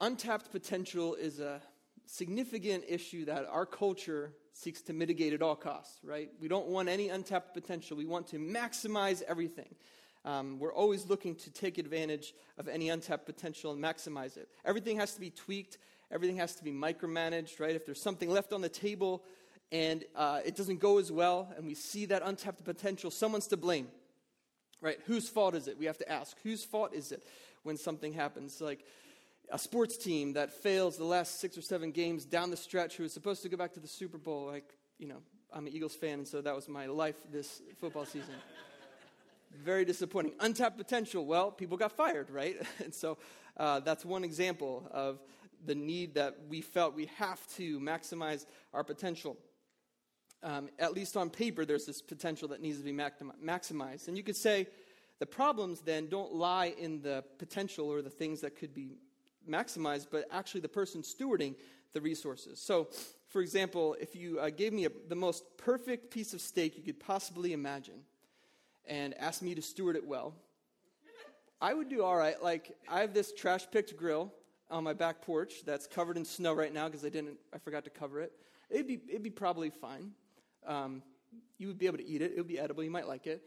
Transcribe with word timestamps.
untapped 0.00 0.50
potential 0.50 1.14
is 1.14 1.40
a 1.40 1.60
significant 2.06 2.84
issue 2.88 3.24
that 3.24 3.46
our 3.50 3.66
culture 3.66 4.32
seeks 4.52 4.80
to 4.82 4.92
mitigate 4.92 5.32
at 5.32 5.42
all 5.42 5.56
costs, 5.56 5.98
right? 6.02 6.30
We 6.40 6.48
don't 6.48 6.66
want 6.66 6.88
any 6.88 7.08
untapped 7.08 7.52
potential. 7.52 7.96
We 7.96 8.06
want 8.06 8.26
to 8.28 8.38
maximize 8.38 9.22
everything. 9.22 9.74
Um, 10.24 10.58
we're 10.58 10.74
always 10.74 11.06
looking 11.06 11.34
to 11.36 11.50
take 11.50 11.78
advantage 11.78 12.34
of 12.58 12.66
any 12.66 12.88
untapped 12.88 13.26
potential 13.26 13.72
and 13.72 13.82
maximize 13.82 14.36
it. 14.36 14.48
Everything 14.64 14.96
has 14.96 15.14
to 15.14 15.20
be 15.20 15.30
tweaked, 15.30 15.78
everything 16.10 16.36
has 16.36 16.54
to 16.56 16.64
be 16.64 16.72
micromanaged, 16.72 17.60
right? 17.60 17.76
If 17.76 17.86
there's 17.86 18.00
something 18.00 18.30
left 18.30 18.52
on 18.52 18.60
the 18.60 18.68
table 18.68 19.22
and 19.70 20.04
uh, 20.14 20.40
it 20.44 20.56
doesn't 20.56 20.80
go 20.80 20.98
as 20.98 21.12
well, 21.12 21.52
and 21.56 21.66
we 21.66 21.74
see 21.74 22.06
that 22.06 22.22
untapped 22.24 22.64
potential, 22.64 23.10
someone's 23.10 23.46
to 23.48 23.56
blame. 23.56 23.88
Right? 24.80 24.98
Whose 25.06 25.28
fault 25.28 25.54
is 25.54 25.68
it? 25.68 25.78
We 25.78 25.86
have 25.86 25.98
to 25.98 26.12
ask. 26.12 26.36
Whose 26.42 26.64
fault 26.64 26.92
is 26.92 27.10
it 27.10 27.22
when 27.62 27.76
something 27.76 28.12
happens? 28.12 28.60
Like, 28.60 28.84
a 29.50 29.58
sports 29.58 29.96
team 29.96 30.32
that 30.34 30.52
fails 30.52 30.96
the 30.96 31.04
last 31.04 31.40
six 31.40 31.56
or 31.56 31.62
seven 31.62 31.92
games 31.92 32.24
down 32.24 32.50
the 32.50 32.56
stretch 32.56 32.96
who 32.96 33.04
is 33.04 33.12
supposed 33.12 33.42
to 33.42 33.48
go 33.48 33.56
back 33.56 33.72
to 33.74 33.80
the 33.80 33.88
Super 33.88 34.18
Bowl. 34.18 34.46
Like, 34.46 34.76
you 34.98 35.06
know, 35.06 35.18
I'm 35.52 35.66
an 35.66 35.72
Eagles 35.72 35.94
fan, 35.94 36.18
and 36.20 36.28
so 36.28 36.40
that 36.40 36.54
was 36.54 36.68
my 36.68 36.86
life 36.86 37.16
this 37.30 37.62
football 37.78 38.04
season. 38.04 38.34
Very 39.62 39.84
disappointing. 39.84 40.32
Untapped 40.40 40.76
potential. 40.76 41.24
Well, 41.24 41.50
people 41.50 41.76
got 41.76 41.92
fired, 41.92 42.30
right? 42.30 42.56
And 42.84 42.94
so 42.94 43.18
uh, 43.56 43.80
that's 43.80 44.04
one 44.04 44.24
example 44.24 44.88
of 44.92 45.20
the 45.64 45.74
need 45.74 46.14
that 46.14 46.36
we 46.48 46.60
felt 46.60 46.94
we 46.94 47.06
have 47.16 47.40
to 47.54 47.80
maximize 47.80 48.44
our 48.74 48.84
potential. 48.84 49.36
Um, 50.42 50.68
at 50.78 50.92
least 50.92 51.16
on 51.16 51.30
paper, 51.30 51.64
there's 51.64 51.86
this 51.86 52.02
potential 52.02 52.48
that 52.48 52.60
needs 52.60 52.78
to 52.78 52.84
be 52.84 52.92
maximized. 52.92 54.08
And 54.08 54.16
you 54.16 54.22
could 54.22 54.36
say 54.36 54.66
the 55.18 55.26
problems 55.26 55.80
then 55.80 56.08
don't 56.08 56.34
lie 56.34 56.74
in 56.78 57.00
the 57.00 57.24
potential 57.38 57.90
or 57.90 58.02
the 58.02 58.10
things 58.10 58.42
that 58.42 58.56
could 58.56 58.74
be 58.74 58.98
maximized, 59.48 60.08
but 60.10 60.26
actually 60.30 60.60
the 60.60 60.68
person 60.68 61.02
stewarding 61.02 61.54
the 61.92 62.00
resources. 62.00 62.60
So, 62.60 62.88
for 63.28 63.40
example, 63.40 63.96
if 64.00 64.14
you 64.14 64.38
uh, 64.38 64.50
gave 64.50 64.72
me 64.72 64.86
a, 64.86 64.90
the 65.08 65.14
most 65.14 65.44
perfect 65.56 66.10
piece 66.10 66.34
of 66.34 66.40
steak 66.40 66.76
you 66.76 66.82
could 66.82 67.00
possibly 67.00 67.52
imagine 67.52 68.02
and 68.86 69.14
asked 69.18 69.42
me 69.42 69.54
to 69.54 69.62
steward 69.62 69.96
it 69.96 70.06
well, 70.06 70.34
I 71.60 71.72
would 71.72 71.88
do 71.88 72.02
all 72.02 72.16
right. 72.16 72.40
Like, 72.42 72.76
I 72.88 73.00
have 73.00 73.14
this 73.14 73.32
trash 73.32 73.66
picked 73.70 73.96
grill 73.96 74.32
on 74.70 74.84
my 74.84 74.92
back 74.92 75.22
porch 75.22 75.64
that's 75.64 75.86
covered 75.86 76.16
in 76.16 76.24
snow 76.24 76.52
right 76.52 76.72
now 76.72 76.86
because 76.86 77.04
I 77.04 77.08
didn't, 77.08 77.38
I 77.54 77.58
forgot 77.58 77.84
to 77.84 77.90
cover 77.90 78.20
it. 78.20 78.32
It'd 78.68 78.86
be, 78.86 79.00
it'd 79.08 79.22
be 79.22 79.30
probably 79.30 79.70
fine. 79.70 80.10
Um, 80.66 81.02
you 81.58 81.68
would 81.68 81.78
be 81.78 81.86
able 81.86 81.98
to 81.98 82.06
eat 82.06 82.20
it. 82.20 82.32
It 82.32 82.38
would 82.38 82.48
be 82.48 82.58
edible. 82.58 82.82
You 82.82 82.90
might 82.90 83.08
like 83.08 83.26
it. 83.26 83.42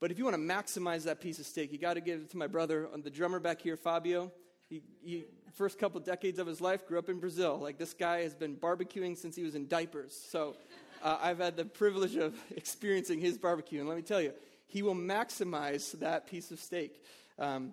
But 0.00 0.10
if 0.10 0.18
you 0.18 0.24
want 0.24 0.36
to 0.36 0.42
maximize 0.42 1.04
that 1.04 1.20
piece 1.20 1.38
of 1.38 1.46
steak, 1.46 1.72
you 1.72 1.78
got 1.78 1.94
to 1.94 2.00
give 2.00 2.20
it 2.20 2.30
to 2.30 2.36
my 2.36 2.46
brother, 2.46 2.88
the 3.02 3.10
drummer 3.10 3.40
back 3.40 3.62
here, 3.62 3.76
Fabio. 3.76 4.30
He, 4.68 4.82
he, 5.00 5.24
first 5.54 5.78
couple 5.78 6.00
decades 6.00 6.38
of 6.38 6.46
his 6.46 6.60
life 6.60 6.86
grew 6.86 6.98
up 6.98 7.08
in 7.08 7.18
Brazil. 7.18 7.58
Like 7.58 7.78
this 7.78 7.94
guy 7.94 8.22
has 8.22 8.34
been 8.34 8.56
barbecuing 8.56 9.16
since 9.16 9.36
he 9.36 9.42
was 9.42 9.54
in 9.54 9.68
diapers. 9.68 10.18
So 10.30 10.56
uh, 11.02 11.18
I've 11.20 11.38
had 11.38 11.56
the 11.56 11.64
privilege 11.64 12.16
of 12.16 12.34
experiencing 12.56 13.20
his 13.20 13.38
barbecue. 13.38 13.80
And 13.80 13.88
let 13.88 13.96
me 13.96 14.02
tell 14.02 14.20
you, 14.20 14.32
he 14.66 14.82
will 14.82 14.94
maximize 14.94 15.92
that 16.00 16.26
piece 16.26 16.50
of 16.50 16.58
steak. 16.58 17.02
Um, 17.38 17.72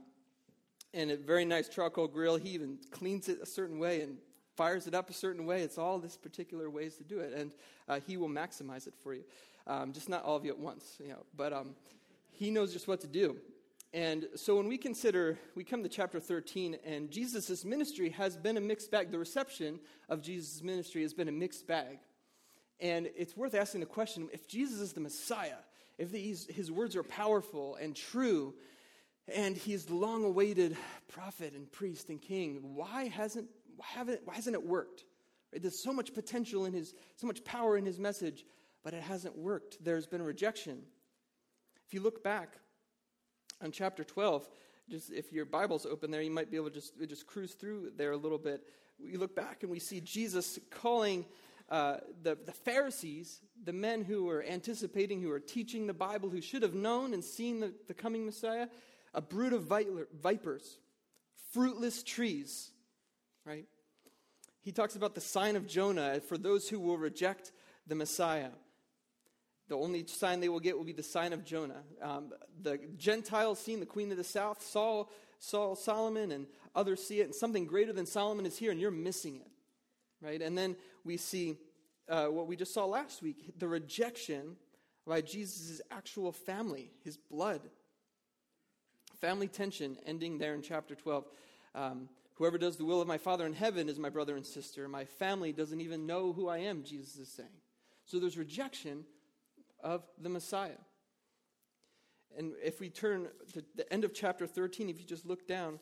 and 0.93 1.09
a 1.09 1.17
very 1.17 1.43
nice 1.43 1.67
charcoal 1.67 2.07
grill. 2.07 2.37
He 2.37 2.49
even 2.49 2.77
cleans 2.91 3.27
it 3.27 3.39
a 3.41 3.45
certain 3.45 3.79
way 3.79 4.01
and 4.01 4.17
fires 4.55 4.85
it 4.85 4.93
up 4.93 5.09
a 5.09 5.13
certain 5.13 5.45
way. 5.45 5.63
It's 5.63 5.79
all 5.79 5.97
this 5.97 6.15
particular 6.15 6.69
ways 6.69 6.95
to 6.97 7.03
do 7.03 7.19
it. 7.19 7.33
And 7.33 7.51
uh, 7.89 7.99
he 8.05 8.17
will 8.17 8.29
maximize 8.29 8.87
it 8.87 8.93
for 9.01 9.13
you. 9.13 9.23
Um, 9.65 9.93
just 9.93 10.09
not 10.09 10.23
all 10.23 10.35
of 10.35 10.45
you 10.45 10.51
at 10.51 10.59
once, 10.59 10.97
you 11.01 11.09
know. 11.09 11.25
But 11.35 11.53
um, 11.53 11.75
he 12.31 12.51
knows 12.51 12.71
just 12.71 12.87
what 12.87 13.01
to 13.01 13.07
do. 13.07 13.37
And 13.93 14.27
so 14.35 14.55
when 14.57 14.67
we 14.67 14.77
consider, 14.79 15.37
we 15.53 15.63
come 15.63 15.83
to 15.83 15.89
chapter 15.89 16.19
13, 16.19 16.77
and 16.83 17.11
Jesus' 17.11 17.63
ministry 17.63 18.09
has 18.09 18.35
been 18.35 18.57
a 18.57 18.61
mixed 18.61 18.89
bag. 18.89 19.11
The 19.11 19.19
reception 19.19 19.79
of 20.09 20.23
Jesus' 20.23 20.63
ministry 20.63 21.03
has 21.03 21.13
been 21.13 21.27
a 21.27 21.31
mixed 21.31 21.67
bag. 21.67 21.99
And 22.79 23.07
it's 23.15 23.37
worth 23.37 23.53
asking 23.53 23.81
the 23.81 23.85
question 23.85 24.29
if 24.33 24.47
Jesus 24.47 24.79
is 24.79 24.93
the 24.93 24.99
Messiah, 24.99 25.57
if 25.99 26.11
these, 26.11 26.47
his 26.47 26.71
words 26.71 26.95
are 26.95 27.03
powerful 27.03 27.75
and 27.75 27.95
true, 27.95 28.55
and 29.27 29.55
he's 29.55 29.85
the 29.85 29.95
long 29.95 30.23
awaited 30.23 30.75
prophet 31.07 31.53
and 31.53 31.71
priest 31.71 32.09
and 32.09 32.19
king, 32.19 32.75
why 32.75 33.09
hasn't, 33.09 33.47
why 33.77 33.85
haven't, 33.89 34.21
why 34.25 34.33
hasn't 34.33 34.55
it 34.55 34.65
worked? 34.65 35.05
Right? 35.51 35.61
There's 35.61 35.77
so 35.77 35.93
much 35.93 36.15
potential 36.15 36.65
in 36.65 36.73
his, 36.73 36.95
so 37.15 37.27
much 37.27 37.43
power 37.43 37.77
in 37.77 37.85
his 37.85 37.99
message, 37.99 38.43
but 38.83 38.95
it 38.95 39.03
hasn't 39.03 39.37
worked. 39.37 39.83
There's 39.83 40.07
been 40.07 40.23
rejection. 40.23 40.81
If 41.85 41.93
you 41.93 42.01
look 42.01 42.23
back, 42.23 42.57
on 43.63 43.71
chapter 43.71 44.03
12, 44.03 44.47
just 44.89 45.11
if 45.11 45.31
your 45.31 45.45
Bible's 45.45 45.85
open 45.85 46.11
there, 46.11 46.21
you 46.21 46.31
might 46.31 46.51
be 46.51 46.57
able 46.57 46.69
to 46.69 46.73
just, 46.73 46.93
just 47.07 47.25
cruise 47.25 47.53
through 47.53 47.91
there 47.95 48.11
a 48.11 48.17
little 48.17 48.37
bit. 48.37 48.61
We 48.99 49.17
look 49.17 49.35
back 49.35 49.63
and 49.63 49.71
we 49.71 49.79
see 49.79 50.01
Jesus 50.01 50.59
calling 50.69 51.25
uh, 51.69 51.97
the, 52.21 52.37
the 52.45 52.51
Pharisees, 52.51 53.39
the 53.63 53.73
men 53.73 54.03
who 54.03 54.25
were 54.25 54.43
anticipating, 54.43 55.21
who 55.21 55.29
were 55.29 55.39
teaching 55.39 55.87
the 55.87 55.93
Bible, 55.93 56.29
who 56.29 56.41
should 56.41 56.61
have 56.61 56.73
known 56.73 57.13
and 57.13 57.23
seen 57.23 57.61
the, 57.61 57.73
the 57.87 57.93
coming 57.93 58.25
Messiah, 58.25 58.67
a 59.13 59.21
brood 59.21 59.53
of 59.53 59.71
vipers, 60.21 60.77
fruitless 61.51 62.03
trees, 62.03 62.71
right? 63.45 63.65
He 64.61 64.71
talks 64.71 64.95
about 64.95 65.15
the 65.15 65.21
sign 65.21 65.55
of 65.55 65.67
Jonah 65.67 66.19
for 66.19 66.37
those 66.37 66.69
who 66.69 66.79
will 66.79 66.97
reject 66.97 67.51
the 67.87 67.95
Messiah. 67.95 68.49
The 69.69 69.77
only 69.77 70.05
sign 70.07 70.39
they 70.39 70.49
will 70.49 70.59
get 70.59 70.77
will 70.77 70.85
be 70.85 70.93
the 70.93 71.03
sign 71.03 71.33
of 71.33 71.45
Jonah. 71.45 71.83
Um, 72.01 72.31
the 72.61 72.79
Gentiles 72.97 73.59
seeing 73.59 73.79
the 73.79 73.85
queen 73.85 74.11
of 74.11 74.17
the 74.17 74.23
south, 74.23 74.61
Saul, 74.61 75.09
Saul, 75.39 75.75
Solomon, 75.75 76.31
and 76.31 76.47
others 76.75 77.05
see 77.05 77.21
it, 77.21 77.25
and 77.25 77.35
something 77.35 77.65
greater 77.65 77.93
than 77.93 78.05
Solomon 78.05 78.45
is 78.45 78.57
here, 78.57 78.71
and 78.71 78.79
you're 78.79 78.91
missing 78.91 79.37
it. 79.37 79.47
Right? 80.21 80.41
And 80.41 80.57
then 80.57 80.75
we 81.03 81.17
see 81.17 81.57
uh, 82.09 82.25
what 82.25 82.47
we 82.47 82.55
just 82.55 82.73
saw 82.73 82.85
last 82.85 83.21
week 83.21 83.57
the 83.57 83.67
rejection 83.67 84.57
by 85.05 85.21
Jesus' 85.21 85.81
actual 85.91 86.31
family, 86.31 86.91
his 87.03 87.17
blood. 87.17 87.61
Family 89.19 89.47
tension 89.47 89.97
ending 90.05 90.37
there 90.37 90.53
in 90.53 90.61
chapter 90.61 90.95
12. 90.95 91.25
Um, 91.75 92.09
Whoever 92.35 92.57
does 92.57 92.77
the 92.77 92.85
will 92.85 92.99
of 92.99 93.07
my 93.07 93.17
Father 93.17 93.45
in 93.45 93.53
heaven 93.53 93.87
is 93.87 93.99
my 93.99 94.09
brother 94.09 94.35
and 94.35 94.45
sister. 94.45 94.87
My 94.87 95.05
family 95.05 95.53
doesn't 95.53 95.81
even 95.81 96.07
know 96.07 96.33
who 96.33 96.47
I 96.47 96.59
am, 96.59 96.83
Jesus 96.83 97.15
is 97.17 97.29
saying. 97.29 97.49
So 98.05 98.19
there's 98.19 98.37
rejection 98.37 99.05
of 99.83 100.03
the 100.19 100.29
Messiah. 100.29 100.79
And 102.37 102.53
if 102.63 102.79
we 102.79 102.89
turn 102.89 103.27
to 103.53 103.63
the 103.75 103.91
end 103.93 104.03
of 104.03 104.13
chapter 104.13 104.47
13, 104.47 104.89
if 104.89 104.99
you 104.99 105.05
just 105.05 105.25
look 105.25 105.47
down, 105.47 105.79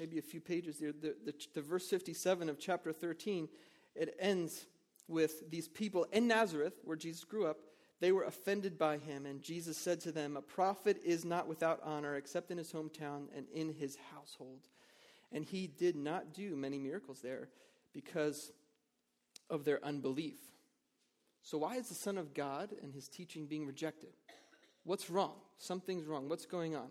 maybe 0.00 0.18
a 0.18 0.22
few 0.22 0.40
pages 0.40 0.78
there, 0.78 0.92
the, 0.92 1.14
the, 1.24 1.34
the 1.54 1.62
verse 1.62 1.88
57 1.88 2.48
of 2.48 2.58
chapter 2.58 2.92
13, 2.92 3.48
it 3.94 4.16
ends 4.18 4.66
with 5.06 5.50
these 5.50 5.68
people 5.68 6.06
in 6.12 6.26
Nazareth, 6.26 6.74
where 6.84 6.96
Jesus 6.96 7.24
grew 7.24 7.46
up. 7.46 7.58
They 8.00 8.10
were 8.10 8.24
offended 8.24 8.78
by 8.78 8.98
him, 8.98 9.26
and 9.26 9.42
Jesus 9.42 9.76
said 9.76 10.00
to 10.00 10.12
them, 10.12 10.36
A 10.36 10.42
prophet 10.42 11.00
is 11.04 11.24
not 11.24 11.46
without 11.46 11.80
honor 11.84 12.16
except 12.16 12.50
in 12.50 12.58
his 12.58 12.72
hometown 12.72 13.26
and 13.36 13.46
in 13.54 13.72
his 13.72 13.96
household. 14.12 14.66
And 15.30 15.44
he 15.44 15.68
did 15.68 15.94
not 15.94 16.34
do 16.34 16.56
many 16.56 16.78
miracles 16.78 17.20
there 17.22 17.48
because 17.92 18.50
of 19.48 19.64
their 19.64 19.84
unbelief. 19.84 20.38
So, 21.42 21.58
why 21.58 21.76
is 21.76 21.88
the 21.88 21.94
Son 21.94 22.18
of 22.18 22.34
God 22.34 22.70
and 22.82 22.94
his 22.94 23.08
teaching 23.08 23.46
being 23.46 23.66
rejected? 23.66 24.10
What's 24.84 25.10
wrong? 25.10 25.34
Something's 25.58 26.06
wrong. 26.06 26.28
What's 26.28 26.46
going 26.46 26.76
on? 26.76 26.88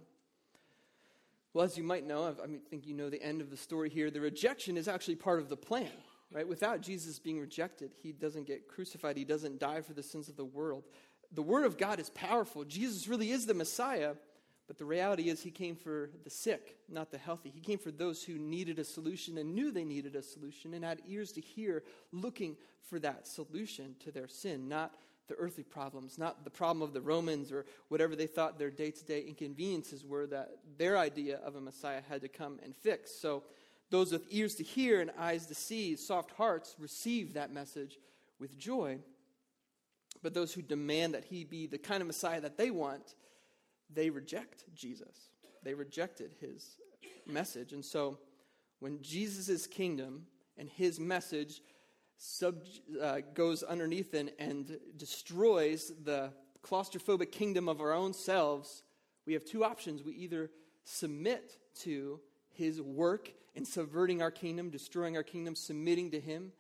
Well, 1.54 1.66
as 1.66 1.78
you 1.78 1.84
might 1.84 2.06
know, 2.06 2.28
I 2.28 2.48
think 2.70 2.88
you 2.88 2.94
know 2.94 3.10
the 3.10 3.22
end 3.22 3.42
of 3.42 3.50
the 3.50 3.58
story 3.58 3.90
here. 3.90 4.10
The 4.10 4.22
rejection 4.22 4.78
is 4.78 4.88
actually 4.88 5.16
part 5.16 5.40
of 5.40 5.50
the 5.50 5.58
plan, 5.58 5.92
right? 6.32 6.48
Without 6.48 6.82
Jesus 6.82 7.20
being 7.20 7.40
rejected, 7.40 7.92
he 8.02 8.14
doesn't 8.14 8.48
get 8.48 8.70
crucified, 8.70 9.18
he 9.18 9.26
doesn't 9.26 9.60
die 9.60 9.82
for 9.82 9.94
the 9.94 10.04
sins 10.04 10.30
of 10.30 10.38
the 10.38 10.46
world. 10.46 10.84
The 11.34 11.42
Word 11.42 11.66
of 11.66 11.78
God 11.78 12.00
is 12.00 12.10
powerful. 12.10 12.64
Jesus 12.64 13.08
really 13.08 13.32
is 13.32 13.46
the 13.46 13.54
Messiah, 13.54 14.16
but 14.72 14.78
the 14.78 14.86
reality 14.86 15.28
is, 15.28 15.44
he 15.44 15.52
came 15.52 15.76
for 15.76 16.12
the 16.24 16.30
sick, 16.30 16.78
not 16.88 17.12
the 17.12 17.18
healthy. 17.18 17.50
He 17.50 17.60
came 17.60 17.78
for 17.78 17.92
those 17.92 18.24
who 18.24 18.36
needed 18.36 18.80
a 18.80 18.86
solution 18.86 19.38
and 19.38 19.54
knew 19.54 19.70
they 19.70 19.84
needed 19.84 20.16
a 20.16 20.22
solution 20.22 20.74
and 20.74 20.86
had 20.86 21.02
ears 21.10 21.34
to 21.34 21.42
hear, 21.42 21.84
looking 22.14 22.56
for 22.90 22.98
that 23.00 23.28
solution 23.28 23.96
to 24.00 24.14
their 24.14 24.30
sin, 24.30 24.70
not 24.70 24.96
the 25.28 25.36
earthly 25.36 25.66
problems, 25.66 26.18
not 26.18 26.46
the 26.46 26.50
problem 26.50 26.82
of 26.82 26.94
the 26.94 27.02
Romans 27.02 27.52
or 27.52 27.66
whatever 27.90 28.16
they 28.16 28.28
thought 28.28 28.58
their 28.58 28.72
day 28.72 28.92
to 28.92 29.04
day 29.04 29.26
inconveniences 29.28 30.06
were 30.06 30.26
that 30.28 30.52
their 30.78 30.98
idea 30.98 31.42
of 31.44 31.58
a 31.58 31.62
Messiah 31.62 32.02
had 32.08 32.22
to 32.22 32.30
come 32.30 32.58
and 32.64 32.74
fix. 32.74 33.12
So, 33.12 33.44
those 33.90 34.14
with 34.14 34.24
ears 34.30 34.56
to 34.56 34.64
hear 34.64 35.02
and 35.02 35.12
eyes 35.20 35.48
to 35.48 35.54
see, 35.54 35.98
soft 35.98 36.32
hearts, 36.32 36.78
receive 36.80 37.34
that 37.34 37.52
message 37.52 37.98
with 38.40 38.58
joy. 38.58 39.00
But 40.24 40.34
those 40.34 40.54
who 40.54 40.62
demand 40.62 41.14
that 41.14 41.26
he 41.26 41.44
be 41.44 41.68
the 41.68 41.78
kind 41.78 42.00
of 42.00 42.08
Messiah 42.08 42.40
that 42.40 42.58
they 42.58 42.72
want, 42.72 43.16
they 43.94 44.10
reject 44.10 44.66
Jesus. 44.76 45.30
They 45.64 45.74
rejected 45.74 46.36
his 46.40 46.78
message. 47.28 47.74
And 47.74 47.84
so 47.84 48.18
when 48.80 49.02
Jesus' 49.02 49.68
kingdom 49.68 50.26
and 50.58 50.70
his 50.70 51.00
message 51.00 51.62
sub, 52.18 52.64
uh, 53.02 53.20
goes 53.34 53.64
underneath 53.64 54.14
and, 54.14 54.32
and 54.40 54.80
destroys 54.98 55.92
the 56.04 56.32
claustrophobic 56.64 57.32
kingdom 57.32 57.68
of 57.68 57.82
our 57.82 57.94
own 57.94 58.14
selves, 58.14 58.84
we 59.26 59.34
have 59.34 59.46
two 59.46 59.64
options. 59.64 60.04
We 60.04 60.14
either 60.14 60.50
submit 60.84 61.58
to 61.82 62.20
his 62.54 62.82
work 62.82 63.32
in 63.56 63.66
subverting 63.66 64.22
our 64.22 64.32
kingdom, 64.32 64.70
destroying 64.70 65.16
our 65.18 65.24
kingdom, 65.24 65.56
submitting 65.56 66.12
to 66.12 66.20
Him, 66.20 66.52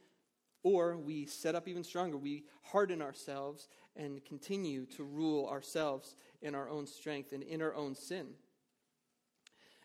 or 0.63 0.97
we 0.97 1.25
set 1.25 1.55
up 1.55 1.67
even 1.67 1.83
stronger. 1.83 2.17
We 2.17 2.43
harden 2.63 3.01
ourselves 3.01 3.67
and 3.95 4.23
continue 4.25 4.85
to 4.97 5.03
rule 5.03 5.47
ourselves 5.47 6.15
in 6.41 6.55
our 6.55 6.69
own 6.69 6.87
strength 6.87 7.33
and 7.33 7.43
in 7.43 7.61
our 7.61 7.73
own 7.75 7.95
sin. 7.95 8.27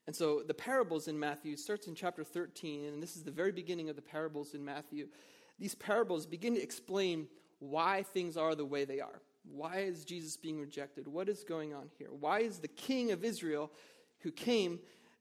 And 0.06 0.14
so 0.14 0.43
the 0.47 0.55
parables 0.55 1.08
in 1.08 1.19
Matthew 1.19 1.56
starts 1.56 1.88
in 1.88 1.94
chapter 1.94 2.23
13, 2.23 2.85
and 2.85 3.03
this 3.03 3.17
is 3.17 3.25
the 3.25 3.31
very 3.31 3.53
beginning 3.53 3.88
of 3.91 3.97
the 3.97 4.03
parables 4.03 4.55
in 4.55 4.64
Matthew. 4.64 5.08
These 5.58 5.75
parables 5.75 6.26
begin 6.26 6.55
to 6.55 6.62
explain 6.62 7.26
why 7.58 8.03
things 8.03 8.37
are 8.37 8.55
the 8.55 8.64
way 8.64 8.85
they 8.85 9.00
are. 9.00 9.20
Why 9.44 9.79
is 9.79 10.05
Jesus 10.05 10.37
being 10.37 10.61
rejected? 10.61 11.08
What 11.08 11.29
is 11.29 11.44
going 11.44 11.75
on 11.75 11.88
here? 11.99 12.08
Why 12.11 12.41
is 12.41 12.59
the 12.59 12.69
king 12.69 13.11
of 13.12 13.25
Israel 13.25 13.70
who 14.20 14.31
came 14.31 14.81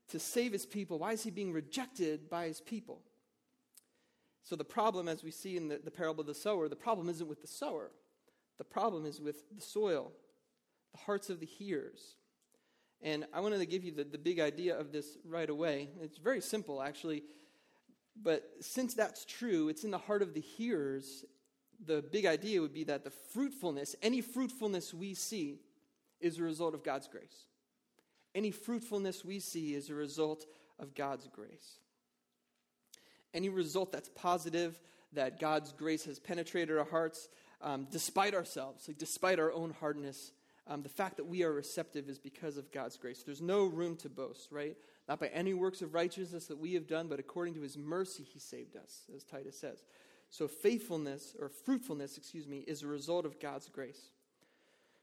to 0.10 0.20
save 0.20 0.52
his 0.52 0.66
people, 0.66 1.00
why 1.00 1.14
is 1.14 1.24
he 1.24 1.32
being 1.32 1.52
rejected 1.52 2.30
by 2.30 2.48
his 2.48 2.62
people? 2.62 3.02
So 4.44 4.56
the 4.56 4.64
problem, 4.64 5.08
as 5.08 5.24
we 5.24 5.32
see 5.32 5.58
in 5.58 5.68
the, 5.68 5.80
the 5.84 5.92
parable 5.92 6.22
of 6.22 6.28
the 6.28 6.36
sower, 6.36 6.70
the 6.70 6.76
problem 6.76 7.10
isn't 7.10 7.28
with 7.28 7.42
the 7.42 7.48
sower. 7.48 7.92
The 8.58 8.64
problem 8.64 9.06
is 9.06 9.20
with 9.20 9.50
the 9.56 9.62
soil, 9.62 10.12
the 10.96 11.04
hearts 11.04 11.30
of 11.30 11.40
the 11.40 11.46
hearers. 11.46 12.16
And 13.02 13.26
I 13.34 13.42
wanted 13.42 13.60
to 13.60 13.66
give 13.66 13.84
you 13.84 13.92
the, 13.92 14.06
the 14.06 14.18
big 14.18 14.40
idea 14.40 14.80
of 14.80 14.94
this 14.94 15.18
right 15.26 15.50
away. 15.50 15.90
It's 16.02 16.18
very 16.18 16.40
simple, 16.40 16.82
actually. 16.82 17.24
But 18.22 18.44
since 18.62 18.94
that's 18.94 19.26
true, 19.26 19.68
it's 19.68 19.84
in 19.84 19.92
the 19.92 19.98
heart 19.98 20.22
of 20.22 20.34
the 20.34 20.40
hearers. 20.40 21.26
The 21.86 22.02
big 22.02 22.26
idea 22.26 22.62
would 22.62 22.74
be 22.74 22.86
that 22.86 23.04
the 23.04 23.12
fruitfulness, 23.34 23.96
any 24.02 24.22
fruitfulness 24.22 24.94
we 24.94 25.14
see, 25.14 25.60
is 26.22 26.40
a 26.40 26.44
result 26.44 26.74
of 26.74 26.84
God's 26.84 27.10
grace. 27.10 27.44
Any 28.34 28.52
fruitfulness 28.52 29.26
we 29.26 29.40
see 29.40 29.76
is 29.76 29.90
a 29.90 29.96
result 29.96 30.46
of 30.80 30.96
God's 30.96 31.28
grace. 31.28 31.80
Any 33.34 33.50
result 33.50 33.92
that's 33.92 34.10
positive, 34.16 34.80
that 35.12 35.42
God's 35.42 35.74
grace 35.74 36.06
has 36.06 36.20
penetrated 36.20 36.78
our 36.78 36.86
hearts, 36.86 37.28
um, 37.62 37.86
despite 37.92 38.34
ourselves, 38.34 38.88
like 38.88 38.98
despite 38.98 39.40
our 39.40 39.52
own 39.52 39.72
hardness, 39.80 40.32
um, 40.68 40.82
the 40.82 40.90
fact 40.90 41.18
that 41.18 41.26
we 41.26 41.44
are 41.44 41.54
receptive 41.54 42.10
is 42.10 42.18
because 42.18 42.58
of 42.58 42.72
God's 42.72 42.98
grace. 42.98 43.24
There's 43.24 43.42
no 43.42 43.66
room 43.66 43.96
to 43.98 44.10
boast, 44.10 44.52
right? 44.52 44.76
Not 45.08 45.20
by 45.20 45.28
any 45.28 45.54
works 45.54 45.82
of 45.82 45.94
righteousness 45.94 46.48
that 46.48 46.58
we 46.58 46.74
have 46.74 46.88
done, 46.88 47.08
but 47.08 47.20
according 47.20 47.54
to 47.56 47.62
his 47.62 47.78
mercy, 47.78 48.24
he 48.24 48.40
saved 48.40 48.76
us, 48.76 49.04
as 49.16 49.24
Titus 49.24 49.60
says. 49.60 49.84
So 50.30 50.48
faithfulness, 50.48 51.36
or 51.40 51.50
fruitfulness, 51.50 52.18
excuse 52.18 52.48
me, 52.48 52.60
is 52.68 52.82
a 52.82 52.88
result 52.88 53.26
of 53.26 53.40
God's 53.40 53.70
grace. 53.70 54.10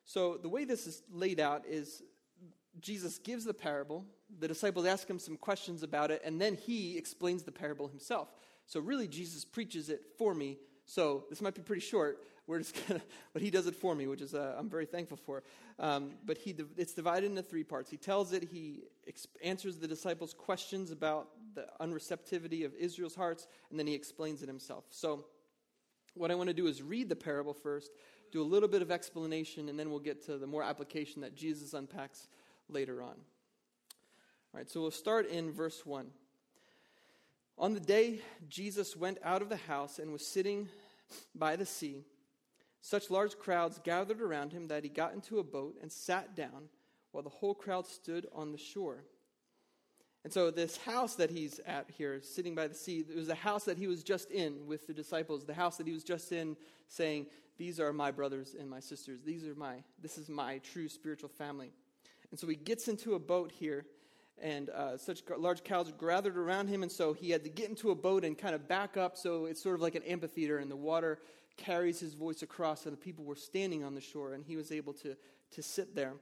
So 0.05 0.37
the 0.37 0.49
way 0.49 0.64
this 0.64 0.87
is 0.87 1.03
laid 1.12 1.38
out 1.38 1.64
is 1.67 2.03
Jesus 2.81 3.19
gives 3.19 3.44
the 3.44 3.55
parable, 3.55 4.05
the 4.41 4.49
disciples 4.49 4.87
ask 4.87 5.09
him 5.09 5.19
some 5.19 5.37
questions 5.37 5.82
about 5.82 6.11
it, 6.11 6.23
and 6.25 6.41
then 6.41 6.56
he 6.56 6.97
explains 6.99 7.44
the 7.44 7.53
parable 7.53 7.87
himself. 7.87 8.29
So 8.67 8.81
really, 8.81 9.06
Jesus 9.06 9.44
preaches 9.44 9.91
it 9.91 10.03
for 10.19 10.35
me. 10.35 10.59
So 10.87 11.25
this 11.31 11.41
might 11.41 11.55
be 11.55 11.62
pretty 11.62 11.82
short, 11.82 12.19
we're 12.46 12.58
just 12.58 12.74
gonna, 12.88 13.00
but 13.32 13.42
he 13.42 13.50
does 13.50 13.66
it 13.66 13.74
for 13.74 13.94
me, 13.94 14.06
which 14.06 14.20
is 14.20 14.34
uh, 14.34 14.56
I'm 14.58 14.68
very 14.68 14.86
thankful 14.86 15.16
for. 15.16 15.42
Um, 15.78 16.12
but 16.24 16.38
he, 16.38 16.54
it's 16.76 16.92
divided 16.92 17.30
into 17.30 17.42
three 17.42 17.64
parts. 17.64 17.90
He 17.90 17.96
tells 17.96 18.32
it. 18.32 18.44
He 18.44 18.84
answers 19.42 19.78
the 19.78 19.88
disciples' 19.88 20.34
questions 20.34 20.90
about 20.90 21.28
the 21.54 21.66
unreceptivity 21.80 22.64
of 22.64 22.74
Israel's 22.74 23.14
hearts, 23.14 23.46
and 23.70 23.78
then 23.78 23.86
he 23.86 23.94
explains 23.94 24.42
it 24.42 24.48
himself. 24.48 24.84
So, 24.90 25.24
what 26.14 26.30
I 26.30 26.34
want 26.34 26.48
to 26.48 26.54
do 26.54 26.66
is 26.66 26.82
read 26.82 27.08
the 27.08 27.16
parable 27.16 27.54
first, 27.54 27.90
do 28.32 28.42
a 28.42 28.44
little 28.44 28.68
bit 28.68 28.82
of 28.82 28.90
explanation, 28.90 29.68
and 29.68 29.78
then 29.78 29.90
we'll 29.90 30.00
get 30.00 30.24
to 30.26 30.36
the 30.38 30.46
more 30.46 30.62
application 30.62 31.22
that 31.22 31.34
Jesus 31.34 31.74
unpacks 31.74 32.28
later 32.68 33.02
on. 33.02 33.14
All 34.54 34.58
right. 34.58 34.70
So 34.70 34.82
we'll 34.82 34.90
start 34.90 35.28
in 35.28 35.50
verse 35.50 35.86
one. 35.86 36.08
On 37.56 37.72
the 37.72 37.80
day 37.80 38.20
Jesus 38.48 38.96
went 38.96 39.18
out 39.24 39.40
of 39.40 39.48
the 39.48 39.56
house 39.56 39.98
and 39.98 40.12
was 40.12 40.26
sitting 40.26 40.68
by 41.34 41.56
the 41.56 41.66
sea. 41.66 42.04
Such 42.82 43.11
large 43.11 43.38
crowds 43.38 43.81
gathered 43.84 44.20
around 44.20 44.52
him 44.52 44.67
that 44.67 44.82
he 44.82 44.90
got 44.90 45.14
into 45.14 45.38
a 45.38 45.44
boat 45.44 45.76
and 45.81 45.90
sat 45.90 46.34
down 46.34 46.69
while 47.12 47.23
the 47.23 47.31
whole 47.31 47.55
crowd 47.55 47.87
stood 47.87 48.26
on 48.34 48.50
the 48.50 48.58
shore. 48.58 49.05
And 50.25 50.32
so, 50.32 50.50
this 50.50 50.76
house 50.76 51.14
that 51.17 51.31
he's 51.31 51.61
at 51.64 51.90
here, 51.96 52.20
sitting 52.20 52.55
by 52.55 52.69
the 52.69 52.75
sea, 52.75 53.05
it 53.08 53.17
was 53.17 53.29
a 53.29 53.34
house 53.34 53.64
that 53.64 53.79
he 53.79 53.87
was 53.87 54.02
just 54.02 54.31
in 54.31 54.67
with 54.67 54.87
the 54.87 54.94
disciples, 54.94 55.44
the 55.44 55.55
house 55.55 55.76
that 55.79 55.87
he 55.87 55.93
was 55.93 56.05
just 56.05 56.32
in, 56.32 56.56
saying, 56.88 57.26
These 57.56 57.81
are 57.81 57.93
my 57.93 58.11
brothers 58.11 58.55
and 58.58 58.69
my 58.69 58.81
sisters. 58.81 59.20
These 59.25 59.46
are 59.46 59.55
my, 59.55 59.82
this 60.00 60.19
is 60.19 60.28
my 60.28 60.58
true 60.58 60.88
spiritual 60.88 61.28
family. 61.28 61.73
And 62.31 62.38
so, 62.38 62.46
he 62.49 62.56
gets 62.56 62.88
into 62.88 63.14
a 63.14 63.19
boat 63.19 63.52
here, 63.52 63.85
and 64.40 64.70
uh, 64.70 64.96
such 64.96 65.23
large 65.37 65.64
crowds 65.64 65.93
gathered 66.00 66.37
around 66.37 66.69
him, 66.69 66.82
and 66.82 66.90
so 66.90 67.12
he 67.12 67.31
had 67.31 67.43
to 67.44 67.50
get 67.50 67.69
into 67.69 67.90
a 67.90 67.96
boat 67.96 68.25
and 68.25 68.38
kind 68.38 68.55
of 68.55 68.69
back 68.69 68.96
up. 68.96 69.17
So, 69.17 69.46
it's 69.46 69.62
sort 69.62 69.75
of 69.75 69.81
like 69.81 69.96
an 69.96 70.05
amphitheater, 70.05 70.58
and 70.58 70.70
the 70.70 70.76
water 70.76 71.19
carries 71.56 72.00
his 72.00 72.14
voice 72.14 72.43
across, 72.43 72.87
and 72.87 72.93
the 72.93 73.00
people 73.00 73.25
were 73.25 73.37
standing 73.37 73.84
on 73.84 73.94
the 73.94 74.00
shore, 74.00 74.34
and 74.34 74.44
he 74.44 74.56
was 74.56 74.72
able 74.72 74.93
to, 74.94 75.16
to 75.52 75.62
sit 75.62 75.94
there. 75.94 76.14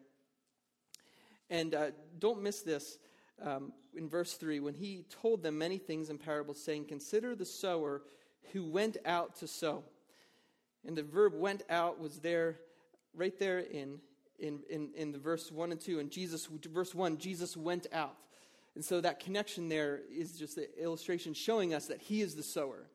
And 1.49 1.75
uh, 1.75 1.91
don't 2.19 2.43
miss 2.43 2.63
this 2.63 2.99
um, 3.45 3.73
in 3.97 4.09
verse 4.09 4.35
3 4.35 4.61
when 4.61 4.75
he 4.75 5.05
told 5.11 5.43
them 5.43 5.59
many 5.59 5.79
things 5.79 6.11
in 6.11 6.19
parables, 6.19 6.63
saying, 6.63 6.87
Consider 6.87 7.35
the 7.35 7.45
sower 7.45 8.03
who 8.53 8.65
went 8.65 8.97
out 9.05 9.37
to 9.37 9.47
sow. 9.47 9.85
And 10.87 10.97
the 10.97 11.03
verb 11.03 11.35
went 11.35 11.63
out 11.69 12.01
was 12.01 12.19
there, 12.19 12.57
right 13.15 13.39
there 13.39 13.59
in, 13.59 13.99
in, 14.39 14.61
in, 14.71 14.91
in 14.95 15.13
the 15.13 15.19
verse 15.19 15.53
1 15.53 15.73
and 15.73 15.81
2. 15.81 15.99
And 15.99 16.11
Jesus, 16.11 16.49
verse 16.71 16.95
1, 16.95 17.19
Jesus 17.19 17.57
went 17.57 17.87
out. 17.93 18.17
And 18.75 18.85
so 18.85 19.01
that 19.01 19.21
connection 19.21 19.69
there 19.69 20.01
is 20.11 20.39
just 20.39 20.57
the 20.57 20.83
illustration 20.83 21.35
showing 21.35 21.75
us 21.75 21.87
that 21.87 22.01
he 22.01 22.23
is 22.23 22.35
the 22.35 22.43
sower. 22.43 22.87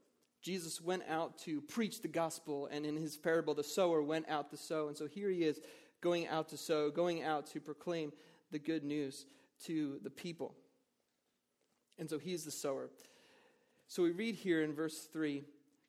Jesus 0.45 0.79
went 0.79 1.01
out 1.09 1.39
to 1.39 1.59
preach 1.59 2.03
the 2.03 2.07
gospel, 2.07 2.69
and 2.71 2.85
in 2.85 2.95
his 2.95 3.17
parable, 3.17 3.55
the 3.55 3.63
sower 3.63 4.03
went 4.03 4.29
out 4.29 4.51
to 4.51 4.57
sow. 4.57 4.89
And 4.89 4.95
so 4.95 5.07
here 5.07 5.31
he 5.31 5.43
is 5.43 5.59
going 6.01 6.27
out 6.27 6.49
to 6.49 6.57
sow, 6.57 6.91
going 6.91 7.23
out 7.23 7.47
to 7.47 7.59
proclaim 7.59 8.13
the 8.51 8.59
good 8.59 8.83
news 8.83 9.25
to 9.63 9.99
the 10.03 10.11
people. 10.11 10.53
And 11.97 12.07
so 12.07 12.19
he's 12.19 12.45
the 12.45 12.51
sower. 12.51 12.91
So 13.87 14.03
we 14.03 14.11
read 14.11 14.35
here 14.35 14.61
in 14.61 14.75
verse 14.75 15.07
3 15.11 15.43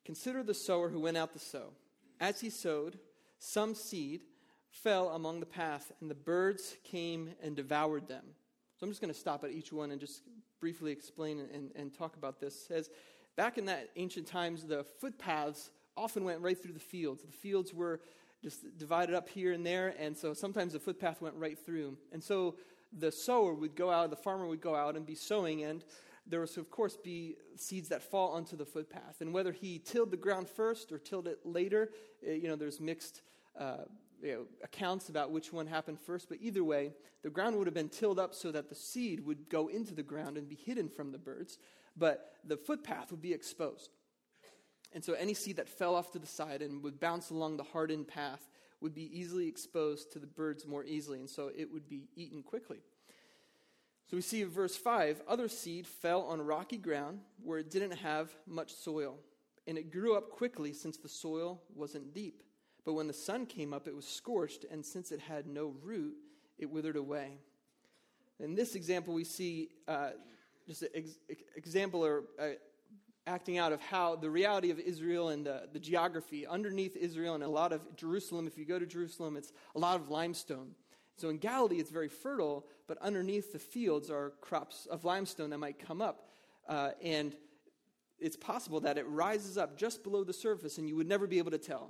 Consider 0.05 0.41
the 0.41 0.55
sower 0.55 0.89
who 0.89 1.01
went 1.01 1.17
out 1.17 1.33
to 1.33 1.39
sow. 1.39 1.73
As 2.19 2.41
he 2.41 2.49
sowed, 2.49 2.97
some 3.37 3.75
seed 3.75 4.21
fell 4.71 5.09
among 5.09 5.39
the 5.39 5.45
path, 5.45 5.91
and 6.01 6.09
the 6.09 6.15
birds 6.15 6.77
came 6.83 7.35
and 7.43 7.55
devoured 7.55 8.07
them. 8.07 8.23
So 8.79 8.85
I'm 8.85 8.89
just 8.89 9.01
going 9.01 9.13
to 9.13 9.19
stop 9.19 9.43
at 9.43 9.51
each 9.51 9.71
one 9.71 9.91
and 9.91 9.99
just 9.99 10.23
briefly 10.59 10.91
explain 10.91 11.41
and, 11.53 11.71
and 11.75 11.93
talk 11.93 12.15
about 12.15 12.39
this. 12.39 12.55
It 12.55 12.67
says, 12.67 12.89
Back 13.37 13.59
in 13.59 13.65
that 13.65 13.91
ancient 13.95 14.25
times, 14.25 14.63
the 14.63 14.83
footpaths 14.83 15.69
often 15.95 16.23
went 16.23 16.41
right 16.41 16.59
through 16.59 16.73
the 16.73 16.79
fields. 16.79 17.21
The 17.21 17.31
fields 17.31 17.71
were 17.71 18.01
just 18.43 18.77
divided 18.79 19.13
up 19.13 19.29
here 19.29 19.53
and 19.53 19.63
there, 19.63 19.93
and 19.99 20.17
so 20.17 20.33
sometimes 20.33 20.73
the 20.73 20.79
footpath 20.79 21.21
went 21.21 21.35
right 21.35 21.57
through. 21.57 21.97
And 22.11 22.23
so 22.23 22.55
the 22.97 23.11
sower 23.11 23.53
would 23.53 23.75
go 23.75 23.91
out, 23.91 24.09
the 24.09 24.15
farmer 24.15 24.47
would 24.47 24.59
go 24.59 24.75
out 24.75 24.95
and 24.95 25.05
be 25.05 25.13
sowing, 25.13 25.63
and 25.63 25.83
there 26.25 26.39
was, 26.39 26.57
of 26.57 26.71
course, 26.71 26.97
be 26.97 27.35
seeds 27.55 27.89
that 27.89 28.01
fall 28.01 28.31
onto 28.31 28.57
the 28.57 28.65
footpath. 28.65 29.21
And 29.21 29.31
whether 29.31 29.51
he 29.51 29.77
tilled 29.77 30.09
the 30.09 30.17
ground 30.17 30.49
first 30.49 30.91
or 30.91 30.97
tilled 30.97 31.27
it 31.27 31.39
later, 31.45 31.91
eh, 32.25 32.33
you 32.33 32.47
know, 32.47 32.55
there's 32.55 32.79
mixed 32.79 33.21
uh, 33.57 33.83
you 34.19 34.31
know, 34.31 34.45
accounts 34.63 35.09
about 35.09 35.31
which 35.31 35.53
one 35.53 35.67
happened 35.67 35.99
first. 35.99 36.27
But 36.27 36.39
either 36.41 36.63
way, 36.63 36.91
the 37.21 37.29
ground 37.29 37.55
would 37.55 37.67
have 37.67 37.75
been 37.75 37.89
tilled 37.89 38.17
up 38.17 38.33
so 38.33 38.51
that 38.51 38.67
the 38.67 38.75
seed 38.75 39.23
would 39.25 39.47
go 39.47 39.67
into 39.67 39.93
the 39.93 40.03
ground 40.03 40.37
and 40.37 40.49
be 40.49 40.55
hidden 40.55 40.89
from 40.89 41.11
the 41.11 41.19
birds 41.19 41.59
but 41.97 42.33
the 42.45 42.57
footpath 42.57 43.11
would 43.11 43.21
be 43.21 43.33
exposed. 43.33 43.89
And 44.93 45.03
so 45.03 45.13
any 45.13 45.33
seed 45.33 45.57
that 45.57 45.69
fell 45.69 45.95
off 45.95 46.11
to 46.11 46.19
the 46.19 46.27
side 46.27 46.61
and 46.61 46.81
would 46.83 46.99
bounce 46.99 47.29
along 47.29 47.57
the 47.57 47.63
hardened 47.63 48.07
path 48.07 48.49
would 48.79 48.93
be 48.93 49.19
easily 49.19 49.47
exposed 49.47 50.11
to 50.13 50.19
the 50.19 50.27
birds 50.27 50.65
more 50.65 50.83
easily, 50.83 51.19
and 51.19 51.29
so 51.29 51.51
it 51.55 51.71
would 51.71 51.89
be 51.89 52.07
eaten 52.15 52.43
quickly. 52.43 52.79
So 54.09 54.15
we 54.15 54.21
see 54.21 54.41
in 54.41 54.49
verse 54.49 54.75
5 54.75 55.21
other 55.27 55.49
seed 55.49 55.85
fell 55.85 56.21
on 56.21 56.41
rocky 56.41 56.77
ground 56.77 57.19
where 57.43 57.59
it 57.59 57.69
didn't 57.69 57.97
have 57.97 58.31
much 58.45 58.73
soil, 58.73 59.17
and 59.65 59.77
it 59.77 59.91
grew 59.91 60.15
up 60.15 60.29
quickly 60.29 60.73
since 60.73 60.97
the 60.97 61.09
soil 61.09 61.61
wasn't 61.75 62.13
deep. 62.13 62.43
But 62.85 62.93
when 62.93 63.07
the 63.07 63.13
sun 63.13 63.45
came 63.45 63.73
up, 63.73 63.87
it 63.87 63.95
was 63.95 64.07
scorched, 64.07 64.63
and 64.71 64.85
since 64.85 65.11
it 65.11 65.19
had 65.19 65.45
no 65.45 65.75
root, 65.83 66.15
it 66.57 66.69
withered 66.69 66.95
away. 66.95 67.39
In 68.39 68.55
this 68.55 68.75
example, 68.75 69.13
we 69.13 69.25
see 69.25 69.69
uh, 69.87 70.11
just 70.67 70.81
an 70.83 70.89
ex- 70.93 71.17
example 71.55 72.05
or 72.05 72.23
uh, 72.39 72.49
acting 73.25 73.57
out 73.57 73.71
of 73.71 73.81
how 73.81 74.15
the 74.15 74.29
reality 74.29 74.69
of 74.69 74.79
Israel 74.79 75.29
and 75.29 75.45
the, 75.45 75.67
the 75.73 75.79
geography 75.79 76.45
underneath 76.45 76.95
Israel 76.95 77.35
and 77.35 77.43
a 77.43 77.47
lot 77.47 77.73
of 77.73 77.95
Jerusalem, 77.95 78.47
if 78.47 78.57
you 78.57 78.65
go 78.65 78.79
to 78.79 78.85
Jerusalem, 78.85 79.37
it's 79.37 79.51
a 79.75 79.79
lot 79.79 79.99
of 79.99 80.09
limestone. 80.09 80.71
So 81.17 81.29
in 81.29 81.37
Galilee, 81.37 81.77
it's 81.77 81.89
very 81.89 82.09
fertile, 82.09 82.65
but 82.87 82.97
underneath 82.99 83.51
the 83.51 83.59
fields 83.59 84.09
are 84.09 84.33
crops 84.41 84.85
of 84.85 85.03
limestone 85.03 85.49
that 85.49 85.57
might 85.57 85.79
come 85.79 86.01
up. 86.01 86.29
Uh, 86.67 86.91
and 87.03 87.35
it's 88.19 88.37
possible 88.37 88.79
that 88.81 88.97
it 88.97 89.07
rises 89.07 89.57
up 89.57 89.77
just 89.77 90.03
below 90.03 90.23
the 90.23 90.33
surface 90.33 90.77
and 90.77 90.87
you 90.87 90.95
would 90.95 91.07
never 91.07 91.27
be 91.27 91.37
able 91.37 91.51
to 91.51 91.57
tell. 91.57 91.89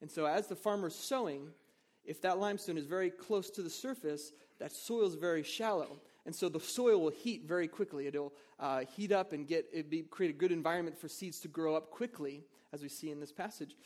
And 0.00 0.10
so, 0.10 0.26
as 0.26 0.46
the 0.46 0.56
farmer's 0.56 0.94
sowing, 0.94 1.48
if 2.04 2.20
that 2.22 2.38
limestone 2.38 2.76
is 2.76 2.86
very 2.86 3.10
close 3.10 3.50
to 3.50 3.62
the 3.62 3.70
surface, 3.70 4.32
that 4.58 4.72
soil 4.72 5.06
is 5.06 5.14
very 5.14 5.42
shallow. 5.42 6.00
And 6.26 6.34
so 6.34 6.48
the 6.48 6.60
soil 6.60 7.00
will 7.00 7.10
heat 7.10 7.44
very 7.46 7.68
quickly. 7.68 8.08
It'll 8.08 8.34
uh, 8.58 8.80
heat 8.80 9.12
up 9.12 9.32
and 9.32 9.46
get 9.46 9.66
it 9.72 9.88
be, 9.88 10.02
create 10.02 10.30
a 10.30 10.38
good 10.38 10.52
environment 10.52 10.98
for 10.98 11.08
seeds 11.08 11.40
to 11.40 11.48
grow 11.48 11.76
up 11.76 11.90
quickly, 11.90 12.44
as 12.72 12.82
we 12.82 12.88
see 12.88 13.10
in 13.10 13.20
this 13.20 13.32
passage. 13.32 13.76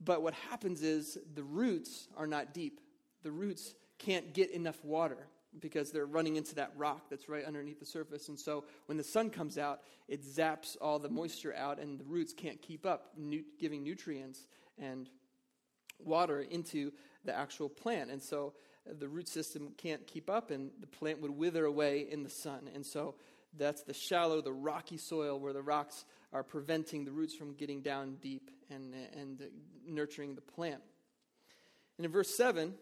But 0.00 0.22
what 0.22 0.34
happens 0.34 0.82
is 0.82 1.18
the 1.34 1.44
roots 1.44 2.08
are 2.16 2.26
not 2.26 2.52
deep. 2.52 2.80
The 3.22 3.30
roots 3.30 3.74
can't 3.98 4.34
get 4.34 4.50
enough 4.50 4.84
water 4.84 5.28
because 5.60 5.90
they're 5.90 6.06
running 6.06 6.36
into 6.36 6.54
that 6.56 6.72
rock 6.76 7.08
that's 7.10 7.28
right 7.28 7.44
underneath 7.44 7.80
the 7.80 7.86
surface. 7.86 8.28
And 8.28 8.38
so 8.38 8.64
when 8.86 8.98
the 8.98 9.04
sun 9.04 9.30
comes 9.30 9.56
out, 9.56 9.80
it 10.08 10.22
zaps 10.22 10.76
all 10.80 10.98
the 10.98 11.08
moisture 11.08 11.54
out, 11.54 11.78
and 11.78 11.98
the 11.98 12.04
roots 12.04 12.32
can't 12.32 12.60
keep 12.60 12.84
up, 12.84 13.12
nu- 13.16 13.44
giving 13.58 13.82
nutrients 13.82 14.46
and 14.78 15.08
water 15.98 16.40
into 16.40 16.92
the 17.24 17.36
actual 17.36 17.68
plant. 17.68 18.10
And 18.10 18.22
so 18.22 18.54
the 18.98 19.08
root 19.08 19.28
system 19.28 19.72
can't 19.76 20.06
keep 20.06 20.30
up, 20.30 20.50
and 20.50 20.70
the 20.80 20.86
plant 20.86 21.20
would 21.20 21.30
wither 21.30 21.64
away 21.64 22.06
in 22.10 22.22
the 22.22 22.30
sun. 22.30 22.68
And 22.74 22.84
so 22.84 23.14
that's 23.56 23.82
the 23.82 23.94
shallow, 23.94 24.40
the 24.40 24.52
rocky 24.52 24.96
soil 24.96 25.38
where 25.38 25.52
the 25.52 25.62
rocks 25.62 26.04
are 26.32 26.42
preventing 26.42 27.04
the 27.04 27.12
roots 27.12 27.34
from 27.34 27.54
getting 27.54 27.80
down 27.80 28.16
deep 28.20 28.50
and, 28.70 28.94
and 29.16 29.42
nurturing 29.86 30.34
the 30.34 30.40
plant. 30.40 30.82
And 31.96 32.04
in 32.04 32.12
verse 32.12 32.36
7, 32.36 32.74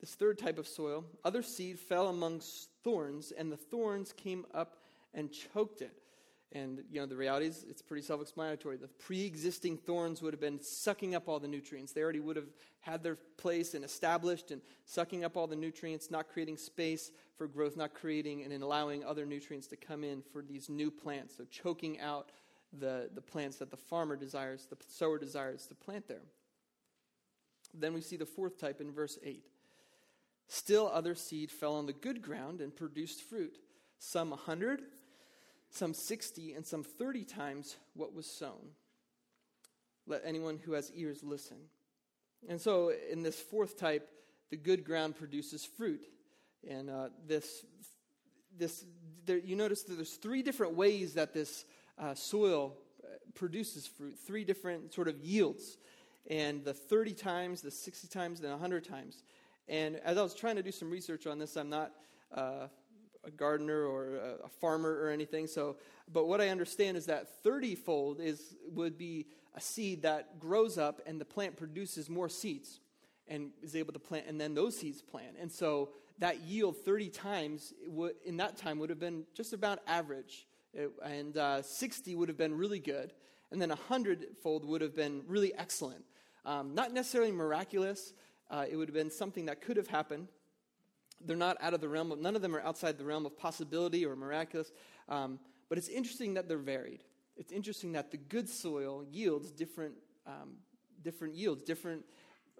this 0.00 0.14
third 0.14 0.38
type 0.38 0.58
of 0.58 0.66
soil, 0.66 1.04
other 1.24 1.42
seed 1.42 1.78
fell 1.78 2.08
amongst 2.08 2.68
thorns, 2.84 3.32
and 3.36 3.50
the 3.50 3.56
thorns 3.56 4.12
came 4.12 4.46
up 4.54 4.76
and 5.12 5.30
choked 5.32 5.82
it. 5.82 5.92
And, 6.52 6.82
you 6.90 6.98
know, 6.98 7.06
the 7.06 7.16
reality 7.16 7.46
is 7.46 7.66
it's 7.68 7.82
pretty 7.82 8.02
self 8.02 8.22
explanatory. 8.22 8.78
The 8.78 8.88
pre 8.88 9.24
existing 9.24 9.76
thorns 9.76 10.22
would 10.22 10.32
have 10.32 10.40
been 10.40 10.62
sucking 10.62 11.14
up 11.14 11.28
all 11.28 11.38
the 11.38 11.48
nutrients. 11.48 11.92
They 11.92 12.02
already 12.02 12.20
would 12.20 12.36
have 12.36 12.48
had 12.80 13.02
their 13.02 13.16
place 13.36 13.74
and 13.74 13.84
established 13.84 14.50
and 14.50 14.62
sucking 14.86 15.24
up 15.24 15.36
all 15.36 15.46
the 15.46 15.56
nutrients, 15.56 16.10
not 16.10 16.28
creating 16.28 16.56
space 16.56 17.10
for 17.36 17.46
growth, 17.46 17.76
not 17.76 17.92
creating 17.92 18.44
and 18.44 18.62
allowing 18.62 19.04
other 19.04 19.26
nutrients 19.26 19.66
to 19.68 19.76
come 19.76 20.04
in 20.04 20.22
for 20.22 20.40
these 20.40 20.70
new 20.70 20.90
plants. 20.90 21.36
So, 21.36 21.44
choking 21.50 22.00
out 22.00 22.30
the, 22.72 23.10
the 23.14 23.20
plants 23.20 23.58
that 23.58 23.70
the 23.70 23.76
farmer 23.76 24.16
desires, 24.16 24.66
the 24.70 24.76
sower 24.88 25.18
desires 25.18 25.66
to 25.66 25.74
plant 25.74 26.08
there. 26.08 26.22
Then 27.74 27.92
we 27.92 28.00
see 28.00 28.16
the 28.16 28.26
fourth 28.26 28.58
type 28.58 28.80
in 28.80 28.92
verse 28.92 29.18
8. 29.22 29.44
Still, 30.48 30.90
other 30.92 31.14
seed 31.14 31.50
fell 31.50 31.74
on 31.74 31.84
the 31.84 31.92
good 31.92 32.22
ground 32.22 32.62
and 32.62 32.74
produced 32.74 33.22
fruit, 33.22 33.58
some 33.98 34.32
a 34.32 34.36
hundred, 34.36 34.82
some 35.70 35.94
sixty, 35.94 36.54
and 36.54 36.66
some 36.66 36.82
thirty 36.82 37.24
times 37.24 37.76
what 37.94 38.14
was 38.14 38.26
sown. 38.26 38.72
Let 40.06 40.22
anyone 40.24 40.58
who 40.64 40.72
has 40.72 40.90
ears 40.94 41.22
listen. 41.22 41.58
And 42.48 42.60
so, 42.60 42.92
in 43.10 43.22
this 43.22 43.38
fourth 43.40 43.78
type, 43.78 44.08
the 44.50 44.56
good 44.56 44.84
ground 44.84 45.16
produces 45.16 45.64
fruit. 45.64 46.04
And 46.68 46.90
uh, 46.90 47.08
this, 47.26 47.64
this 48.56 48.84
there, 49.26 49.38
you 49.38 49.56
notice 49.56 49.82
that 49.84 49.94
there's 49.94 50.14
three 50.14 50.42
different 50.42 50.74
ways 50.74 51.14
that 51.14 51.34
this 51.34 51.64
uh, 51.98 52.14
soil 52.14 52.76
uh, 53.02 53.08
produces 53.34 53.86
fruit, 53.86 54.18
three 54.18 54.44
different 54.44 54.92
sort 54.94 55.08
of 55.08 55.20
yields. 55.20 55.76
And 56.30 56.64
the 56.64 56.74
30 56.74 57.14
times, 57.14 57.62
the 57.62 57.70
60 57.70 58.08
times, 58.08 58.40
and 58.40 58.48
the 58.48 58.52
100 58.52 58.84
times. 58.84 59.22
And 59.68 59.96
as 59.96 60.16
I 60.18 60.22
was 60.22 60.34
trying 60.34 60.56
to 60.56 60.62
do 60.62 60.72
some 60.72 60.90
research 60.90 61.26
on 61.26 61.38
this, 61.38 61.56
I'm 61.56 61.70
not 61.70 61.92
uh, 62.34 62.68
a 63.24 63.30
gardener 63.30 63.84
or 63.84 64.16
a, 64.44 64.48
farmer 64.48 65.00
or 65.02 65.10
anything. 65.10 65.46
So, 65.46 65.76
but 66.12 66.26
what 66.26 66.40
I 66.40 66.48
understand 66.48 66.96
is 66.96 67.06
that 67.06 67.42
30-fold 67.44 68.20
is 68.20 68.56
would 68.70 68.96
be 68.96 69.26
a 69.54 69.60
seed 69.60 70.02
that 70.02 70.38
grows 70.38 70.78
up 70.78 71.00
and 71.06 71.20
the 71.20 71.24
plant 71.24 71.56
produces 71.56 72.08
more 72.08 72.28
seeds 72.28 72.80
and 73.26 73.50
is 73.62 73.76
able 73.76 73.92
to 73.92 73.98
plant, 73.98 74.26
and 74.26 74.40
then 74.40 74.54
those 74.54 74.76
seeds 74.78 75.02
plant. 75.02 75.36
And 75.40 75.50
so 75.52 75.90
that 76.18 76.40
yield 76.40 76.76
30 76.76 77.10
times 77.10 77.74
would, 77.86 78.14
in 78.24 78.38
that 78.38 78.56
time 78.56 78.78
would 78.78 78.90
have 78.90 78.98
been 78.98 79.24
just 79.34 79.52
about 79.52 79.80
average, 79.86 80.46
it, 80.72 80.90
and 81.04 81.36
uh, 81.36 81.62
60 81.62 82.14
would 82.14 82.28
have 82.28 82.38
been 82.38 82.56
really 82.56 82.78
good, 82.78 83.12
and 83.50 83.60
then 83.60 83.70
100-fold 83.70 84.64
would 84.64 84.80
have 84.80 84.96
been 84.96 85.22
really 85.26 85.54
excellent. 85.54 86.04
Um, 86.44 86.74
not 86.74 86.92
necessarily 86.92 87.32
miraculous, 87.32 88.14
uh, 88.50 88.64
it 88.70 88.76
would 88.76 88.88
have 88.88 88.94
been 88.94 89.10
something 89.10 89.46
that 89.46 89.60
could 89.60 89.76
have 89.76 89.88
happened. 89.88 90.28
They're 91.20 91.36
not 91.36 91.56
out 91.60 91.74
of 91.74 91.80
the 91.80 91.88
realm 91.88 92.12
of, 92.12 92.20
none 92.20 92.36
of 92.36 92.42
them 92.42 92.54
are 92.54 92.60
outside 92.60 92.98
the 92.98 93.04
realm 93.04 93.26
of 93.26 93.36
possibility 93.36 94.06
or 94.06 94.16
miraculous. 94.16 94.70
Um, 95.08 95.38
but 95.68 95.78
it's 95.78 95.88
interesting 95.88 96.34
that 96.34 96.48
they're 96.48 96.58
varied. 96.58 97.02
It's 97.36 97.52
interesting 97.52 97.92
that 97.92 98.10
the 98.10 98.16
good 98.16 98.48
soil 98.48 99.04
yields 99.10 99.50
different, 99.50 99.94
um, 100.26 100.56
different 101.02 101.34
yields, 101.34 101.62
different 101.62 102.04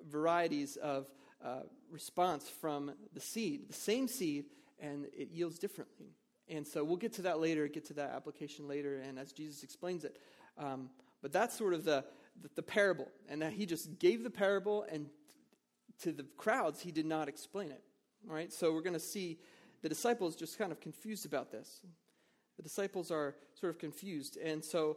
varieties 0.08 0.76
of 0.76 1.08
uh, 1.44 1.60
response 1.90 2.48
from 2.48 2.92
the 3.12 3.20
seed. 3.20 3.68
The 3.68 3.74
same 3.74 4.08
seed, 4.08 4.46
and 4.80 5.06
it 5.16 5.30
yields 5.30 5.58
differently. 5.58 6.14
And 6.48 6.66
so 6.66 6.82
we'll 6.82 6.96
get 6.96 7.12
to 7.14 7.22
that 7.22 7.40
later, 7.40 7.68
get 7.68 7.86
to 7.86 7.94
that 7.94 8.10
application 8.14 8.68
later, 8.68 9.00
and 9.00 9.18
as 9.18 9.32
Jesus 9.32 9.62
explains 9.62 10.04
it. 10.04 10.18
Um, 10.56 10.90
but 11.22 11.32
that's 11.32 11.56
sort 11.56 11.74
of 11.74 11.84
the, 11.84 12.04
the, 12.40 12.48
the 12.56 12.62
parable. 12.62 13.08
And 13.28 13.42
that 13.42 13.52
he 13.52 13.66
just 13.66 13.98
gave 13.98 14.22
the 14.22 14.30
parable 14.30 14.86
and 14.90 15.06
to 16.02 16.12
the 16.12 16.24
crowds, 16.36 16.80
he 16.80 16.92
did 16.92 17.06
not 17.06 17.28
explain 17.28 17.70
it. 17.70 17.82
All 18.26 18.34
right, 18.34 18.52
so 18.52 18.72
we're 18.72 18.82
going 18.82 18.94
to 18.94 19.00
see 19.00 19.38
the 19.82 19.88
disciples 19.88 20.34
just 20.34 20.58
kind 20.58 20.72
of 20.72 20.80
confused 20.80 21.26
about 21.26 21.50
this. 21.50 21.80
The 22.56 22.62
disciples 22.62 23.10
are 23.10 23.34
sort 23.54 23.70
of 23.70 23.78
confused. 23.78 24.36
And 24.36 24.64
so, 24.64 24.96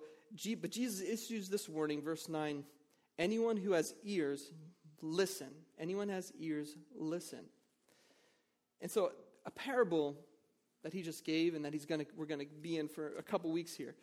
but 0.62 0.72
Jesus 0.72 1.08
issues 1.08 1.50
this 1.50 1.70
warning, 1.70 2.02
verse 2.02 2.30
9 2.30 2.64
anyone 3.20 3.58
who 3.58 3.74
has 3.74 3.94
ears, 4.04 4.52
listen. 5.02 5.50
Anyone 5.80 6.10
has 6.10 6.32
ears, 6.40 6.76
listen. 6.96 7.46
And 8.82 8.90
so, 8.90 9.12
a 9.46 9.52
parable 9.52 10.16
that 10.84 10.94
he 10.94 11.04
just 11.04 11.24
gave 11.24 11.54
and 11.54 11.64
that 11.66 11.74
he's 11.74 11.86
gonna, 11.86 12.06
we're 12.16 12.26
going 12.26 12.40
to 12.40 12.48
be 12.62 12.78
in 12.78 12.88
for 12.88 13.16
a 13.18 13.24
couple 13.24 13.52
weeks 13.52 13.76
here 13.76 13.96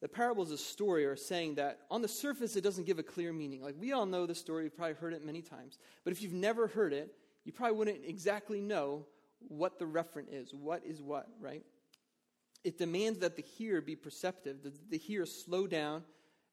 the 0.00 0.08
parable 0.08 0.42
is 0.42 0.50
a 0.50 0.58
story 0.58 1.06
or 1.06 1.16
saying 1.16 1.54
that 1.54 1.80
on 1.90 2.02
the 2.02 2.08
surface 2.08 2.56
it 2.56 2.60
doesn't 2.60 2.84
give 2.84 2.98
a 2.98 3.02
clear 3.02 3.32
meaning. 3.32 3.62
Like 3.62 3.76
we 3.78 3.92
all 3.92 4.06
know 4.06 4.26
the 4.26 4.34
story, 4.34 4.64
we've 4.64 4.76
probably 4.76 4.94
heard 4.94 5.14
it 5.14 5.24
many 5.24 5.42
times. 5.42 5.78
But 6.04 6.12
if 6.12 6.22
you've 6.22 6.32
never 6.32 6.66
heard 6.66 6.92
it, 6.92 7.14
you 7.46 7.52
probably 7.52 7.76
wouldn't 7.76 8.00
exactly 8.04 8.60
know 8.60 9.06
what 9.38 9.78
the 9.78 9.84
referent 9.84 10.26
is. 10.32 10.52
What 10.52 10.82
is 10.84 11.00
what, 11.00 11.28
right? 11.40 11.62
It 12.64 12.76
demands 12.76 13.20
that 13.20 13.36
the 13.36 13.42
hearer 13.42 13.80
be 13.80 13.94
perceptive, 13.94 14.64
the, 14.64 14.72
the 14.90 14.98
hearer 14.98 15.26
slow 15.26 15.68
down 15.68 16.02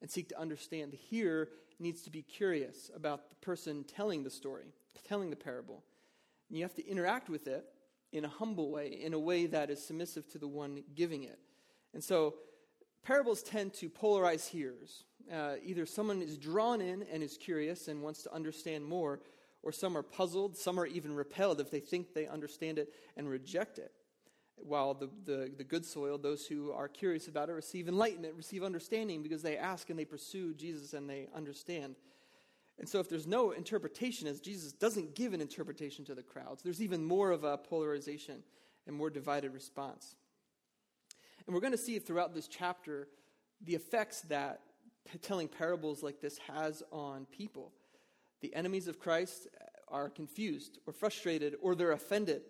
and 0.01 0.09
seek 0.09 0.29
to 0.29 0.39
understand. 0.39 0.93
The 0.93 0.97
hearer 0.97 1.49
needs 1.79 2.03
to 2.03 2.11
be 2.11 2.21
curious 2.21 2.91
about 2.95 3.29
the 3.29 3.35
person 3.37 3.83
telling 3.83 4.23
the 4.23 4.29
story, 4.29 4.65
telling 5.07 5.31
the 5.31 5.35
parable. 5.35 5.83
And 6.49 6.59
you 6.59 6.63
have 6.63 6.75
to 6.75 6.87
interact 6.87 7.27
with 7.27 7.47
it 7.47 7.65
in 8.11 8.25
a 8.25 8.29
humble 8.29 8.69
way, 8.69 8.89
in 8.89 9.15
a 9.15 9.19
way 9.19 9.47
that 9.47 9.71
is 9.71 9.83
submissive 9.83 10.29
to 10.33 10.37
the 10.37 10.47
one 10.47 10.83
giving 10.93 11.23
it. 11.23 11.39
And 11.95 12.03
so 12.03 12.35
parables 13.03 13.41
tend 13.41 13.73
to 13.75 13.89
polarize 13.89 14.47
hearers. 14.47 15.05
Uh, 15.33 15.55
either 15.65 15.87
someone 15.87 16.21
is 16.21 16.37
drawn 16.37 16.81
in 16.81 17.01
and 17.11 17.23
is 17.23 17.35
curious 17.35 17.87
and 17.87 18.03
wants 18.03 18.21
to 18.23 18.31
understand 18.31 18.85
more, 18.85 19.21
or 19.63 19.71
some 19.71 19.97
are 19.97 20.03
puzzled, 20.03 20.57
some 20.57 20.79
are 20.79 20.85
even 20.85 21.15
repelled 21.15 21.59
if 21.59 21.71
they 21.71 21.79
think 21.79 22.13
they 22.13 22.27
understand 22.27 22.77
it 22.77 22.93
and 23.15 23.29
reject 23.29 23.79
it. 23.79 23.91
While 24.57 24.93
the, 24.93 25.09
the, 25.25 25.51
the 25.57 25.63
good 25.63 25.85
soil, 25.85 26.17
those 26.17 26.45
who 26.45 26.71
are 26.71 26.87
curious 26.87 27.27
about 27.27 27.49
it, 27.49 27.53
receive 27.53 27.87
enlightenment, 27.87 28.35
receive 28.35 28.63
understanding 28.63 29.23
because 29.23 29.41
they 29.41 29.57
ask 29.57 29.89
and 29.89 29.97
they 29.97 30.05
pursue 30.05 30.53
Jesus 30.53 30.93
and 30.93 31.09
they 31.09 31.27
understand. 31.35 31.95
And 32.77 32.87
so, 32.87 32.99
if 32.99 33.09
there's 33.09 33.27
no 33.27 33.51
interpretation, 33.51 34.27
as 34.27 34.39
Jesus 34.39 34.73
doesn't 34.73 35.15
give 35.15 35.33
an 35.33 35.41
interpretation 35.41 36.05
to 36.05 36.15
the 36.15 36.23
crowds, 36.23 36.61
there's 36.63 36.81
even 36.81 37.03
more 37.03 37.31
of 37.31 37.43
a 37.43 37.57
polarization 37.57 38.43
and 38.85 38.95
more 38.95 39.09
divided 39.09 39.53
response. 39.53 40.15
And 41.45 41.53
we're 41.53 41.61
going 41.61 41.71
to 41.71 41.77
see 41.77 41.99
throughout 41.99 42.33
this 42.33 42.47
chapter 42.47 43.07
the 43.61 43.75
effects 43.75 44.21
that 44.21 44.61
telling 45.21 45.47
parables 45.47 46.03
like 46.03 46.21
this 46.21 46.37
has 46.39 46.83
on 46.91 47.25
people. 47.25 47.71
The 48.43 48.53
enemies 48.53 48.89
of 48.89 48.99
Christ 48.99 49.47
are 49.87 50.09
confused 50.09 50.77
or 50.85 50.91
frustrated 50.91 51.55
or 51.61 51.75
they're 51.75 51.93
offended 51.93 52.41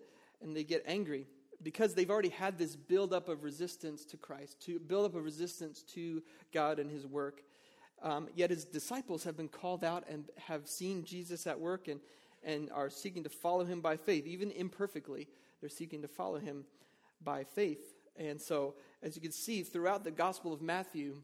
and 0.42 0.56
they 0.56 0.64
get 0.64 0.82
angry 0.86 1.28
because 1.62 1.94
they've 1.94 2.10
already 2.10 2.30
had 2.30 2.58
this 2.58 2.74
buildup 2.74 3.28
of 3.28 3.44
resistance 3.44 4.04
to 4.06 4.16
Christ, 4.16 4.60
to 4.62 4.80
build 4.80 5.06
up 5.06 5.14
of 5.14 5.24
resistance 5.24 5.84
to 5.94 6.20
God 6.52 6.80
and 6.80 6.90
his 6.90 7.06
work. 7.06 7.42
Um, 8.02 8.28
yet 8.34 8.50
his 8.50 8.64
disciples 8.64 9.22
have 9.22 9.36
been 9.36 9.48
called 9.48 9.84
out 9.84 10.04
and 10.10 10.24
have 10.36 10.66
seen 10.66 11.04
Jesus 11.04 11.46
at 11.46 11.60
work 11.60 11.86
and, 11.86 12.00
and 12.42 12.72
are 12.72 12.90
seeking 12.90 13.22
to 13.22 13.30
follow 13.30 13.64
him 13.64 13.80
by 13.80 13.96
faith, 13.96 14.26
even 14.26 14.50
imperfectly. 14.50 15.28
They're 15.60 15.70
seeking 15.70 16.02
to 16.02 16.08
follow 16.08 16.40
him 16.40 16.64
by 17.22 17.44
faith. 17.44 17.94
And 18.16 18.42
so, 18.42 18.74
as 19.00 19.14
you 19.14 19.22
can 19.22 19.30
see 19.30 19.62
throughout 19.62 20.02
the 20.02 20.10
Gospel 20.10 20.52
of 20.52 20.60
Matthew, 20.60 21.22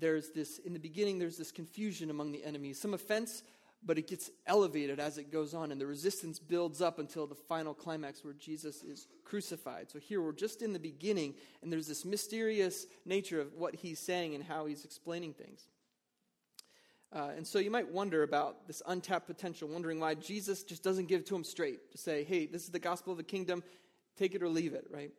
there's 0.00 0.30
this, 0.30 0.58
in 0.58 0.72
the 0.72 0.78
beginning, 0.78 1.18
there's 1.18 1.36
this 1.36 1.52
confusion 1.52 2.10
among 2.10 2.32
the 2.32 2.44
enemies, 2.44 2.80
some 2.80 2.94
offense, 2.94 3.42
but 3.84 3.98
it 3.98 4.06
gets 4.06 4.30
elevated 4.46 4.98
as 4.98 5.18
it 5.18 5.30
goes 5.30 5.54
on, 5.54 5.70
and 5.70 5.80
the 5.80 5.86
resistance 5.86 6.38
builds 6.38 6.80
up 6.80 6.98
until 6.98 7.26
the 7.26 7.34
final 7.34 7.74
climax 7.74 8.24
where 8.24 8.34
Jesus 8.34 8.82
is 8.82 9.08
crucified. 9.24 9.90
So 9.90 9.98
here 9.98 10.22
we're 10.22 10.32
just 10.32 10.62
in 10.62 10.72
the 10.72 10.78
beginning, 10.78 11.34
and 11.62 11.72
there's 11.72 11.86
this 11.86 12.04
mysterious 12.04 12.86
nature 13.04 13.40
of 13.40 13.52
what 13.54 13.74
he's 13.74 13.98
saying 13.98 14.34
and 14.34 14.42
how 14.42 14.66
he's 14.66 14.84
explaining 14.84 15.34
things. 15.34 15.68
Uh, 17.12 17.30
and 17.36 17.46
so 17.46 17.58
you 17.60 17.70
might 17.70 17.92
wonder 17.92 18.24
about 18.24 18.66
this 18.66 18.82
untapped 18.86 19.26
potential, 19.26 19.68
wondering 19.68 20.00
why 20.00 20.14
Jesus 20.14 20.64
just 20.64 20.82
doesn't 20.82 21.06
give 21.06 21.24
to 21.26 21.36
him 21.36 21.44
straight 21.44 21.92
to 21.92 21.98
say, 21.98 22.24
hey, 22.24 22.46
this 22.46 22.64
is 22.64 22.70
the 22.70 22.78
gospel 22.78 23.12
of 23.12 23.18
the 23.18 23.24
kingdom 23.24 23.62
take 24.16 24.34
it 24.34 24.42
or 24.42 24.48
leave 24.48 24.74
it, 24.74 24.86
right? 24.90 25.10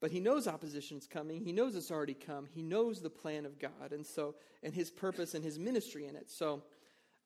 But 0.00 0.10
he 0.10 0.20
knows 0.20 0.46
opposition 0.46 0.98
is 0.98 1.06
coming. 1.06 1.40
He 1.40 1.52
knows 1.52 1.74
it's 1.74 1.90
already 1.90 2.14
come. 2.14 2.46
He 2.46 2.62
knows 2.62 3.00
the 3.00 3.10
plan 3.10 3.44
of 3.44 3.58
God 3.58 3.92
and 3.92 4.06
so 4.06 4.36
and 4.62 4.74
his 4.74 4.90
purpose 4.90 5.34
and 5.34 5.44
his 5.44 5.58
ministry 5.58 6.06
in 6.06 6.16
it. 6.16 6.30
So 6.30 6.62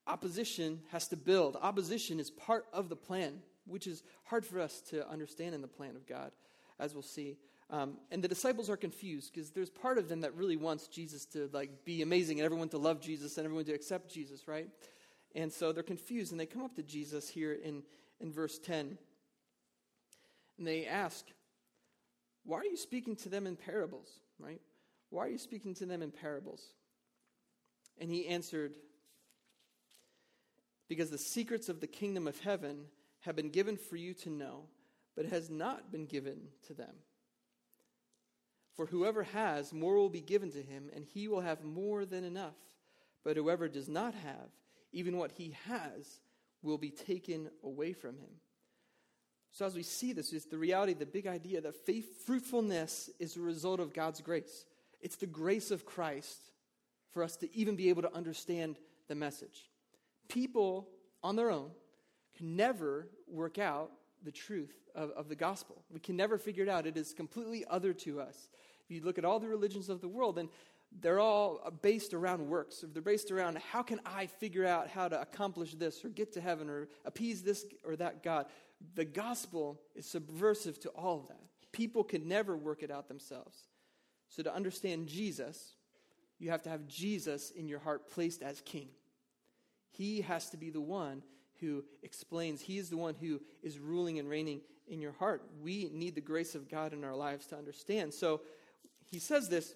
opposition 0.06 0.80
has 0.90 1.08
to 1.08 1.16
build. 1.16 1.56
Opposition 1.60 2.20
is 2.20 2.30
part 2.30 2.66
of 2.72 2.88
the 2.88 2.96
plan, 2.96 3.40
which 3.66 3.86
is 3.86 4.02
hard 4.24 4.44
for 4.44 4.60
us 4.60 4.80
to 4.90 5.08
understand 5.08 5.54
in 5.54 5.62
the 5.62 5.68
plan 5.68 5.96
of 5.96 6.06
God, 6.06 6.32
as 6.78 6.94
we'll 6.94 7.02
see. 7.02 7.36
Um, 7.70 7.96
and 8.10 8.22
the 8.22 8.28
disciples 8.28 8.68
are 8.68 8.76
confused 8.76 9.32
because 9.32 9.50
there's 9.50 9.70
part 9.70 9.96
of 9.96 10.08
them 10.08 10.20
that 10.20 10.34
really 10.34 10.56
wants 10.56 10.88
Jesus 10.88 11.24
to 11.26 11.48
like 11.52 11.84
be 11.84 12.02
amazing 12.02 12.38
and 12.38 12.44
everyone 12.44 12.68
to 12.70 12.78
love 12.78 13.00
Jesus 13.00 13.38
and 13.38 13.46
everyone 13.46 13.64
to 13.64 13.72
accept 13.72 14.12
Jesus, 14.12 14.46
right? 14.46 14.68
And 15.34 15.50
so 15.50 15.72
they're 15.72 15.82
confused 15.82 16.32
and 16.32 16.40
they 16.40 16.46
come 16.46 16.62
up 16.62 16.74
to 16.76 16.82
Jesus 16.82 17.28
here 17.28 17.52
in, 17.52 17.82
in 18.20 18.32
verse 18.32 18.58
10. 18.58 18.98
And 20.58 20.66
they 20.66 20.86
ask, 20.86 21.24
Why 22.44 22.58
are 22.58 22.64
you 22.64 22.76
speaking 22.76 23.16
to 23.16 23.30
them 23.30 23.46
in 23.46 23.56
parables? 23.56 24.08
Right? 24.38 24.60
Why 25.08 25.26
are 25.26 25.30
you 25.30 25.38
speaking 25.38 25.74
to 25.76 25.86
them 25.86 26.02
in 26.02 26.10
parables? 26.10 26.62
And 27.98 28.10
he 28.10 28.26
answered, 28.26 28.74
Because 30.92 31.08
the 31.08 31.16
secrets 31.16 31.70
of 31.70 31.80
the 31.80 31.86
kingdom 31.86 32.28
of 32.28 32.38
heaven 32.40 32.84
have 33.20 33.34
been 33.34 33.48
given 33.48 33.78
for 33.78 33.96
you 33.96 34.12
to 34.12 34.28
know, 34.28 34.64
but 35.16 35.24
has 35.24 35.48
not 35.48 35.90
been 35.90 36.04
given 36.04 36.48
to 36.66 36.74
them. 36.74 36.94
For 38.76 38.84
whoever 38.84 39.22
has, 39.22 39.72
more 39.72 39.94
will 39.94 40.10
be 40.10 40.20
given 40.20 40.50
to 40.50 40.60
him, 40.60 40.90
and 40.94 41.02
he 41.02 41.28
will 41.28 41.40
have 41.40 41.64
more 41.64 42.04
than 42.04 42.24
enough. 42.24 42.56
But 43.24 43.38
whoever 43.38 43.68
does 43.68 43.88
not 43.88 44.12
have, 44.12 44.50
even 44.92 45.16
what 45.16 45.32
he 45.32 45.56
has, 45.66 46.20
will 46.60 46.76
be 46.76 46.90
taken 46.90 47.48
away 47.64 47.94
from 47.94 48.18
him. 48.18 48.28
So, 49.50 49.64
as 49.64 49.74
we 49.74 49.84
see 49.84 50.12
this, 50.12 50.30
is 50.34 50.44
the 50.44 50.58
reality, 50.58 50.92
the 50.92 51.06
big 51.06 51.26
idea 51.26 51.62
that 51.62 51.86
faith, 51.86 52.26
fruitfulness 52.26 53.08
is 53.18 53.38
a 53.38 53.40
result 53.40 53.80
of 53.80 53.94
God's 53.94 54.20
grace. 54.20 54.66
It's 55.00 55.16
the 55.16 55.26
grace 55.26 55.70
of 55.70 55.86
Christ 55.86 56.50
for 57.14 57.22
us 57.22 57.36
to 57.38 57.56
even 57.56 57.76
be 57.76 57.88
able 57.88 58.02
to 58.02 58.14
understand 58.14 58.76
the 59.08 59.14
message. 59.14 59.70
People 60.32 60.88
on 61.22 61.36
their 61.36 61.50
own 61.50 61.70
can 62.36 62.56
never 62.56 63.08
work 63.28 63.58
out 63.58 63.90
the 64.24 64.32
truth 64.32 64.74
of, 64.94 65.10
of 65.10 65.28
the 65.28 65.36
gospel. 65.36 65.82
We 65.90 66.00
can 66.00 66.16
never 66.16 66.38
figure 66.38 66.62
it 66.62 66.70
out. 66.70 66.86
It 66.86 66.96
is 66.96 67.12
completely 67.12 67.66
other 67.68 67.92
to 67.92 68.20
us. 68.20 68.48
If 68.88 68.96
you 68.96 69.02
look 69.02 69.18
at 69.18 69.26
all 69.26 69.38
the 69.38 69.48
religions 69.48 69.90
of 69.90 70.00
the 70.00 70.08
world, 70.08 70.38
and 70.38 70.48
they're 71.00 71.20
all 71.20 71.60
based 71.82 72.14
around 72.14 72.48
works. 72.48 72.82
If 72.82 72.94
they're 72.94 73.02
based 73.02 73.30
around 73.30 73.58
how 73.58 73.82
can 73.82 74.00
I 74.06 74.26
figure 74.26 74.64
out 74.64 74.88
how 74.88 75.08
to 75.08 75.20
accomplish 75.20 75.74
this 75.74 76.02
or 76.02 76.08
get 76.08 76.32
to 76.32 76.40
heaven 76.40 76.70
or 76.70 76.88
appease 77.04 77.42
this 77.42 77.66
or 77.84 77.96
that 77.96 78.22
God, 78.22 78.46
the 78.94 79.04
gospel 79.04 79.80
is 79.94 80.06
subversive 80.06 80.80
to 80.80 80.88
all 80.90 81.20
of 81.20 81.28
that. 81.28 81.40
People 81.72 82.04
can 82.04 82.26
never 82.26 82.56
work 82.56 82.82
it 82.82 82.90
out 82.90 83.08
themselves. 83.08 83.56
So 84.28 84.42
to 84.42 84.54
understand 84.54 85.08
Jesus, 85.08 85.74
you 86.38 86.50
have 86.50 86.62
to 86.62 86.70
have 86.70 86.86
Jesus 86.86 87.50
in 87.50 87.68
your 87.68 87.80
heart 87.80 88.10
placed 88.10 88.42
as 88.42 88.62
king. 88.62 88.88
He 89.92 90.22
has 90.22 90.50
to 90.50 90.56
be 90.56 90.70
the 90.70 90.80
one 90.80 91.22
who 91.60 91.84
explains, 92.02 92.60
He 92.60 92.78
is 92.78 92.90
the 92.90 92.96
one 92.96 93.14
who 93.14 93.40
is 93.62 93.78
ruling 93.78 94.18
and 94.18 94.28
reigning 94.28 94.60
in 94.88 95.00
your 95.00 95.12
heart. 95.12 95.42
We 95.62 95.90
need 95.92 96.14
the 96.14 96.20
grace 96.20 96.54
of 96.54 96.68
God 96.68 96.92
in 96.92 97.04
our 97.04 97.14
lives 97.14 97.46
to 97.46 97.56
understand. 97.56 98.12
So 98.12 98.40
he 99.10 99.18
says 99.18 99.48
this 99.48 99.74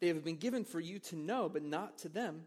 they 0.00 0.08
have 0.08 0.24
been 0.24 0.36
given 0.36 0.64
for 0.64 0.80
you 0.80 0.98
to 0.98 1.16
know, 1.16 1.48
but 1.48 1.62
not 1.62 1.98
to 1.98 2.08
them. 2.08 2.42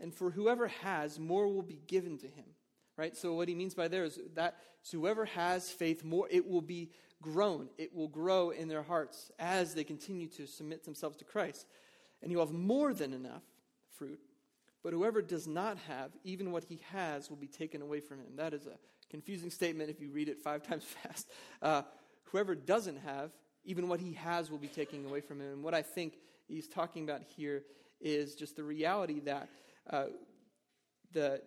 And 0.00 0.14
for 0.14 0.30
whoever 0.30 0.68
has, 0.68 1.18
more 1.18 1.46
will 1.48 1.62
be 1.62 1.80
given 1.86 2.18
to 2.18 2.26
him. 2.26 2.44
Right? 2.96 3.16
So 3.16 3.34
what 3.34 3.48
he 3.48 3.54
means 3.54 3.74
by 3.74 3.86
there 3.86 4.04
is 4.04 4.18
that 4.34 4.56
so 4.82 4.98
whoever 4.98 5.24
has 5.24 5.70
faith, 5.70 6.02
more 6.02 6.26
it 6.30 6.48
will 6.48 6.62
be 6.62 6.90
grown. 7.22 7.68
It 7.78 7.94
will 7.94 8.08
grow 8.08 8.50
in 8.50 8.68
their 8.68 8.82
hearts 8.82 9.30
as 9.38 9.74
they 9.74 9.84
continue 9.84 10.26
to 10.28 10.46
submit 10.46 10.84
themselves 10.84 11.16
to 11.18 11.24
Christ. 11.24 11.66
And 12.22 12.32
you 12.32 12.38
have 12.40 12.50
more 12.52 12.92
than 12.92 13.12
enough 13.12 13.42
fruit. 13.96 14.20
But 14.82 14.92
whoever 14.92 15.22
does 15.22 15.46
not 15.46 15.76
have, 15.88 16.12
even 16.24 16.52
what 16.52 16.64
he 16.64 16.80
has 16.92 17.28
will 17.28 17.36
be 17.36 17.48
taken 17.48 17.82
away 17.82 18.00
from 18.00 18.18
him. 18.18 18.36
That 18.36 18.54
is 18.54 18.66
a 18.66 18.78
confusing 19.10 19.50
statement 19.50 19.90
if 19.90 20.00
you 20.00 20.10
read 20.10 20.28
it 20.28 20.38
five 20.38 20.62
times 20.68 20.84
fast. 20.84 21.28
Uh, 21.60 21.82
whoever 22.24 22.54
doesn't 22.54 22.98
have, 22.98 23.30
even 23.64 23.88
what 23.88 24.00
he 24.00 24.12
has 24.12 24.50
will 24.50 24.58
be 24.58 24.68
taken 24.68 25.04
away 25.04 25.20
from 25.20 25.40
him. 25.40 25.52
And 25.52 25.62
what 25.62 25.74
I 25.74 25.82
think 25.82 26.14
he's 26.46 26.68
talking 26.68 27.04
about 27.04 27.22
here 27.22 27.64
is 28.00 28.34
just 28.34 28.56
the 28.56 28.62
reality 28.62 29.20
that 29.20 29.48
uh, 29.90 30.04
the, 31.12 31.42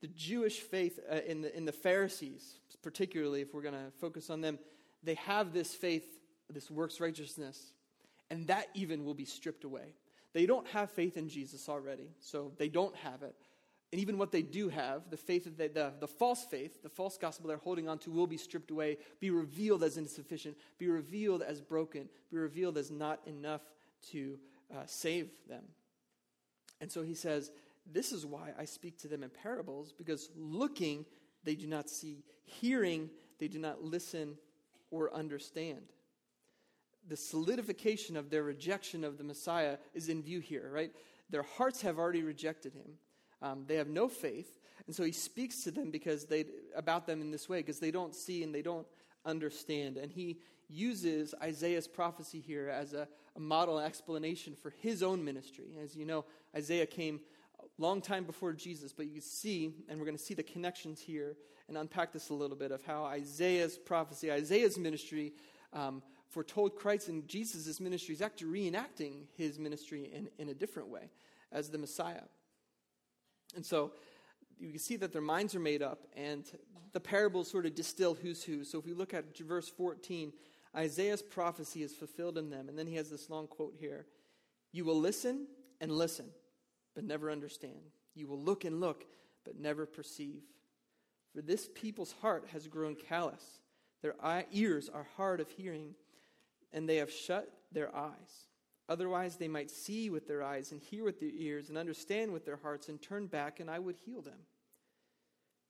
the 0.00 0.08
Jewish 0.08 0.60
faith 0.60 0.98
uh, 1.10 1.20
in, 1.26 1.42
the, 1.42 1.54
in 1.56 1.64
the 1.64 1.72
Pharisees, 1.72 2.54
particularly 2.82 3.42
if 3.42 3.52
we're 3.52 3.62
going 3.62 3.74
to 3.74 3.90
focus 4.00 4.30
on 4.30 4.40
them, 4.40 4.58
they 5.02 5.14
have 5.14 5.52
this 5.52 5.74
faith, 5.74 6.06
this 6.50 6.70
works 6.70 7.00
righteousness, 7.00 7.72
and 8.30 8.46
that 8.48 8.68
even 8.74 9.04
will 9.04 9.14
be 9.14 9.24
stripped 9.24 9.64
away. 9.64 9.94
They 10.36 10.44
don't 10.44 10.66
have 10.66 10.90
faith 10.90 11.16
in 11.16 11.30
Jesus 11.30 11.66
already, 11.66 12.10
so 12.20 12.52
they 12.58 12.68
don't 12.68 12.94
have 12.96 13.22
it. 13.22 13.34
And 13.90 13.98
even 14.02 14.18
what 14.18 14.32
they 14.32 14.42
do 14.42 14.68
have, 14.68 15.08
the 15.08 15.16
faith 15.16 15.44
that 15.44 15.56
they, 15.56 15.68
the, 15.68 15.94
the 15.98 16.06
false 16.06 16.44
faith, 16.44 16.82
the 16.82 16.90
false 16.90 17.16
gospel 17.16 17.48
they're 17.48 17.56
holding 17.56 17.88
on 17.88 17.98
to 18.00 18.10
will 18.10 18.26
be 18.26 18.36
stripped 18.36 18.70
away, 18.70 18.98
be 19.18 19.30
revealed 19.30 19.82
as 19.82 19.96
insufficient, 19.96 20.58
be 20.76 20.88
revealed 20.88 21.40
as 21.40 21.62
broken, 21.62 22.10
be 22.30 22.36
revealed 22.36 22.76
as 22.76 22.90
not 22.90 23.20
enough 23.24 23.62
to 24.10 24.38
uh, 24.70 24.82
save 24.84 25.30
them. 25.48 25.62
And 26.82 26.92
so 26.92 27.00
he 27.00 27.14
says, 27.14 27.50
This 27.90 28.12
is 28.12 28.26
why 28.26 28.50
I 28.58 28.66
speak 28.66 28.98
to 28.98 29.08
them 29.08 29.22
in 29.22 29.30
parables, 29.30 29.94
because 29.96 30.28
looking, 30.36 31.06
they 31.44 31.54
do 31.54 31.66
not 31.66 31.88
see, 31.88 32.24
hearing, 32.44 33.08
they 33.38 33.48
do 33.48 33.58
not 33.58 33.82
listen 33.82 34.36
or 34.90 35.14
understand. 35.14 35.94
The 37.08 37.16
solidification 37.16 38.16
of 38.16 38.30
their 38.30 38.42
rejection 38.42 39.04
of 39.04 39.18
the 39.18 39.24
Messiah 39.24 39.78
is 39.94 40.08
in 40.08 40.22
view 40.22 40.40
here, 40.40 40.70
right? 40.72 40.92
Their 41.30 41.42
hearts 41.42 41.82
have 41.82 41.98
already 41.98 42.22
rejected 42.22 42.74
him. 42.74 42.98
Um, 43.42 43.64
they 43.66 43.76
have 43.76 43.88
no 43.88 44.08
faith. 44.08 44.58
And 44.86 44.94
so 44.94 45.04
he 45.04 45.12
speaks 45.12 45.62
to 45.64 45.70
them 45.70 45.90
because 45.90 46.26
they, 46.26 46.46
about 46.74 47.06
them 47.06 47.20
in 47.20 47.30
this 47.30 47.48
way, 47.48 47.60
because 47.60 47.80
they 47.80 47.90
don't 47.90 48.14
see 48.14 48.42
and 48.42 48.54
they 48.54 48.62
don't 48.62 48.86
understand. 49.24 49.96
And 49.96 50.10
he 50.10 50.38
uses 50.68 51.34
Isaiah's 51.42 51.88
prophecy 51.88 52.40
here 52.40 52.68
as 52.68 52.92
a, 52.92 53.08
a 53.36 53.40
model 53.40 53.78
explanation 53.78 54.54
for 54.54 54.70
his 54.80 55.02
own 55.02 55.24
ministry. 55.24 55.76
As 55.82 55.96
you 55.96 56.04
know, 56.04 56.24
Isaiah 56.56 56.86
came 56.86 57.20
a 57.60 57.82
long 57.82 58.00
time 58.00 58.24
before 58.24 58.52
Jesus, 58.52 58.92
but 58.92 59.06
you 59.06 59.20
see, 59.20 59.74
and 59.88 59.98
we're 59.98 60.06
going 60.06 60.16
to 60.16 60.22
see 60.22 60.34
the 60.34 60.42
connections 60.42 61.00
here 61.00 61.36
and 61.68 61.76
unpack 61.76 62.12
this 62.12 62.30
a 62.30 62.34
little 62.34 62.56
bit 62.56 62.70
of 62.70 62.84
how 62.84 63.04
Isaiah's 63.04 63.76
prophecy, 63.76 64.30
Isaiah's 64.30 64.78
ministry, 64.78 65.32
um, 65.72 66.02
foretold 66.36 66.76
Christ 66.76 67.08
and 67.08 67.26
Jesus' 67.26 67.80
ministry 67.80 68.14
is 68.14 68.20
actually 68.20 68.60
reenacting 68.60 69.22
his 69.38 69.58
ministry 69.58 70.10
in, 70.12 70.28
in 70.36 70.50
a 70.50 70.54
different 70.54 70.90
way 70.90 71.08
as 71.50 71.70
the 71.70 71.78
Messiah. 71.78 72.24
And 73.54 73.64
so 73.64 73.92
you 74.58 74.68
can 74.68 74.78
see 74.78 74.96
that 74.96 75.14
their 75.14 75.22
minds 75.22 75.54
are 75.54 75.60
made 75.60 75.80
up, 75.80 76.00
and 76.14 76.44
the 76.92 77.00
parables 77.00 77.50
sort 77.50 77.64
of 77.64 77.74
distill 77.74 78.12
who's 78.12 78.44
who. 78.44 78.64
So 78.64 78.78
if 78.78 78.84
we 78.84 78.92
look 78.92 79.14
at 79.14 79.34
verse 79.38 79.70
14, 79.70 80.30
Isaiah's 80.76 81.22
prophecy 81.22 81.82
is 81.82 81.94
fulfilled 81.94 82.36
in 82.36 82.50
them. 82.50 82.68
And 82.68 82.78
then 82.78 82.86
he 82.86 82.96
has 82.96 83.08
this 83.08 83.30
long 83.30 83.46
quote 83.46 83.72
here 83.80 84.04
You 84.72 84.84
will 84.84 85.00
listen 85.00 85.46
and 85.80 85.90
listen, 85.90 86.26
but 86.94 87.04
never 87.04 87.30
understand. 87.30 87.80
You 88.14 88.26
will 88.26 88.40
look 88.40 88.66
and 88.66 88.78
look, 88.78 89.06
but 89.46 89.58
never 89.58 89.86
perceive. 89.86 90.42
For 91.34 91.40
this 91.40 91.66
people's 91.74 92.12
heart 92.20 92.48
has 92.52 92.68
grown 92.68 92.94
callous. 92.94 93.42
Their 94.02 94.16
ears 94.52 94.90
are 94.92 95.06
hard 95.16 95.40
of 95.40 95.48
hearing, 95.48 95.94
and 96.76 96.86
they 96.86 96.96
have 96.96 97.10
shut 97.10 97.50
their 97.72 97.94
eyes. 97.96 98.46
Otherwise, 98.88 99.36
they 99.36 99.48
might 99.48 99.70
see 99.70 100.10
with 100.10 100.28
their 100.28 100.44
eyes 100.44 100.70
and 100.70 100.80
hear 100.80 101.02
with 101.02 101.18
their 101.18 101.32
ears 101.36 101.70
and 101.70 101.78
understand 101.78 102.32
with 102.32 102.44
their 102.44 102.58
hearts 102.58 102.88
and 102.88 103.00
turn 103.02 103.26
back, 103.26 103.58
and 103.58 103.68
I 103.68 103.80
would 103.80 103.96
heal 103.96 104.20
them. 104.20 104.38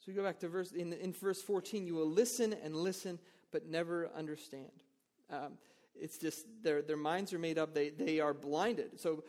So 0.00 0.06
we 0.08 0.14
go 0.14 0.24
back 0.24 0.40
to 0.40 0.48
verse 0.48 0.72
in, 0.72 0.92
in 0.92 1.12
verse 1.12 1.40
14. 1.40 1.86
You 1.86 1.94
will 1.94 2.10
listen 2.10 2.54
and 2.62 2.76
listen, 2.76 3.18
but 3.52 3.66
never 3.66 4.10
understand. 4.14 4.70
Um, 5.30 5.52
it's 5.94 6.18
just 6.18 6.44
their, 6.62 6.82
their 6.82 6.96
minds 6.96 7.32
are 7.32 7.38
made 7.38 7.56
up, 7.56 7.72
they, 7.72 7.88
they 7.88 8.20
are 8.20 8.34
blinded. 8.34 9.00
So 9.00 9.24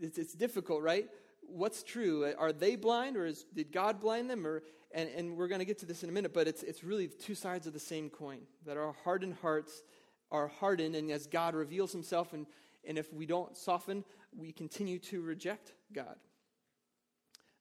it's, 0.00 0.18
it's 0.18 0.32
difficult, 0.32 0.82
right? 0.82 1.06
What's 1.42 1.82
true? 1.82 2.32
Are 2.38 2.52
they 2.52 2.76
blind, 2.76 3.16
or 3.16 3.26
is, 3.26 3.44
did 3.54 3.72
God 3.72 4.00
blind 4.00 4.30
them? 4.30 4.46
Or, 4.46 4.62
and, 4.92 5.10
and 5.10 5.36
we're 5.36 5.48
going 5.48 5.58
to 5.58 5.64
get 5.64 5.78
to 5.78 5.86
this 5.86 6.02
in 6.02 6.08
a 6.08 6.12
minute, 6.12 6.32
but 6.32 6.46
it's, 6.46 6.62
it's 6.62 6.84
really 6.84 7.08
two 7.08 7.34
sides 7.34 7.66
of 7.66 7.72
the 7.72 7.80
same 7.80 8.08
coin 8.08 8.40
that 8.64 8.76
our 8.76 8.94
hardened 9.04 9.34
hearts 9.42 9.82
are 10.30 10.48
hardened, 10.48 10.94
and 10.94 11.10
as 11.10 11.26
God 11.26 11.54
reveals 11.54 11.92
himself 11.92 12.32
and 12.32 12.46
and 12.88 12.98
if 12.98 13.12
we 13.12 13.26
don't 13.26 13.56
soften, 13.56 14.04
we 14.36 14.52
continue 14.52 14.98
to 14.98 15.20
reject 15.20 15.72
God. 15.92 16.16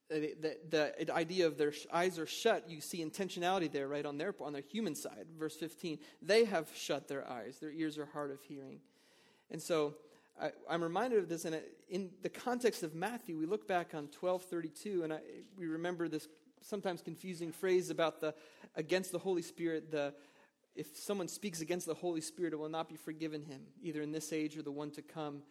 Uh, 0.09 0.19
the, 0.19 0.57
the, 0.69 1.05
the, 1.05 1.13
idea 1.13 1.45
of 1.45 1.57
their 1.57 1.73
eyes 1.91 2.17
are 2.17 2.25
shut, 2.25 2.69
you 2.69 2.79
see 2.79 3.03
intentionality 3.03 3.69
there, 3.69 3.89
right, 3.89 4.05
on 4.05 4.17
their, 4.17 4.33
on 4.39 4.53
their 4.53 4.61
human 4.61 4.95
side. 4.95 5.25
Verse 5.37 5.55
15, 5.57 5.99
they 6.21 6.45
have 6.45 6.69
shut 6.73 7.09
their 7.09 7.29
eyes, 7.29 7.59
their 7.59 7.71
ears 7.71 7.97
are 7.97 8.05
hard 8.05 8.31
of 8.31 8.41
hearing. 8.41 8.79
And 9.51 9.61
so 9.61 9.95
I, 10.41 10.51
am 10.69 10.81
reminded 10.81 11.19
of 11.19 11.27
this, 11.27 11.43
and 11.43 11.59
in 11.89 12.11
the 12.21 12.29
context 12.29 12.83
of 12.83 12.95
Matthew, 12.95 13.37
we 13.37 13.45
look 13.45 13.67
back 13.67 13.93
on 13.93 14.03
1232, 14.03 15.03
and 15.03 15.11
I, 15.11 15.19
we 15.57 15.67
remember 15.67 16.07
this 16.07 16.29
sometimes 16.61 17.01
confusing 17.01 17.51
phrase 17.51 17.89
about 17.89 18.21
the 18.21 18.33
against 18.75 19.11
the 19.11 19.19
Holy 19.19 19.41
Spirit, 19.41 19.91
the 19.91 20.13
if 20.77 20.95
someone 20.95 21.27
speaks 21.27 21.61
against 21.61 21.87
the 21.87 21.93
Holy 21.93 22.21
Spirit, 22.21 22.53
it 22.53 22.57
will 22.57 22.69
not 22.69 22.87
be 22.87 22.95
forgiven 22.95 23.43
him, 23.43 23.61
either 23.81 24.01
in 24.01 24.11
this 24.11 24.31
age 24.31 24.57
or 24.57 24.61
the 24.61 24.71
one 24.71 24.91
to 24.91 25.01
come. 25.01 25.41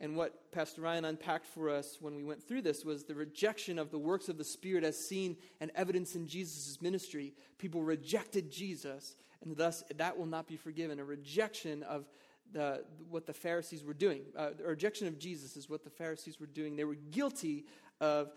And 0.00 0.16
what 0.16 0.50
Pastor 0.50 0.82
Ryan 0.82 1.04
unpacked 1.04 1.46
for 1.46 1.70
us 1.70 1.98
when 2.00 2.16
we 2.16 2.24
went 2.24 2.42
through 2.42 2.62
this 2.62 2.84
was 2.84 3.04
the 3.04 3.14
rejection 3.14 3.78
of 3.78 3.90
the 3.90 3.98
works 3.98 4.28
of 4.28 4.36
the 4.36 4.44
Spirit 4.44 4.82
as 4.82 4.98
seen 4.98 5.36
and 5.60 5.70
evidence 5.76 6.16
in 6.16 6.26
Jesus' 6.26 6.82
ministry. 6.82 7.34
People 7.58 7.84
rejected 7.84 8.50
Jesus, 8.50 9.14
and 9.42 9.56
thus 9.56 9.84
that 9.96 10.18
will 10.18 10.26
not 10.26 10.48
be 10.48 10.56
forgiven. 10.56 10.98
A 10.98 11.04
rejection 11.04 11.84
of 11.84 12.08
the, 12.52 12.84
what 13.08 13.26
the 13.26 13.32
Pharisees 13.32 13.84
were 13.84 13.94
doing. 13.94 14.22
Uh, 14.36 14.50
a 14.64 14.68
rejection 14.68 15.06
of 15.06 15.18
Jesus 15.18 15.56
is 15.56 15.70
what 15.70 15.84
the 15.84 15.90
Pharisees 15.90 16.40
were 16.40 16.46
doing. 16.46 16.74
They 16.74 16.84
were 16.84 16.96
guilty 16.96 17.66
of 18.00 18.32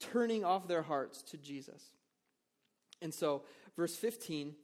turning 0.00 0.44
off 0.44 0.66
their 0.66 0.82
hearts 0.82 1.22
to 1.22 1.36
Jesus. 1.36 1.82
And 3.00 3.14
so, 3.14 3.44
verse 3.76 3.94
15, 3.94 4.54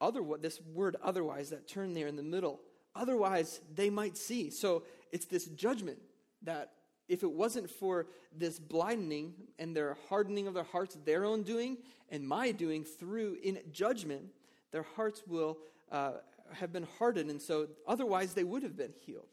other, 0.00 0.22
this 0.40 0.60
word 0.60 0.96
otherwise, 1.02 1.50
that 1.50 1.68
turn 1.68 1.94
there 1.94 2.06
in 2.06 2.16
the 2.16 2.22
middle, 2.22 2.60
otherwise 2.94 3.60
they 3.74 3.90
might 3.90 4.16
see. 4.16 4.50
So 4.50 4.84
it's 5.12 5.26
this 5.26 5.46
judgment 5.46 5.98
that 6.42 6.72
if 7.08 7.22
it 7.22 7.30
wasn't 7.30 7.68
for 7.68 8.06
this 8.36 8.58
blinding 8.58 9.34
and 9.58 9.76
their 9.76 9.96
hardening 10.08 10.46
of 10.46 10.54
their 10.54 10.64
hearts, 10.64 10.96
their 11.04 11.24
own 11.24 11.42
doing 11.42 11.78
and 12.08 12.26
my 12.26 12.52
doing 12.52 12.84
through 12.84 13.36
in 13.42 13.58
judgment, 13.72 14.26
their 14.70 14.86
hearts 14.94 15.22
will 15.26 15.58
uh, 15.90 16.12
have 16.52 16.72
been 16.72 16.86
hardened. 16.98 17.30
And 17.30 17.42
so 17.42 17.66
otherwise 17.86 18.34
they 18.34 18.44
would 18.44 18.62
have 18.62 18.76
been 18.76 18.92
healed. 19.04 19.28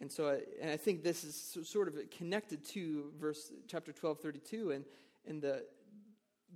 And 0.00 0.12
so, 0.12 0.26
uh, 0.28 0.36
and 0.60 0.70
I 0.70 0.76
think 0.76 1.02
this 1.02 1.24
is 1.24 1.58
sort 1.64 1.88
of 1.88 1.94
connected 2.10 2.64
to 2.66 3.10
verse 3.18 3.52
chapter 3.66 3.92
12, 3.92 4.20
32, 4.20 4.70
and, 4.70 4.84
and 5.26 5.42
the, 5.42 5.64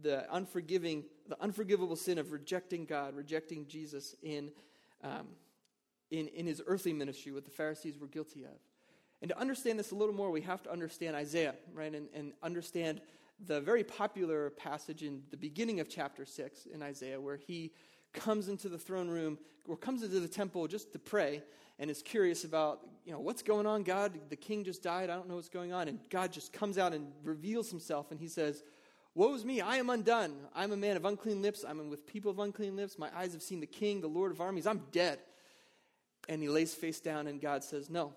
the 0.03 0.27
unforgiving, 0.35 1.05
the 1.29 1.41
unforgivable 1.41 1.97
sin 1.97 2.19
of 2.19 2.33
rejecting 2.33 2.85
God, 2.85 3.15
rejecting 3.15 3.67
Jesus 3.67 4.15
in, 4.23 4.51
um, 5.03 5.29
in, 6.11 6.29
in 6.29 6.47
his 6.47 6.63
earthly 6.67 6.93
ministry, 6.93 7.33
what 7.33 7.45
the 7.45 7.51
Pharisees 7.51 7.99
were 7.99 8.07
guilty 8.07 8.45
of. 8.45 8.59
And 9.21 9.29
to 9.29 9.39
understand 9.39 9.79
this 9.79 9.93
a 9.93 9.95
little 9.95 10.15
more, 10.15 10.31
we 10.31 10.41
have 10.43 10.63
to 10.65 10.73
understand 10.73 11.15
Isaiah, 11.15 11.55
right? 11.73 11.95
And, 11.95 12.09
and 12.13 12.33
understand 12.43 13.01
the 13.47 13.61
very 13.61 13.85
popular 13.85 14.51
passage 14.51 15.03
in 15.03 15.23
the 15.31 15.37
beginning 15.37 15.81
of 15.81 15.89
chapter 15.89 16.25
6 16.25 16.67
in 16.67 16.83
Isaiah, 16.83 17.21
where 17.21 17.37
he 17.37 17.73
comes 18.13 18.49
into 18.49 18.69
the 18.69 18.79
throne 18.79 19.09
room 19.09 19.39
or 19.67 19.77
comes 19.77 20.03
into 20.03 20.21
the 20.21 20.29
temple 20.29 20.67
just 20.67 20.93
to 20.93 20.99
pray 20.99 21.43
and 21.79 21.91
is 21.91 22.03
curious 22.03 22.45
about, 22.45 22.81
you 23.05 23.13
know, 23.13 23.21
what's 23.21 23.43
going 23.43 23.67
on, 23.67 23.83
God? 23.83 24.19
The 24.29 24.37
king 24.37 24.65
just 24.65 24.83
died. 24.83 25.09
I 25.09 25.15
don't 25.15 25.29
know 25.29 25.37
what's 25.37 25.49
going 25.49 25.73
on. 25.73 25.89
And 25.89 25.99
God 26.11 26.33
just 26.33 26.53
comes 26.53 26.79
out 26.79 26.93
and 26.93 27.09
reveals 27.25 27.71
himself 27.71 28.11
and 28.11 28.21
he 28.21 28.29
says, 28.29 28.63
Woe 29.15 29.35
is 29.35 29.45
me, 29.45 29.61
I 29.61 29.77
am 29.77 29.91
undone. 29.91 30.35
I'm 30.55 30.73
a 30.73 30.77
man 30.77 30.97
of 30.97 31.05
unclean 31.05 31.43
lips. 31.43 31.65
I'm 31.69 31.91
with 31.91 32.07
people 32.07 32.31
of 32.31 32.39
unclean 32.39 32.77
lips. 32.77 32.99
My 32.99 33.11
eyes 33.15 33.33
have 33.35 33.43
seen 33.43 33.61
the 33.61 33.67
king, 33.67 34.01
the 34.01 34.07
Lord 34.07 34.33
of 34.33 34.41
armies. 34.41 34.67
I'm 34.67 34.83
dead. 34.91 35.19
And 36.29 36.41
he 36.41 36.49
lays 36.49 36.73
face 36.73 37.01
down, 37.01 37.27
and 37.27 37.41
God 37.41 37.63
says, 37.63 37.91
No. 37.91 38.15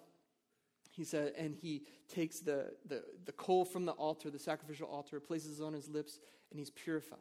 He 0.91 1.03
said, 1.03 1.33
and 1.37 1.53
he 1.53 1.83
takes 2.07 2.39
the, 2.39 2.71
the, 2.87 3.03
the 3.25 3.33
coal 3.33 3.65
from 3.65 3.85
the 3.85 3.91
altar, 3.91 4.29
the 4.29 4.39
sacrificial 4.39 4.87
altar, 4.87 5.19
places 5.19 5.59
it 5.59 5.63
on 5.63 5.73
his 5.73 5.89
lips, 5.89 6.19
and 6.51 6.57
he's 6.57 6.69
purified. 6.69 7.19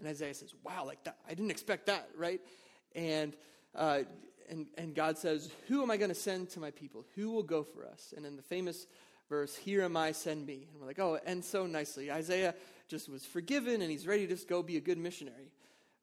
And 0.00 0.08
Isaiah 0.08 0.34
says, 0.34 0.52
Wow, 0.64 0.84
like 0.84 1.04
that, 1.04 1.18
I 1.26 1.34
didn't 1.34 1.52
expect 1.52 1.86
that, 1.86 2.08
right? 2.16 2.40
And, 2.96 3.36
uh, 3.76 4.00
and, 4.48 4.66
and 4.76 4.96
God 4.96 5.16
says, 5.16 5.50
Who 5.68 5.82
am 5.82 5.92
I 5.92 5.96
going 5.96 6.08
to 6.08 6.14
send 6.14 6.50
to 6.50 6.60
my 6.60 6.72
people? 6.72 7.06
Who 7.14 7.30
will 7.30 7.44
go 7.44 7.62
for 7.62 7.86
us? 7.86 8.12
And 8.16 8.26
in 8.26 8.34
the 8.34 8.42
famous 8.42 8.88
verse, 9.30 9.56
Here 9.56 9.82
am 9.82 9.96
I, 9.96 10.12
send 10.12 10.44
me. 10.44 10.66
And 10.70 10.80
we're 10.80 10.86
like, 10.86 10.98
Oh, 10.98 11.18
and 11.24 11.42
so 11.42 11.64
nicely. 11.66 12.12
Isaiah 12.12 12.54
just 12.88 13.08
was 13.08 13.24
forgiven 13.24 13.80
and 13.80 13.90
he's 13.90 14.06
ready 14.06 14.26
to 14.26 14.34
just 14.34 14.48
go 14.48 14.62
be 14.62 14.76
a 14.76 14.80
good 14.80 14.98
missionary, 14.98 15.52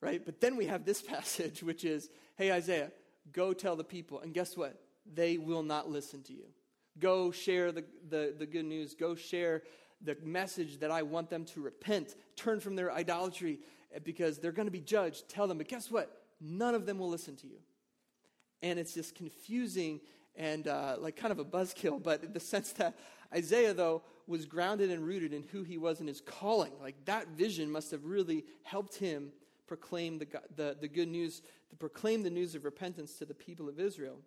right? 0.02 0.26
But 0.26 0.42
then 0.42 0.56
we 0.56 0.66
have 0.66 0.86
this 0.86 1.02
passage, 1.14 1.62
which 1.62 1.86
is, 1.86 2.10
Hey, 2.36 2.52
Isaiah, 2.52 2.92
go 3.32 3.54
tell 3.54 3.76
the 3.76 3.84
people. 3.84 4.22
And 4.22 4.34
guess 4.34 4.58
what? 4.58 4.82
They 5.14 5.38
will 5.38 5.64
not 5.64 5.90
listen 5.90 6.24
to 6.24 6.34
you. 6.34 6.46
Go 7.00 7.30
share 7.30 7.72
the, 7.72 7.84
the, 8.10 8.34
the 8.36 8.48
good 8.48 8.66
news. 8.66 8.96
Go 8.96 9.14
share 9.14 9.62
the 10.02 10.18
message 10.24 10.80
that 10.80 10.90
I 10.90 11.04
want 11.04 11.30
them 11.30 11.46
to 11.46 11.62
repent, 11.62 12.16
turn 12.36 12.60
from 12.60 12.76
their 12.76 12.92
idolatry, 12.92 13.60
because 14.04 14.40
they're 14.40 14.52
going 14.52 14.68
to 14.68 14.72
be 14.72 14.82
judged. 14.82 15.30
Tell 15.30 15.48
them, 15.48 15.58
but 15.58 15.68
guess 15.68 15.92
what? 15.92 16.24
None 16.42 16.76
of 16.76 16.86
them 16.86 17.00
will 17.00 17.10
listen 17.10 17.36
to 17.38 17.48
you. 17.48 17.58
And 18.62 18.80
it's 18.80 18.94
just 18.94 19.16
confusing 19.16 20.02
and 20.38 20.68
uh, 20.68 20.96
like 21.00 21.16
kind 21.16 21.32
of 21.32 21.40
a 21.40 21.46
buzzkill, 21.46 22.02
but 22.02 22.34
the 22.34 22.40
sense 22.40 22.72
that 22.74 22.96
Isaiah, 23.34 23.74
though, 23.74 24.04
was 24.28 24.46
grounded 24.46 24.92
and 24.92 25.06
rooted 25.06 25.34
in 25.34 25.44
who 25.44 25.64
he 25.64 25.78
was 25.78 26.00
and 26.00 26.10
his 26.10 26.22
calling. 26.22 26.74
Like 26.82 26.96
that 27.06 27.30
vision 27.30 27.72
must 27.72 27.92
have 27.92 28.06
really 28.06 28.46
helped 28.64 28.96
him 28.96 29.32
proclaim 29.68 30.18
the, 30.18 30.28
the, 30.56 30.78
the 30.80 30.88
good 30.88 31.08
news, 31.08 31.42
to 31.70 31.76
proclaim 31.76 32.24
the 32.24 32.30
news 32.30 32.56
of 32.56 32.66
repentance 32.66 33.18
to 33.20 33.26
the 33.26 33.34
people 33.34 33.68
of 33.68 33.80
Israel. 33.80 34.18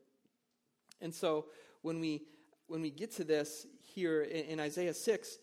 And 1.00 1.14
so 1.14 1.46
when 1.82 2.00
we, 2.00 2.22
when 2.66 2.82
we 2.82 2.90
get 2.90 3.10
to 3.16 3.24
this 3.24 3.66
here 3.94 4.22
in, 4.22 4.44
in 4.46 4.60
Isaiah 4.60 4.94
6, 4.94 5.38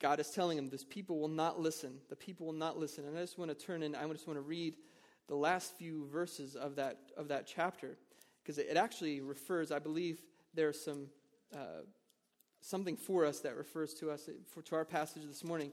God 0.00 0.18
is 0.18 0.30
telling 0.30 0.56
him, 0.58 0.68
This 0.68 0.84
people 0.84 1.18
will 1.18 1.28
not 1.28 1.60
listen. 1.60 1.98
The 2.08 2.16
people 2.16 2.46
will 2.46 2.52
not 2.54 2.78
listen. 2.78 3.06
And 3.06 3.16
I 3.16 3.20
just 3.20 3.38
want 3.38 3.50
to 3.50 3.66
turn 3.66 3.82
in, 3.82 3.94
I 3.94 4.06
just 4.08 4.26
want 4.26 4.38
to 4.38 4.42
read 4.42 4.76
the 5.28 5.36
last 5.36 5.76
few 5.76 6.06
verses 6.08 6.56
of 6.56 6.76
that, 6.76 6.98
of 7.16 7.28
that 7.28 7.46
chapter, 7.46 7.96
because 8.42 8.58
it, 8.58 8.76
actually 8.76 9.20
refers, 9.20 9.70
I 9.70 9.78
believe 9.78 10.22
there 10.54 10.68
are 10.68 10.72
some, 10.72 11.06
uh, 11.54 11.82
something 12.60 12.96
for 12.96 13.24
us 13.24 13.40
that 13.40 13.56
refers 13.56 13.94
to 13.94 14.10
us, 14.10 14.28
for, 14.52 14.62
to 14.62 14.76
our 14.76 14.84
passage 14.84 15.22
this 15.26 15.44
morning. 15.44 15.72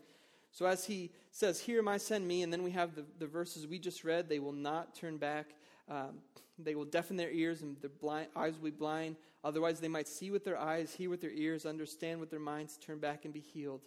So 0.52 0.66
as 0.66 0.86
he 0.86 1.12
says, 1.32 1.60
Here 1.60 1.80
am 1.80 1.88
I, 1.88 1.98
send 1.98 2.28
me, 2.28 2.44
and 2.44 2.52
then 2.52 2.64
we 2.64 2.72
have 2.72 2.96
the, 2.96 3.06
the 3.20 3.28
verses 3.28 3.68
we 3.68 3.80
just 3.80 4.04
read, 4.04 4.30
they 4.30 4.40
will 4.40 4.54
not 4.54 4.96
turn 4.96 5.18
back. 5.18 5.48
Um, 5.90 6.20
they 6.60 6.76
will 6.76 6.86
deafen 6.86 7.18
their 7.18 7.30
ears, 7.32 7.62
and 7.62 7.80
their 7.82 7.90
blind, 7.90 8.30
eyes 8.36 8.56
will 8.56 8.72
be 8.72 8.72
blind. 8.72 9.16
Otherwise, 9.44 9.80
they 9.80 9.88
might 9.88 10.08
see 10.08 10.32
with 10.32 10.44
their 10.44 10.58
eyes, 10.58 10.94
hear 10.94 11.10
with 11.10 11.22
their 11.22 11.32
ears, 11.32 11.66
understand 11.66 12.20
with 12.20 12.32
their 12.32 12.40
minds, 12.40 12.78
turn 12.78 13.00
back 13.00 13.26
and 13.26 13.34
be 13.34 13.40
healed. 13.40 13.82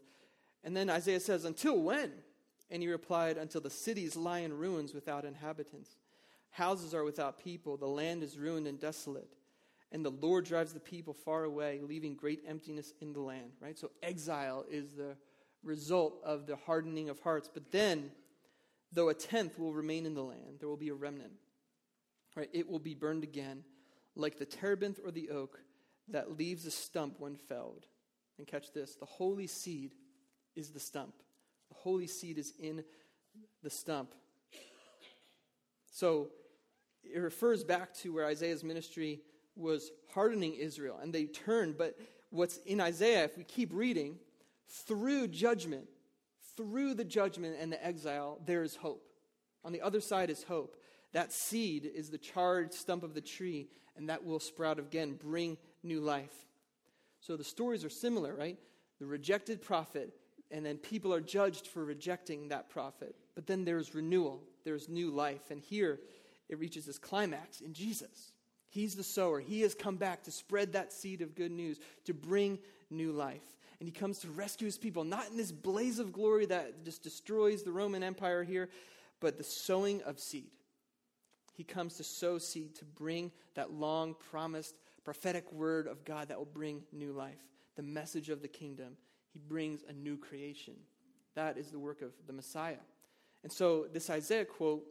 And 0.63 0.77
then 0.77 0.89
Isaiah 0.89 1.21
says, 1.21 1.45
Until 1.45 1.81
when? 1.81 2.13
And 2.71 2.83
he 2.83 2.89
replied, 2.89 3.37
Until 3.37 3.61
the 3.61 3.71
cities 3.71 4.15
lie 4.15 4.41
in 4.41 4.57
ruins 4.57 4.95
without 4.95 5.25
inhabitants. 5.25 5.97
Houses 6.51 6.95
are 6.95 7.05
without 7.05 7.43
people, 7.43 7.77
the 7.77 7.87
land 7.87 8.23
is 8.23 8.39
ruined 8.39 8.67
and 8.67 8.79
desolate. 8.79 9.29
And 9.93 10.05
the 10.05 10.11
Lord 10.11 10.45
drives 10.45 10.73
the 10.73 10.81
people 10.81 11.15
far 11.15 11.45
away, 11.45 11.81
leaving 11.83 12.15
great 12.15 12.43
emptiness 12.47 12.93
in 13.01 13.13
the 13.13 13.21
land. 13.21 13.53
Right? 13.61 13.79
So 13.79 13.91
exile 14.03 14.65
is 14.71 14.93
the 14.93 15.17
result 15.63 16.21
of 16.25 16.47
the 16.47 16.57
hardening 16.57 17.09
of 17.09 17.19
hearts. 17.21 17.51
But 17.53 17.73
then, 17.73 18.11
though 18.93 19.09
a 19.09 19.15
tenth 19.15 19.59
will 19.59 19.75
remain 19.75 20.07
in 20.07 20.15
the 20.15 20.23
land, 20.23 20.59
there 20.59 20.69
will 20.69 20.77
be 20.77 20.91
a 20.91 20.95
remnant. 20.95 21.33
Right? 22.37 22.51
It 22.53 22.71
will 22.71 22.79
be 22.79 22.95
burned 22.95 23.25
again, 23.25 23.65
like 24.15 24.39
the 24.39 24.45
terebinth 24.45 25.01
or 25.05 25.11
the 25.11 25.31
oak 25.31 25.61
that 26.09 26.39
leaves 26.39 26.67
a 26.67 26.71
stump 26.71 27.17
when 27.19 27.37
felled. 27.37 27.87
And 28.39 28.47
catch 28.47 28.73
this 28.73 28.95
the 28.95 29.07
holy 29.07 29.47
seed 29.47 29.95
is 30.57 30.71
the 30.71 30.81
stump. 30.81 31.15
The 31.69 31.77
holy 31.77 32.07
seed 32.07 32.39
is 32.39 32.53
in 32.59 32.85
the 33.63 33.71
stump. 33.71 34.15
So 35.93 36.29
it 37.03 37.19
refers 37.19 37.65
back 37.65 37.93
to 37.95 38.13
where 38.13 38.27
Isaiah's 38.27 38.65
ministry 38.65 39.21
was 39.61 39.91
hardening 40.13 40.55
Israel, 40.55 40.99
and 41.01 41.13
they 41.13 41.27
turned. 41.27 41.79
But 41.79 41.97
what's 42.31 42.57
in 42.59 42.81
Isaiah, 42.81 43.25
if 43.25 43.37
we 43.37 43.45
keep 43.45 43.73
reading, 43.73 44.17
through 44.69 45.29
judgment, 45.29 45.89
through 46.57 46.95
the 46.95 47.05
judgment 47.05 47.57
and 47.61 47.73
the 47.73 47.85
exile, 47.85 48.39
there 48.45 48.63
is 48.63 48.77
hope. 48.77 49.07
On 49.65 49.73
the 49.73 49.83
other 49.83 50.01
side 50.01 50.31
is 50.31 50.43
hope. 50.43 50.77
That 51.13 51.33
seed 51.33 51.91
is 51.93 52.11
the 52.11 52.19
charred 52.19 52.73
stump 52.73 53.03
of 53.03 53.15
the 53.15 53.21
tree, 53.21 53.69
and 53.97 54.09
that 54.09 54.25
will 54.25 54.41
sprout 54.41 54.79
again, 54.79 55.19
bring 55.21 55.59
new 55.83 56.01
life. 56.01 56.47
So 57.21 57.37
the 57.37 57.45
stories 57.45 57.85
are 57.85 57.91
similar, 57.91 58.35
right? 58.35 58.59
The 58.99 59.07
rejected 59.07 59.61
prophet 59.61 60.15
and 60.51 60.67
then 60.67 60.79
people 60.79 61.15
are 61.15 61.21
judged 61.21 61.67
for 61.67 61.85
rejecting 61.85 62.49
that 62.49 62.69
prophet. 62.69 63.15
But 63.35 63.47
then 63.47 63.65
there's 63.65 63.95
renewal, 63.95 64.43
there's 64.65 64.89
new 64.89 65.11
life. 65.11 65.51
And 65.51 65.61
here 65.61 66.01
it 66.49 66.59
reaches 66.59 66.89
its 66.89 66.99
climax 66.99 67.61
in 67.61 67.73
Jesus. 67.73 68.33
He's 68.71 68.95
the 68.95 69.05
sower. 69.05 69.41
He 69.41 69.61
has 69.63 69.75
come 69.75 69.97
back 69.97 70.23
to 70.25 70.31
spread 70.31 70.73
that 70.73 70.93
seed 70.93 71.23
of 71.23 71.35
good 71.35 71.51
news, 71.51 71.79
to 72.05 72.15
bring 72.15 72.59
new 72.89 73.13
life. 73.13 73.43
And 73.81 73.89
he 73.89 73.93
comes 73.93 74.21
to 74.21 74.29
rescue 74.29 74.67
his 74.67 74.79
people, 74.79 75.05
not 75.05 75.31
in 75.31 75.37
this 75.37 75.53
blaze 75.53 75.99
of 75.99 76.13
glory 76.13 76.47
that 76.47 76.85
just 76.85 77.03
destroys 77.03 77.63
the 77.63 77.73
Roman 77.73 78.03
Empire 78.03 78.45
here, 78.45 78.69
but 79.21 79.39
the 79.39 79.45
sowing 79.45 80.03
of 80.03 80.19
seed. 80.19 80.51
He 81.55 81.65
comes 81.65 81.97
to 81.97 82.05
sow 82.05 82.39
seed 82.39 82.77
to 82.77 82.85
bring 82.85 83.33
that 83.55 83.73
long 83.73 84.15
promised 84.31 84.77
prophetic 85.05 85.53
word 85.53 85.87
of 85.87 86.05
God 86.05 86.29
that 86.29 86.39
will 86.39 86.45
bring 86.45 86.83
new 86.93 87.13
life, 87.13 87.41
the 87.77 87.83
message 87.83 88.29
of 88.29 88.43
the 88.43 88.49
kingdom 88.49 88.97
he 89.33 89.39
brings 89.39 89.83
a 89.89 89.93
new 89.93 90.17
creation. 90.17 90.75
That 91.35 91.57
is 91.57 91.71
the 91.71 91.79
work 91.79 92.03
of 92.03 92.13
the 92.27 92.33
Messiah. 92.33 92.77
And 93.43 93.53
so, 93.53 93.87
this 93.93 94.11
Isaiah 94.11 94.45
quote 94.45 94.85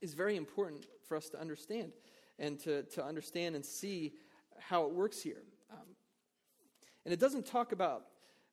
is 0.00 0.14
very 0.14 0.36
important 0.36 0.86
for 1.06 1.16
us 1.16 1.28
to 1.30 1.40
understand 1.40 1.92
and 2.38 2.58
to, 2.60 2.82
to 2.84 3.04
understand 3.04 3.54
and 3.54 3.64
see 3.64 4.14
how 4.58 4.84
it 4.84 4.92
works 4.92 5.22
here. 5.22 5.42
Um, 5.72 5.96
and 7.04 7.12
it 7.12 7.20
doesn't 7.20 7.46
talk 7.46 7.72
about 7.72 8.04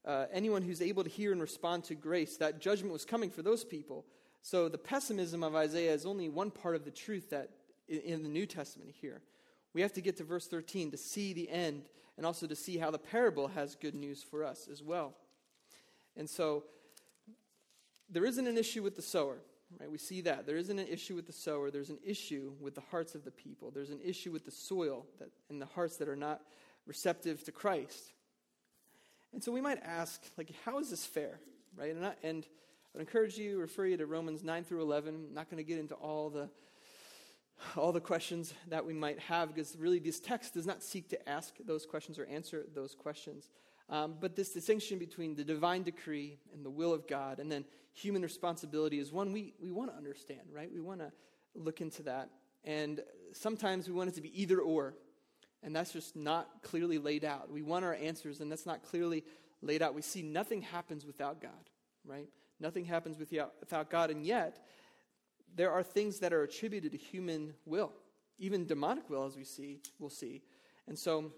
uh, 0.05 0.25
anyone 0.31 0.61
who's 0.61 0.81
able 0.81 1.03
to 1.03 1.09
hear 1.09 1.31
and 1.31 1.41
respond 1.41 1.83
to 1.85 1.95
grace. 1.95 2.37
That 2.37 2.59
judgment 2.59 2.91
was 2.91 3.05
coming 3.05 3.29
for 3.29 3.41
those 3.41 3.63
people. 3.63 4.05
So 4.41 4.69
the 4.69 4.77
pessimism 4.77 5.43
of 5.43 5.55
Isaiah 5.55 5.93
is 5.93 6.05
only 6.05 6.29
one 6.29 6.51
part 6.51 6.75
of 6.75 6.85
the 6.85 6.91
truth 6.91 7.29
that 7.29 7.49
in 7.87 8.23
the 8.23 8.29
New 8.29 8.45
Testament 8.45 8.91
here. 8.99 9.21
We 9.73 9.81
have 9.81 9.93
to 9.93 10.01
get 10.01 10.17
to 10.17 10.23
verse 10.23 10.47
13 10.47 10.91
to 10.91 10.97
see 10.97 11.33
the 11.33 11.49
end 11.49 11.83
and 12.17 12.25
also 12.25 12.47
to 12.47 12.55
see 12.55 12.77
how 12.77 12.91
the 12.91 12.97
parable 12.97 13.47
has 13.49 13.75
good 13.75 13.95
news 13.95 14.23
for 14.23 14.43
us 14.43 14.67
as 14.71 14.81
well. 14.81 15.13
And 16.17 16.29
so 16.29 16.65
there 18.09 18.25
isn't 18.25 18.47
an 18.47 18.57
issue 18.57 18.83
with 18.83 18.95
the 18.95 19.01
sower, 19.01 19.37
right? 19.79 19.91
We 19.91 19.97
see 19.97 20.21
that. 20.21 20.45
There 20.45 20.57
isn't 20.57 20.77
an 20.77 20.88
issue 20.88 21.15
with 21.15 21.27
the 21.27 21.34
sower. 21.34 21.71
There's 21.71 21.89
an 21.89 21.99
issue 22.05 22.53
with 22.60 22.75
the 22.75 22.84
hearts 22.91 23.15
of 23.15 23.23
the 23.23 23.31
people. 23.31 23.71
There's 23.71 23.89
an 23.89 24.01
issue 24.03 24.31
with 24.31 24.45
the 24.45 24.51
soil 24.51 25.05
that, 25.19 25.29
and 25.49 25.62
the 25.62 25.65
hearts 25.67 25.97
that 25.97 26.07
are 26.07 26.15
not 26.15 26.41
receptive 26.86 27.43
to 27.45 27.51
Christ. 27.51 28.13
And 29.34 29.43
so 29.43 29.51
we 29.51 29.62
might 29.62 29.79
ask, 29.84 30.21
like, 30.38 30.51
how 30.65 30.79
is 30.79 30.89
this 30.89 31.05
fair, 31.05 31.39
right? 31.77 31.95
And, 31.95 32.05
I, 32.05 32.13
and 32.23 32.45
I 32.45 32.97
would 32.97 33.01
encourage 33.01 33.38
you, 33.38 33.60
refer 33.60 33.86
you 33.86 33.97
to 33.97 34.05
Romans 34.05 34.43
9 34.43 34.63
through 34.65 34.81
11. 34.81 35.27
I'm 35.29 35.34
not 35.34 35.49
going 35.49 35.63
to 35.63 35.67
get 35.67 35.79
into 35.79 35.95
all 35.95 36.29
the 36.29 36.49
all 37.75 37.91
the 37.91 38.01
questions 38.01 38.53
that 38.69 38.86
we 38.86 38.93
might 38.93 39.19
have 39.19 39.53
because 39.53 39.75
really 39.77 39.99
this 39.99 40.19
text 40.19 40.55
does 40.55 40.65
not 40.65 40.81
seek 40.81 41.10
to 41.10 41.29
ask 41.29 41.53
those 41.63 41.86
questions 41.86 42.17
or 42.17 42.25
answer 42.25 42.65
those 42.73 42.95
questions. 42.95 43.49
Um, 43.89 44.15
but 44.19 44.36
this 44.36 44.51
distinction 44.51 44.97
between 44.97 45.36
the 45.36 45.43
divine 45.43 45.84
decree 45.84 46.39
and 46.53 46.65
the 46.65 46.69
will 46.69 46.93
of 46.93 47.07
God 47.07 47.39
and 47.39 47.51
then 47.51 47.65
human 47.93 48.21
responsibility 48.21 48.99
is 48.99 49.12
one 49.12 49.32
we, 49.32 49.54
we 49.62 49.71
want 49.71 49.91
to 49.91 49.97
understand, 49.97 50.41
right? 50.54 50.71
We 50.71 50.80
want 50.80 50.99
to 50.99 51.12
look 51.56 51.82
into 51.82 52.04
that. 52.04 52.30
And 52.63 53.01
sometimes 53.34 53.88
we 53.88 53.93
want 53.93 54.10
it 54.10 54.15
to 54.15 54.21
be 54.21 54.41
either 54.41 54.60
or. 54.60 54.95
And 55.63 55.75
that's 55.75 55.93
just 55.93 56.15
not 56.15 56.47
clearly 56.63 56.97
laid 56.97 57.23
out. 57.23 57.51
We 57.51 57.62
want 57.62 57.86
our 57.86 57.93
answers, 57.93 58.39
and 58.39 58.51
that's 58.51 58.65
not 58.65 58.84
clearly 58.84 59.23
laid 59.62 59.82
out. 59.82 59.93
We 59.93 60.01
see 60.01 60.21
nothing 60.21 60.62
happens 60.62 61.06
without 61.06 61.41
God, 61.41 61.69
right? 62.04 62.27
Nothing 62.60 62.86
happens 62.86 63.17
without, 63.17 63.89
God. 63.89 64.10
And 64.10 64.25
yet, 64.25 64.65
there 65.56 65.71
are 65.71 65.84
things 65.84 66.19
that 66.19 66.34
are 66.34 66.43
attributed 66.43 66.91
to 66.93 66.97
human 66.97 67.54
will, 67.65 67.91
even 68.39 68.65
demonic 68.65 69.10
will, 69.10 69.25
as 69.25 69.36
we 69.36 69.43
see, 69.43 69.80
we'll 69.99 70.10
see. 70.10 70.41
And 70.88 70.97
so, 70.97 71.32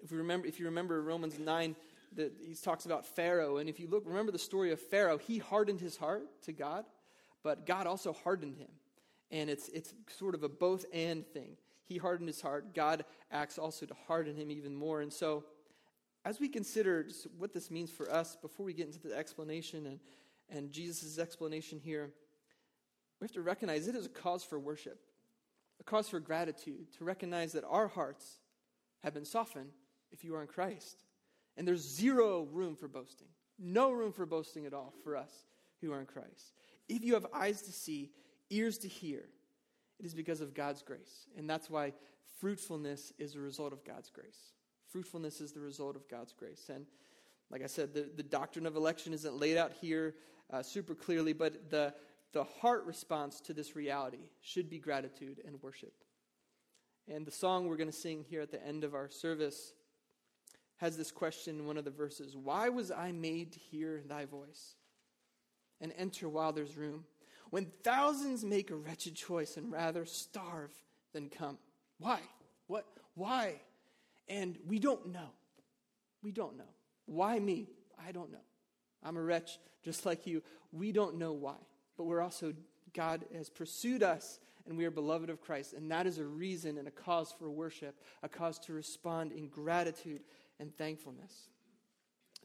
if, 0.00 0.10
we 0.10 0.18
remember, 0.18 0.46
if 0.46 0.58
you 0.58 0.66
remember 0.66 1.02
Romans 1.02 1.38
9, 1.38 1.76
the, 2.14 2.32
he 2.40 2.54
talks 2.54 2.86
about 2.86 3.06
Pharaoh. 3.06 3.58
And 3.58 3.68
if 3.68 3.78
you 3.78 3.88
look, 3.88 4.04
remember 4.06 4.32
the 4.32 4.38
story 4.38 4.72
of 4.72 4.80
Pharaoh, 4.80 5.18
he 5.18 5.38
hardened 5.38 5.80
his 5.80 5.96
heart 5.96 6.22
to 6.42 6.52
God, 6.52 6.84
but 7.42 7.66
God 7.66 7.86
also 7.86 8.12
hardened 8.12 8.56
him. 8.56 8.68
And 9.30 9.50
it's, 9.50 9.68
it's 9.68 9.94
sort 10.08 10.34
of 10.34 10.42
a 10.42 10.48
both 10.48 10.84
and 10.92 11.26
thing. 11.26 11.56
He 11.84 11.98
hardened 11.98 12.28
his 12.28 12.40
heart. 12.40 12.74
God 12.74 13.04
acts 13.30 13.58
also 13.58 13.86
to 13.86 13.94
harden 14.06 14.36
him 14.36 14.50
even 14.50 14.74
more. 14.74 15.00
And 15.00 15.12
so, 15.12 15.44
as 16.24 16.40
we 16.40 16.48
consider 16.48 17.06
what 17.38 17.54
this 17.54 17.70
means 17.70 17.90
for 17.90 18.10
us, 18.10 18.36
before 18.36 18.66
we 18.66 18.74
get 18.74 18.86
into 18.86 19.00
the 19.00 19.16
explanation 19.16 19.86
and, 19.86 20.00
and 20.50 20.70
Jesus' 20.70 21.18
explanation 21.18 21.78
here, 21.78 22.10
we 23.20 23.24
have 23.24 23.32
to 23.32 23.42
recognize 23.42 23.88
it 23.88 23.94
is 23.94 24.06
a 24.06 24.10
cause 24.10 24.44
for 24.44 24.58
worship, 24.58 25.00
a 25.80 25.84
cause 25.84 26.08
for 26.08 26.20
gratitude, 26.20 26.92
to 26.98 27.04
recognize 27.04 27.52
that 27.52 27.64
our 27.64 27.88
hearts 27.88 28.40
have 29.02 29.14
been 29.14 29.24
softened 29.24 29.70
if 30.10 30.24
you 30.24 30.34
are 30.34 30.42
in 30.42 30.48
Christ. 30.48 31.04
And 31.58 31.66
there's 31.66 31.82
zero 31.82 32.46
room 32.52 32.76
for 32.76 32.86
boasting, 32.86 33.26
no 33.58 33.90
room 33.90 34.12
for 34.12 34.24
boasting 34.24 34.64
at 34.64 34.72
all 34.72 34.94
for 35.02 35.16
us 35.16 35.32
who 35.80 35.92
are 35.92 35.98
in 35.98 36.06
Christ. 36.06 36.54
If 36.88 37.04
you 37.04 37.14
have 37.14 37.26
eyes 37.34 37.62
to 37.62 37.72
see, 37.72 38.12
ears 38.48 38.78
to 38.78 38.88
hear, 38.88 39.24
it 39.98 40.06
is 40.06 40.14
because 40.14 40.40
of 40.40 40.54
God's 40.54 40.82
grace. 40.82 41.26
And 41.36 41.50
that's 41.50 41.68
why 41.68 41.92
fruitfulness 42.40 43.12
is 43.18 43.34
a 43.34 43.40
result 43.40 43.72
of 43.72 43.84
God's 43.84 44.08
grace. 44.08 44.52
Fruitfulness 44.92 45.40
is 45.40 45.52
the 45.52 45.60
result 45.60 45.96
of 45.96 46.08
God's 46.08 46.32
grace. 46.32 46.70
And 46.72 46.86
like 47.50 47.64
I 47.64 47.66
said, 47.66 47.92
the, 47.92 48.08
the 48.16 48.22
doctrine 48.22 48.64
of 48.64 48.76
election 48.76 49.12
isn't 49.12 49.36
laid 49.36 49.56
out 49.56 49.72
here 49.72 50.14
uh, 50.52 50.62
super 50.62 50.94
clearly, 50.94 51.32
but 51.32 51.70
the, 51.70 51.92
the 52.32 52.44
heart 52.44 52.84
response 52.86 53.40
to 53.40 53.52
this 53.52 53.74
reality 53.74 54.30
should 54.40 54.70
be 54.70 54.78
gratitude 54.78 55.42
and 55.44 55.60
worship. 55.60 55.92
And 57.08 57.26
the 57.26 57.32
song 57.32 57.66
we're 57.66 57.76
going 57.76 57.90
to 57.90 57.96
sing 57.96 58.24
here 58.28 58.42
at 58.42 58.52
the 58.52 58.64
end 58.64 58.84
of 58.84 58.94
our 58.94 59.08
service 59.08 59.72
has 60.78 60.96
this 60.96 61.10
question 61.10 61.58
in 61.58 61.66
one 61.66 61.76
of 61.76 61.84
the 61.84 61.90
verses 61.90 62.36
Why 62.36 62.68
was 62.68 62.90
I 62.90 63.12
made 63.12 63.52
to 63.52 63.58
hear 63.58 64.02
thy 64.06 64.24
voice 64.24 64.74
and 65.80 65.92
enter 65.96 66.28
while 66.28 66.52
there's 66.52 66.76
room? 66.76 67.04
When 67.50 67.66
thousands 67.82 68.44
make 68.44 68.70
a 68.70 68.76
wretched 68.76 69.14
choice 69.14 69.56
and 69.56 69.72
rather 69.72 70.04
starve 70.04 70.70
than 71.14 71.30
come. 71.30 71.56
Why? 71.98 72.20
What? 72.66 72.86
Why? 73.14 73.54
And 74.28 74.58
we 74.66 74.78
don't 74.78 75.12
know. 75.12 75.30
We 76.22 76.30
don't 76.30 76.58
know. 76.58 76.64
Why 77.06 77.38
me? 77.38 77.70
I 78.06 78.12
don't 78.12 78.30
know. 78.30 78.38
I'm 79.02 79.16
a 79.16 79.22
wretch 79.22 79.58
just 79.82 80.04
like 80.04 80.26
you. 80.26 80.42
We 80.72 80.92
don't 80.92 81.16
know 81.16 81.32
why 81.32 81.56
but 81.98 82.04
we're 82.04 82.22
also, 82.22 82.54
God 82.94 83.26
has 83.34 83.50
pursued 83.50 84.02
us 84.02 84.38
and 84.66 84.78
we 84.78 84.86
are 84.86 84.90
beloved 84.90 85.28
of 85.28 85.42
Christ. 85.42 85.74
And 85.74 85.90
that 85.90 86.06
is 86.06 86.18
a 86.18 86.24
reason 86.24 86.78
and 86.78 86.86
a 86.86 86.92
cause 86.92 87.34
for 87.36 87.50
worship, 87.50 88.00
a 88.22 88.28
cause 88.28 88.58
to 88.60 88.72
respond 88.72 89.32
in 89.32 89.48
gratitude 89.48 90.20
and 90.60 90.76
thankfulness. 90.76 91.48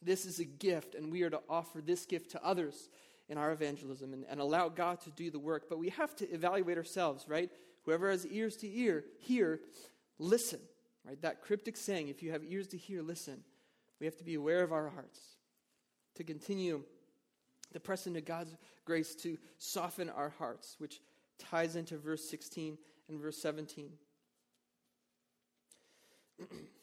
This 0.01 0.25
is 0.25 0.39
a 0.39 0.45
gift, 0.45 0.95
and 0.95 1.11
we 1.11 1.23
are 1.23 1.29
to 1.29 1.41
offer 1.49 1.81
this 1.81 2.05
gift 2.05 2.31
to 2.31 2.43
others 2.43 2.89
in 3.29 3.37
our 3.37 3.51
evangelism 3.51 4.13
and, 4.13 4.25
and 4.29 4.39
allow 4.39 4.69
God 4.69 4.99
to 5.01 5.11
do 5.11 5.31
the 5.31 5.39
work. 5.39 5.69
But 5.69 5.79
we 5.79 5.89
have 5.89 6.15
to 6.17 6.29
evaluate 6.29 6.77
ourselves, 6.77 7.25
right? 7.27 7.49
Whoever 7.83 8.09
has 8.09 8.25
ears 8.27 8.57
to 8.57 8.67
ear, 8.67 9.05
hear, 9.19 9.61
listen. 10.19 10.59
Right? 11.05 11.21
That 11.21 11.41
cryptic 11.41 11.77
saying, 11.77 12.07
if 12.09 12.23
you 12.23 12.31
have 12.31 12.43
ears 12.43 12.67
to 12.67 12.77
hear, 12.77 13.01
listen. 13.01 13.43
We 13.99 14.05
have 14.05 14.17
to 14.17 14.23
be 14.23 14.35
aware 14.35 14.63
of 14.63 14.71
our 14.71 14.89
hearts. 14.89 15.19
To 16.15 16.23
continue 16.23 16.83
to 17.73 17.79
press 17.79 18.07
into 18.07 18.21
God's 18.21 18.55
grace 18.85 19.15
to 19.15 19.37
soften 19.57 20.09
our 20.09 20.29
hearts, 20.29 20.75
which 20.77 21.01
ties 21.39 21.75
into 21.75 21.97
verse 21.97 22.23
16 22.29 22.77
and 23.09 23.19
verse 23.19 23.37
17. 23.41 23.91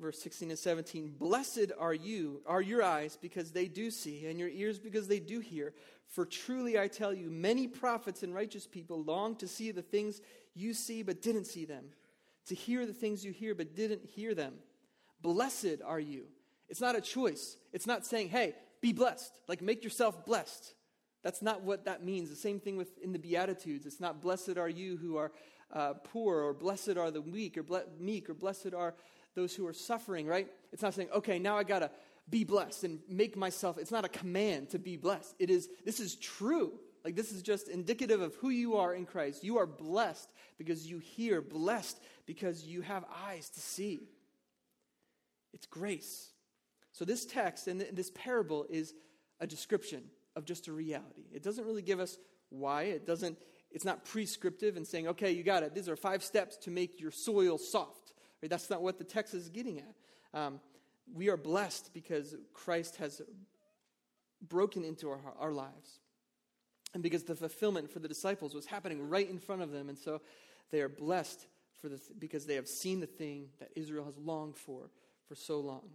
verse 0.00 0.18
16 0.20 0.50
and 0.50 0.58
17 0.58 1.14
blessed 1.18 1.72
are 1.78 1.94
you 1.94 2.40
are 2.46 2.60
your 2.60 2.82
eyes 2.82 3.16
because 3.20 3.52
they 3.52 3.66
do 3.66 3.90
see 3.90 4.26
and 4.26 4.38
your 4.38 4.48
ears 4.48 4.78
because 4.78 5.06
they 5.06 5.20
do 5.20 5.40
hear 5.40 5.72
for 6.08 6.26
truly 6.26 6.78
i 6.78 6.88
tell 6.88 7.14
you 7.14 7.30
many 7.30 7.68
prophets 7.68 8.22
and 8.22 8.34
righteous 8.34 8.66
people 8.66 9.02
long 9.04 9.36
to 9.36 9.46
see 9.46 9.70
the 9.70 9.82
things 9.82 10.20
you 10.54 10.74
see 10.74 11.02
but 11.02 11.22
didn't 11.22 11.44
see 11.44 11.64
them 11.64 11.84
to 12.46 12.54
hear 12.54 12.86
the 12.86 12.92
things 12.92 13.24
you 13.24 13.32
hear 13.32 13.54
but 13.54 13.76
didn't 13.76 14.04
hear 14.04 14.34
them 14.34 14.54
blessed 15.22 15.80
are 15.84 16.00
you 16.00 16.24
it's 16.68 16.80
not 16.80 16.96
a 16.96 17.00
choice 17.00 17.56
it's 17.72 17.86
not 17.86 18.04
saying 18.04 18.28
hey 18.28 18.54
be 18.84 18.92
blessed. 18.92 19.40
Like, 19.48 19.62
make 19.62 19.82
yourself 19.82 20.26
blessed. 20.26 20.74
That's 21.22 21.40
not 21.40 21.62
what 21.62 21.86
that 21.86 22.04
means. 22.04 22.28
The 22.28 22.36
same 22.36 22.60
thing 22.60 22.76
with 22.76 22.98
in 22.98 23.14
the 23.14 23.18
Beatitudes. 23.18 23.86
It's 23.86 23.98
not 23.98 24.20
blessed 24.20 24.58
are 24.58 24.68
you 24.68 24.98
who 24.98 25.16
are 25.16 25.32
uh, 25.72 25.94
poor, 25.94 26.42
or 26.42 26.52
blessed 26.52 26.98
are 26.98 27.10
the 27.10 27.22
weak, 27.22 27.56
or 27.56 27.62
ble- 27.62 27.88
meek, 27.98 28.28
or 28.28 28.34
blessed 28.34 28.74
are 28.76 28.94
those 29.34 29.54
who 29.54 29.66
are 29.66 29.72
suffering, 29.72 30.26
right? 30.26 30.48
It's 30.72 30.82
not 30.82 30.94
saying, 30.94 31.08
okay, 31.14 31.38
now 31.38 31.56
I 31.56 31.64
got 31.64 31.80
to 31.80 31.90
be 32.28 32.44
blessed 32.44 32.84
and 32.84 33.00
make 33.08 33.36
myself. 33.36 33.78
It's 33.78 33.90
not 33.90 34.04
a 34.04 34.08
command 34.08 34.70
to 34.70 34.78
be 34.78 34.96
blessed. 34.96 35.34
It 35.38 35.50
is, 35.50 35.68
this 35.84 36.00
is 36.00 36.16
true. 36.16 36.72
Like, 37.04 37.16
this 37.16 37.32
is 37.32 37.42
just 37.42 37.68
indicative 37.68 38.22
of 38.22 38.34
who 38.36 38.48
you 38.48 38.76
are 38.76 38.94
in 38.94 39.04
Christ. 39.04 39.44
You 39.44 39.58
are 39.58 39.66
blessed 39.66 40.30
because 40.56 40.86
you 40.86 40.98
hear, 40.98 41.42
blessed 41.42 42.00
because 42.24 42.64
you 42.64 42.80
have 42.80 43.04
eyes 43.26 43.50
to 43.50 43.60
see. 43.60 44.08
It's 45.52 45.66
grace. 45.66 46.30
So, 46.92 47.04
this 47.04 47.26
text 47.26 47.68
and 47.68 47.80
this 47.92 48.10
parable 48.14 48.64
is 48.70 48.94
a 49.40 49.46
description 49.46 50.04
of 50.34 50.46
just 50.46 50.66
a 50.68 50.72
reality. 50.72 51.24
It 51.32 51.42
doesn't 51.42 51.64
really 51.64 51.82
give 51.82 52.00
us 52.00 52.16
why. 52.48 52.84
It 52.84 53.06
doesn't, 53.06 53.38
it's 53.70 53.84
not 53.84 54.04
prescriptive 54.04 54.76
and 54.76 54.86
saying, 54.86 55.08
okay, 55.08 55.32
you 55.32 55.42
got 55.42 55.62
it. 55.62 55.74
These 55.74 55.88
are 55.88 55.96
five 55.96 56.24
steps 56.24 56.56
to 56.58 56.70
make 56.70 57.00
your 57.00 57.10
soil 57.10 57.58
soft. 57.58 58.13
Right? 58.44 58.50
That's 58.50 58.68
not 58.68 58.82
what 58.82 58.98
the 58.98 59.04
text 59.04 59.32
is 59.32 59.48
getting 59.48 59.78
at. 59.78 60.38
Um, 60.38 60.60
we 61.14 61.30
are 61.30 61.36
blessed 61.38 61.94
because 61.94 62.36
Christ 62.52 62.96
has 62.96 63.22
broken 64.46 64.84
into 64.84 65.08
our, 65.08 65.18
our 65.40 65.50
lives. 65.50 65.98
And 66.92 67.02
because 67.02 67.22
the 67.22 67.36
fulfillment 67.36 67.90
for 67.90 68.00
the 68.00 68.08
disciples 68.08 68.54
was 68.54 68.66
happening 68.66 69.08
right 69.08 69.26
in 69.30 69.38
front 69.38 69.62
of 69.62 69.70
them. 69.70 69.88
And 69.88 69.96
so 69.96 70.20
they 70.70 70.82
are 70.82 70.90
blessed 70.90 71.46
for 71.80 71.88
the, 71.88 71.98
because 72.18 72.44
they 72.44 72.56
have 72.56 72.68
seen 72.68 73.00
the 73.00 73.06
thing 73.06 73.46
that 73.60 73.70
Israel 73.76 74.04
has 74.04 74.18
longed 74.18 74.58
for 74.58 74.90
for 75.26 75.34
so 75.34 75.58
long. 75.60 75.88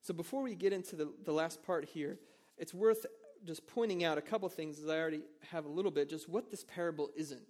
So 0.00 0.14
before 0.14 0.40
we 0.40 0.54
get 0.54 0.72
into 0.72 0.96
the, 0.96 1.12
the 1.26 1.32
last 1.32 1.62
part 1.62 1.84
here, 1.84 2.18
it's 2.56 2.72
worth 2.72 3.04
just 3.44 3.66
pointing 3.66 4.02
out 4.02 4.16
a 4.16 4.22
couple 4.22 4.48
things, 4.48 4.78
as 4.78 4.88
I 4.88 4.98
already 4.98 5.20
have 5.50 5.66
a 5.66 5.70
little 5.70 5.90
bit, 5.90 6.08
just 6.08 6.26
what 6.26 6.50
this 6.50 6.64
parable 6.64 7.10
isn't. 7.14 7.44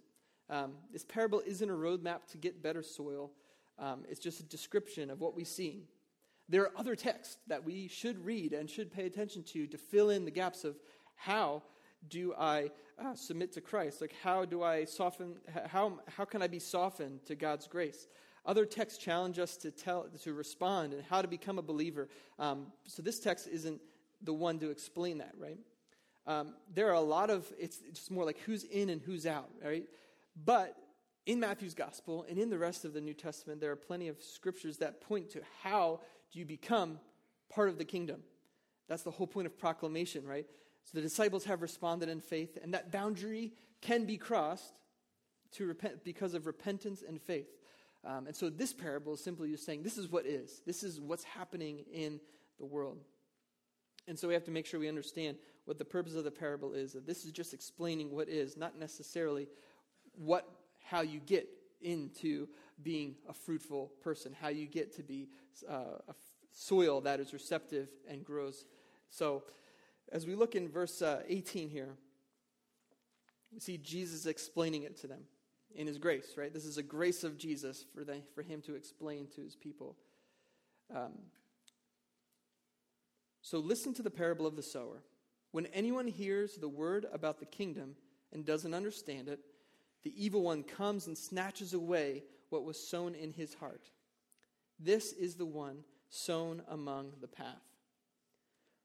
Um, 0.49 0.73
this 0.91 1.05
parable 1.05 1.41
isn't 1.47 1.69
a 1.69 1.73
roadmap 1.73 2.27
to 2.31 2.37
get 2.37 2.61
better 2.61 2.83
soil, 2.83 3.31
um, 3.79 4.03
it's 4.09 4.19
just 4.19 4.39
a 4.39 4.43
description 4.43 5.09
of 5.09 5.19
what 5.19 5.35
we 5.35 5.43
see. 5.43 5.87
There 6.47 6.61
are 6.63 6.71
other 6.77 6.95
texts 6.95 7.37
that 7.47 7.63
we 7.63 7.87
should 7.87 8.23
read 8.23 8.53
and 8.53 8.69
should 8.69 8.91
pay 8.91 9.05
attention 9.05 9.43
to 9.43 9.67
to 9.67 9.77
fill 9.77 10.09
in 10.09 10.25
the 10.25 10.31
gaps 10.31 10.63
of 10.63 10.75
how 11.15 11.63
do 12.09 12.33
I 12.35 12.69
uh, 13.03 13.15
submit 13.15 13.51
to 13.53 13.61
Christ? 13.61 14.01
Like, 14.01 14.13
how 14.23 14.45
do 14.45 14.61
I 14.61 14.85
soften, 14.85 15.35
how, 15.67 15.99
how 16.07 16.25
can 16.25 16.41
I 16.41 16.47
be 16.47 16.59
softened 16.59 17.25
to 17.25 17.35
God's 17.35 17.67
grace? 17.67 18.07
Other 18.45 18.65
texts 18.65 19.03
challenge 19.03 19.39
us 19.39 19.57
to 19.57 19.71
tell, 19.71 20.05
to 20.23 20.33
respond, 20.33 20.93
and 20.93 21.03
how 21.03 21.21
to 21.21 21.27
become 21.27 21.57
a 21.57 21.63
believer. 21.63 22.07
Um, 22.37 22.67
so 22.85 23.01
this 23.01 23.19
text 23.19 23.47
isn't 23.47 23.81
the 24.21 24.33
one 24.33 24.59
to 24.59 24.69
explain 24.69 25.17
that, 25.17 25.33
right? 25.39 25.57
um, 26.27 26.53
there 26.73 26.89
are 26.89 26.93
a 26.93 27.01
lot 27.01 27.29
of, 27.29 27.51
it's 27.59 27.79
just 27.93 28.11
more 28.11 28.25
like 28.25 28.39
who's 28.39 28.63
in 28.63 28.89
and 28.89 29.01
who's 29.01 29.25
out, 29.25 29.49
right? 29.63 29.85
But 30.43 30.75
in 31.25 31.39
Matthew's 31.39 31.73
gospel 31.73 32.25
and 32.29 32.37
in 32.37 32.49
the 32.49 32.57
rest 32.57 32.85
of 32.85 32.93
the 32.93 33.01
New 33.01 33.13
Testament, 33.13 33.59
there 33.59 33.71
are 33.71 33.75
plenty 33.75 34.07
of 34.07 34.21
scriptures 34.21 34.77
that 34.77 35.01
point 35.01 35.29
to 35.31 35.41
how 35.63 36.01
do 36.31 36.39
you 36.39 36.45
become 36.45 36.99
part 37.49 37.69
of 37.69 37.77
the 37.77 37.85
kingdom. 37.85 38.21
That's 38.87 39.03
the 39.03 39.11
whole 39.11 39.27
point 39.27 39.47
of 39.47 39.57
proclamation, 39.57 40.25
right? 40.25 40.45
So 40.83 40.91
the 40.93 41.01
disciples 41.01 41.45
have 41.45 41.61
responded 41.61 42.09
in 42.09 42.21
faith, 42.21 42.57
and 42.61 42.73
that 42.73 42.91
boundary 42.91 43.53
can 43.81 44.05
be 44.05 44.17
crossed 44.17 44.73
to 45.53 45.65
repent 45.65 46.03
because 46.03 46.33
of 46.33 46.45
repentance 46.45 47.03
and 47.07 47.19
faith. 47.19 47.47
Um, 48.03 48.27
and 48.27 48.35
so 48.35 48.49
this 48.49 48.71
parable 48.71 49.13
is 49.13 49.23
simply 49.23 49.49
just 49.49 49.65
saying 49.65 49.81
this 49.81 49.97
is 49.97 50.11
what 50.11 50.27
is. 50.27 50.61
This 50.65 50.83
is 50.83 51.01
what's 51.01 51.23
happening 51.23 51.85
in 51.91 52.19
the 52.59 52.65
world. 52.65 52.99
And 54.07 54.19
so 54.19 54.27
we 54.27 54.35
have 54.35 54.43
to 54.43 54.51
make 54.51 54.67
sure 54.67 54.79
we 54.79 54.87
understand 54.87 55.37
what 55.65 55.79
the 55.79 55.85
purpose 55.85 56.13
of 56.13 56.23
the 56.23 56.31
parable 56.31 56.73
is. 56.73 56.93
That 56.93 57.07
this 57.07 57.25
is 57.25 57.31
just 57.31 57.53
explaining 57.53 58.11
what 58.11 58.29
is, 58.29 58.55
not 58.55 58.77
necessarily 58.77 59.47
what 60.13 60.47
how 60.85 61.01
you 61.01 61.19
get 61.19 61.47
into 61.81 62.47
being 62.81 63.15
a 63.27 63.33
fruitful 63.33 63.91
person, 64.01 64.35
how 64.39 64.49
you 64.49 64.65
get 64.65 64.95
to 64.95 65.03
be 65.03 65.29
uh, 65.69 65.99
a 66.07 66.13
soil 66.51 67.01
that 67.01 67.19
is 67.19 67.33
receptive 67.33 67.89
and 68.07 68.23
grows. 68.23 68.65
So, 69.09 69.43
as 70.11 70.25
we 70.27 70.35
look 70.35 70.55
in 70.55 70.69
verse 70.69 71.01
uh, 71.01 71.23
18 71.27 71.69
here, 71.69 71.95
we 73.51 73.59
see 73.59 73.77
Jesus 73.77 74.25
explaining 74.25 74.83
it 74.83 74.97
to 75.01 75.07
them 75.07 75.21
in 75.73 75.87
his 75.87 75.97
grace, 75.97 76.35
right? 76.37 76.53
This 76.53 76.65
is 76.65 76.77
a 76.77 76.83
grace 76.83 77.23
of 77.23 77.37
Jesus 77.37 77.85
for, 77.93 78.03
the, 78.03 78.21
for 78.33 78.43
him 78.43 78.61
to 78.63 78.75
explain 78.75 79.27
to 79.35 79.41
his 79.41 79.55
people. 79.55 79.95
Um, 80.93 81.13
so 83.41 83.57
listen 83.59 83.93
to 83.95 84.03
the 84.03 84.11
parable 84.11 84.45
of 84.45 84.55
the 84.55 84.63
sower. 84.63 85.01
When 85.51 85.65
anyone 85.67 86.07
hears 86.07 86.55
the 86.55 86.67
word 86.67 87.05
about 87.11 87.39
the 87.39 87.45
kingdom 87.45 87.95
and 88.31 88.45
doesn't 88.45 88.73
understand 88.73 89.27
it, 89.27 89.39
the 90.05 90.23
evil 90.23 90.43
one 90.43 90.61
comes 90.61 91.07
and 91.07 91.17
snatches 91.17 91.73
away 91.73 92.23
what 92.49 92.63
was 92.63 92.79
sown 92.79 93.15
in 93.15 93.33
his 93.33 93.55
heart. 93.55 93.89
This 94.79 95.11
is 95.11 95.35
the 95.35 95.47
one 95.47 95.79
sown 96.09 96.61
among 96.69 97.13
the 97.21 97.27
path. 97.27 97.73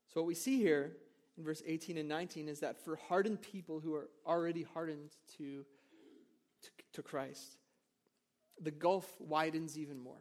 So, 0.09 0.21
what 0.21 0.27
we 0.27 0.35
see 0.35 0.59
here 0.59 0.97
in 1.37 1.45
verse 1.45 1.63
18 1.65 1.99
and 1.99 2.09
19 2.09 2.49
is 2.49 2.61
that 2.61 2.83
for 2.83 2.97
hardened 2.97 3.43
people 3.43 3.81
who 3.81 3.95
are 3.95 4.09
already 4.27 4.63
hardened 4.63 5.11
to 5.37 5.65
to, 6.63 6.71
to 6.95 7.03
Christ, 7.03 7.59
the 8.61 8.71
gulf 8.71 9.07
widens 9.21 9.79
even 9.79 9.99
more. 9.99 10.21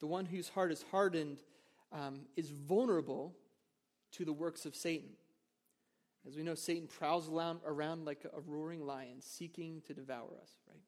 The 0.00 0.06
one 0.06 0.26
whose 0.26 0.50
heart 0.50 0.72
is 0.72 0.84
hardened 0.90 1.38
um, 1.90 2.20
is 2.36 2.50
vulnerable 2.50 3.34
to 4.12 4.26
the 4.26 4.32
works 4.32 4.66
of 4.66 4.76
Satan. 4.76 5.10
As 6.26 6.36
we 6.36 6.42
know, 6.42 6.54
Satan 6.54 6.88
prowls 6.88 7.28
around, 7.28 8.06
like 8.06 8.24
a 8.24 8.40
roaring 8.40 8.86
lion, 8.86 9.20
seeking 9.20 9.82
to 9.86 9.94
devour 9.94 10.30
us, 10.40 10.50
right? 10.68 10.80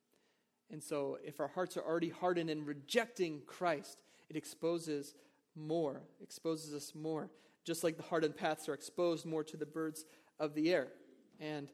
And 0.70 0.82
so, 0.82 1.18
if 1.24 1.40
our 1.40 1.48
hearts 1.48 1.76
are 1.76 1.82
already 1.82 2.08
hardened 2.08 2.50
and 2.50 2.66
rejecting 2.66 3.42
Christ, 3.46 4.02
it 4.28 4.36
exposes 4.36 5.14
more, 5.54 6.02
exposes 6.22 6.74
us 6.74 6.94
more, 6.94 7.30
just 7.64 7.84
like 7.84 7.96
the 7.96 8.02
hardened 8.02 8.36
paths 8.36 8.68
are 8.68 8.74
exposed 8.74 9.26
more 9.26 9.44
to 9.44 9.56
the 9.56 9.66
birds 9.66 10.04
of 10.38 10.54
the 10.54 10.72
air. 10.72 10.88
And 11.38 11.68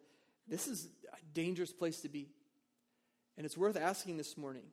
this 0.48 0.66
is 0.66 0.88
a 1.12 1.16
dangerous 1.32 1.72
place 1.72 2.00
to 2.00 2.08
be. 2.08 2.28
And 3.36 3.46
it's 3.46 3.56
worth 3.56 3.76
asking 3.76 4.16
this 4.16 4.36
morning 4.36 4.64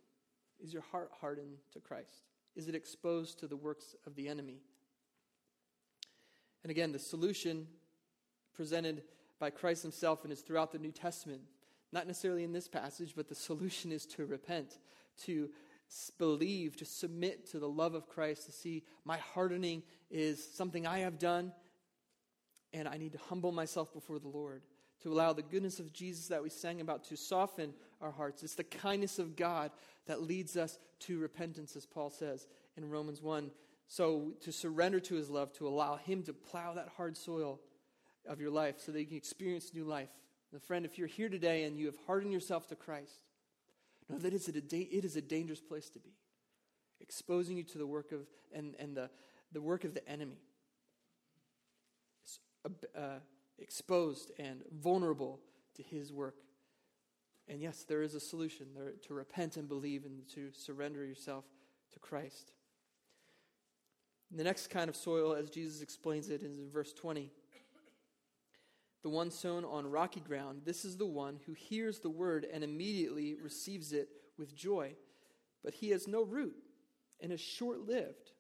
is 0.62 0.74
your 0.74 0.82
heart 0.82 1.10
hardened 1.22 1.58
to 1.74 1.80
Christ? 1.80 2.24
Is 2.56 2.68
it 2.68 2.76
exposed 2.76 3.40
to 3.40 3.48
the 3.48 3.56
works 3.56 3.96
of 4.06 4.16
the 4.16 4.28
enemy? 4.28 4.58
And 6.64 6.72
again, 6.72 6.92
the 6.92 7.00
solution 7.00 7.68
presented 8.60 9.04
by 9.40 9.50
Christ 9.50 9.84
himself 9.84 10.26
and 10.26 10.34
is 10.34 10.42
throughout 10.42 10.74
the 10.74 10.80
New 10.80 10.92
Testament, 10.92 11.40
not 11.94 12.08
necessarily 12.08 12.44
in 12.44 12.52
this 12.52 12.68
passage, 12.68 13.14
but 13.16 13.30
the 13.30 13.34
solution 13.34 13.90
is 13.90 14.06
to 14.08 14.26
repent, 14.26 14.80
to 15.24 15.50
believe, 16.18 16.76
to 16.76 16.84
submit 16.84 17.50
to 17.52 17.60
the 17.60 17.70
love 17.70 17.94
of 17.94 18.10
Christ, 18.10 18.48
to 18.48 18.52
see 18.52 18.84
my 19.06 19.16
hardening 19.16 19.82
is 20.12 20.46
something 20.46 20.86
I 20.86 21.00
have 21.00 21.18
done, 21.18 21.54
and 22.74 22.86
I 22.86 22.98
need 22.98 23.14
to 23.14 23.18
humble 23.30 23.54
myself 23.54 23.94
before 23.94 24.20
the 24.20 24.28
Lord 24.28 24.62
to 25.04 25.14
allow 25.14 25.32
the 25.32 25.42
goodness 25.42 25.80
of 25.80 25.94
Jesus 25.94 26.28
that 26.28 26.44
we 26.44 26.50
sang 26.50 26.82
about 26.82 27.06
to 27.06 27.16
soften 27.16 27.74
our 28.02 28.12
hearts. 28.12 28.44
It's 28.44 28.56
the 28.56 28.66
kindness 28.66 29.20
of 29.20 29.38
God 29.38 29.72
that 30.06 30.22
leads 30.22 30.58
us 30.58 30.80
to 31.00 31.18
repentance, 31.18 31.78
as 31.78 31.86
Paul 31.86 32.10
says 32.10 32.46
in 32.76 32.90
Romans 32.90 33.22
1. 33.22 33.52
So, 33.88 34.34
to 34.42 34.52
surrender 34.52 35.00
to 35.00 35.16
his 35.16 35.30
love, 35.30 35.54
to 35.54 35.68
allow 35.68 35.96
him 35.96 36.24
to 36.24 36.34
plow 36.34 36.74
that 36.74 36.90
hard 36.98 37.16
soil 37.16 37.62
of 38.28 38.40
your 38.40 38.52
life 38.52 38.76
so 38.80 38.92
that 38.92 39.00
you 39.00 39.08
can 39.08 39.18
experience 39.18 39.72
new 39.74 39.86
life. 39.86 40.10
And 40.52 40.62
friend, 40.62 40.86
if 40.86 40.98
you're 40.98 41.08
here 41.08 41.30
today 41.30 41.64
and 41.64 41.78
you 41.78 41.86
have 41.86 41.98
hardened 42.08 42.34
yourself 42.34 42.68
to 42.68 42.76
Christ, 42.76 43.22
know 44.10 44.18
that 44.18 44.34
it's 44.34 44.48
a, 44.48 44.58
it 44.58 45.06
is 45.06 45.16
a 45.16 45.22
dangerous 45.22 45.62
place 45.62 45.90
to 45.92 46.00
be, 46.00 46.12
exposing 47.00 47.58
you 47.58 47.64
to 47.64 47.78
the 47.78 47.86
work 47.86 48.12
of 48.12 48.22
and, 48.54 48.76
and 48.80 48.98
the, 48.98 49.10
the 49.52 49.62
work 49.62 49.84
of 49.84 49.94
the 49.94 50.08
enemy. 50.10 50.40
Uh, 52.96 53.20
exposed 53.58 54.32
and 54.40 54.62
vulnerable 54.82 55.40
to 55.76 55.84
his 55.84 56.12
work. 56.12 56.36
And 57.48 57.62
yes, 57.62 57.84
there 57.84 58.02
is 58.02 58.16
a 58.16 58.20
solution 58.20 58.68
there 58.76 58.94
to 59.08 59.14
repent 59.14 59.58
and 59.58 59.68
believe 59.68 60.06
and 60.06 60.28
to 60.36 60.52
surrender 60.54 61.06
yourself 61.06 61.46
to 61.94 62.00
Christ. 62.00 62.52
The 64.32 64.44
next 64.44 64.68
kind 64.68 64.90
of 64.90 64.96
soil, 64.96 65.34
as 65.34 65.50
Jesus 65.50 65.82
explains 65.82 66.30
it, 66.30 66.44
is 66.44 66.60
in 66.60 66.70
verse 66.70 66.94
20. 66.94 67.32
The 69.02 69.10
one 69.10 69.32
sown 69.32 69.64
on 69.64 69.90
rocky 69.90 70.20
ground, 70.20 70.64
this 70.66 70.84
is 70.84 70.98
the 70.98 71.06
one 71.06 71.40
who 71.46 71.54
hears 71.54 72.00
the 72.00 72.10
word 72.10 72.46
and 72.52 72.64
immediately 72.64 73.36
receives 73.42 73.94
it 73.94 74.10
with 74.38 74.56
joy. 74.56 74.96
But 75.64 75.74
he 75.74 75.90
has 75.92 76.08
no 76.08 76.24
root 76.24 76.56
and 77.22 77.32
is 77.32 77.40
short 77.40 77.88
lived. 77.88 78.32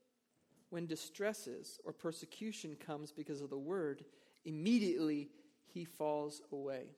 When 0.69 0.85
distresses 0.85 1.79
or 1.83 1.93
persecution 1.93 2.75
comes 2.75 3.11
because 3.11 3.41
of 3.41 3.49
the 3.49 3.57
word, 3.57 4.03
immediately 4.45 5.29
he 5.65 5.85
falls 5.85 6.41
away. 6.51 6.91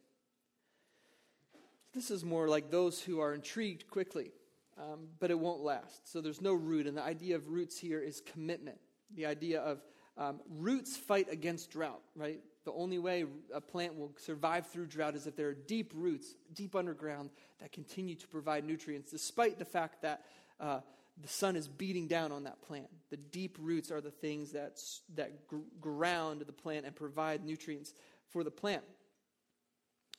This 1.94 2.12
is 2.12 2.24
more 2.24 2.48
like 2.48 2.72
those 2.72 3.02
who 3.02 3.20
are 3.20 3.34
intrigued 3.34 3.88
quickly, 3.88 4.32
um, 4.78 5.08
but 5.20 5.30
it 5.32 5.40
won't 5.40 5.62
last. 5.62 6.12
So 6.12 6.22
there's 6.22 6.42
no 6.42 6.54
root. 6.54 6.88
And 6.88 6.98
the 6.98 7.04
idea 7.04 7.36
of 7.36 7.50
roots 7.50 7.78
here 7.78 8.00
is 8.00 8.22
commitment. 8.22 8.78
The 9.16 9.26
idea 9.26 9.62
of 9.62 9.82
um, 10.18 10.40
roots 10.50 10.96
fight 10.98 11.28
against 11.30 11.72
drought, 11.72 12.02
right? 12.16 12.40
The 12.64 12.72
only 12.74 13.00
way 13.00 13.26
a 13.54 13.62
plant 13.62 13.98
will 13.98 14.14
survive 14.18 14.68
through 14.68 14.88
drought 14.88 15.16
is 15.16 15.26
if 15.26 15.36
there 15.36 15.48
are 15.48 15.54
deep 15.54 15.94
roots, 15.96 16.36
deep 16.54 16.76
underground, 16.76 17.32
that 17.60 17.72
continue 17.72 18.16
to 18.16 18.28
provide 18.28 18.66
nutrients, 18.66 19.12
despite 19.12 19.58
the 19.58 19.66
fact 19.66 20.02
that 20.04 20.26
uh, 20.60 20.82
the 21.20 21.28
sun 21.28 21.56
is 21.56 21.68
beating 21.68 22.08
down 22.08 22.32
on 22.32 22.44
that 22.44 22.62
plant. 22.62 22.88
The 23.10 23.18
deep 23.18 23.58
roots 23.60 23.92
are 23.92 24.02
the 24.02 24.12
things 24.12 24.52
that, 24.52 24.80
that 25.16 25.48
gr- 25.48 25.58
ground 25.80 26.44
the 26.46 26.54
plant 26.54 26.86
and 26.86 26.96
provide 26.96 27.44
nutrients 27.44 27.94
for 28.30 28.44
the 28.44 28.52
plant. 28.52 28.84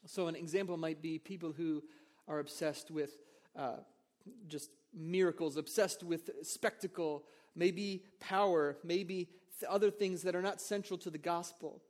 So, 0.06 0.26
an 0.26 0.34
example 0.34 0.76
might 0.76 1.00
be 1.00 1.18
people 1.18 1.52
who 1.52 1.82
are 2.26 2.40
obsessed 2.40 2.90
with 2.90 3.18
uh, 3.56 3.76
just 4.48 4.70
miracles, 4.92 5.56
obsessed 5.56 6.02
with 6.02 6.30
spectacle, 6.42 7.24
maybe 7.54 8.04
power, 8.20 8.76
maybe 8.84 9.28
th- 9.60 9.70
other 9.70 9.90
things 9.90 10.22
that 10.22 10.34
are 10.34 10.42
not 10.42 10.60
central 10.60 10.98
to 10.98 11.10
the 11.10 11.18
gospel. 11.18 11.82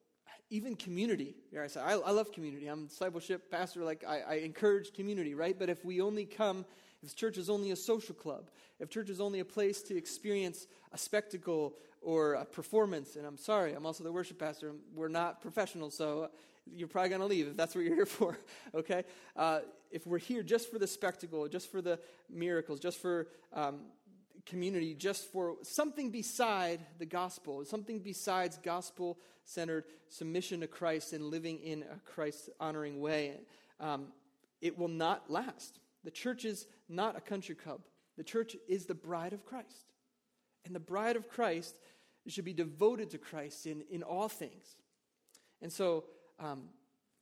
Even 0.52 0.76
community. 0.76 1.34
I 1.58 1.66
say, 1.66 1.80
I, 1.80 1.94
love 1.94 2.30
community. 2.30 2.66
I'm 2.66 2.86
discipleship 2.86 3.50
pastor. 3.50 3.84
Like 3.84 4.04
I, 4.06 4.20
I 4.20 4.34
encourage 4.34 4.92
community, 4.92 5.34
right? 5.34 5.58
But 5.58 5.70
if 5.70 5.82
we 5.82 6.02
only 6.02 6.26
come 6.26 6.66
if 7.02 7.16
church 7.16 7.36
is 7.36 7.50
only 7.50 7.72
a 7.72 7.76
social 7.76 8.14
club, 8.14 8.50
if 8.78 8.88
church 8.88 9.10
is 9.10 9.20
only 9.20 9.40
a 9.40 9.44
place 9.44 9.82
to 9.82 9.96
experience 9.96 10.66
a 10.92 10.98
spectacle 10.98 11.74
or 12.00 12.34
a 12.34 12.44
performance, 12.44 13.16
and 13.16 13.26
I'm 13.26 13.38
sorry, 13.38 13.72
I'm 13.72 13.86
also 13.86 14.04
the 14.04 14.12
worship 14.12 14.38
pastor, 14.38 14.72
we're 14.94 15.08
not 15.08 15.40
professionals, 15.40 15.96
so 15.96 16.28
you're 16.70 16.88
probably 16.88 17.08
going 17.08 17.20
to 17.20 17.26
leave 17.26 17.48
if 17.48 17.56
that's 17.56 17.74
what 17.74 17.84
you're 17.84 17.94
here 17.94 18.06
for, 18.18 18.38
okay? 18.74 19.04
Uh, 19.36 19.60
if 19.90 20.06
we're 20.06 20.18
here 20.18 20.42
just 20.42 20.70
for 20.70 20.78
the 20.78 20.86
spectacle, 20.86 21.48
just 21.48 21.70
for 21.70 21.82
the 21.82 21.98
miracles, 22.30 22.78
just 22.78 22.98
for 22.98 23.26
um, 23.52 23.80
community, 24.46 24.94
just 24.94 25.30
for 25.32 25.56
something 25.62 26.10
beside 26.10 26.80
the 26.98 27.06
gospel, 27.06 27.64
something 27.64 28.00
besides 28.00 28.58
gospel 28.62 29.18
centered 29.44 29.84
submission 30.08 30.60
to 30.60 30.66
Christ 30.66 31.12
and 31.12 31.24
living 31.24 31.58
in 31.60 31.82
a 31.82 31.98
Christ 32.10 32.50
honoring 32.60 33.00
way, 33.00 33.40
um, 33.80 34.08
it 34.60 34.78
will 34.78 34.88
not 34.88 35.30
last. 35.30 35.78
The 36.04 36.10
church 36.10 36.44
is 36.44 36.66
not 36.88 37.16
a 37.16 37.20
country 37.20 37.54
club. 37.54 37.80
The 38.16 38.24
church 38.24 38.56
is 38.68 38.86
the 38.86 38.94
bride 38.94 39.32
of 39.32 39.44
Christ. 39.44 39.92
And 40.64 40.74
the 40.74 40.80
bride 40.80 41.16
of 41.16 41.28
Christ 41.28 41.74
should 42.28 42.44
be 42.44 42.52
devoted 42.52 43.10
to 43.10 43.18
Christ 43.18 43.66
in, 43.66 43.82
in 43.90 44.02
all 44.02 44.28
things. 44.28 44.76
And 45.60 45.72
so 45.72 46.04
um, 46.38 46.68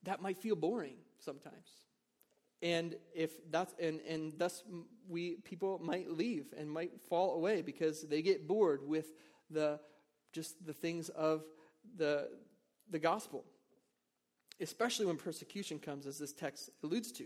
that 0.02 0.20
might 0.20 0.38
feel 0.38 0.56
boring 0.56 0.96
sometimes. 1.18 1.80
And 2.62 2.96
if 3.14 3.30
that's 3.50 3.74
and, 3.80 4.00
and 4.08 4.34
thus 4.38 4.62
we 5.08 5.36
people 5.44 5.80
might 5.82 6.10
leave 6.10 6.52
and 6.56 6.70
might 6.70 7.00
fall 7.08 7.34
away 7.34 7.62
because 7.62 8.02
they 8.02 8.22
get 8.22 8.46
bored 8.46 8.86
with 8.86 9.06
the 9.50 9.80
just 10.32 10.64
the 10.66 10.74
things 10.74 11.08
of 11.10 11.42
the 11.96 12.28
the 12.90 12.98
gospel. 12.98 13.44
especially 14.60 15.06
when 15.06 15.16
persecution 15.16 15.78
comes, 15.78 16.06
as 16.06 16.18
this 16.18 16.32
text 16.32 16.70
alludes 16.82 17.10
to. 17.12 17.24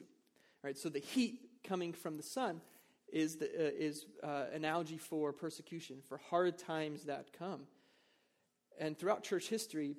Right? 0.63 0.79
So 0.79 0.89
the 0.89 1.01
heat 1.01 1.41
coming 1.65 1.93
from 1.93 2.17
the 2.17 2.23
sun 2.23 2.61
is, 3.13 3.37
the, 3.37 3.47
uh, 3.47 3.71
is 3.77 4.07
uh, 4.23 4.45
analogy 4.53 4.97
for 4.97 5.33
persecution, 5.33 5.97
for 6.09 6.19
hard 6.31 6.59
times 6.59 7.05
that 7.05 7.33
come. 7.37 7.63
And 8.79 8.99
throughout 8.99 9.23
church 9.23 9.49
history, 9.49 9.97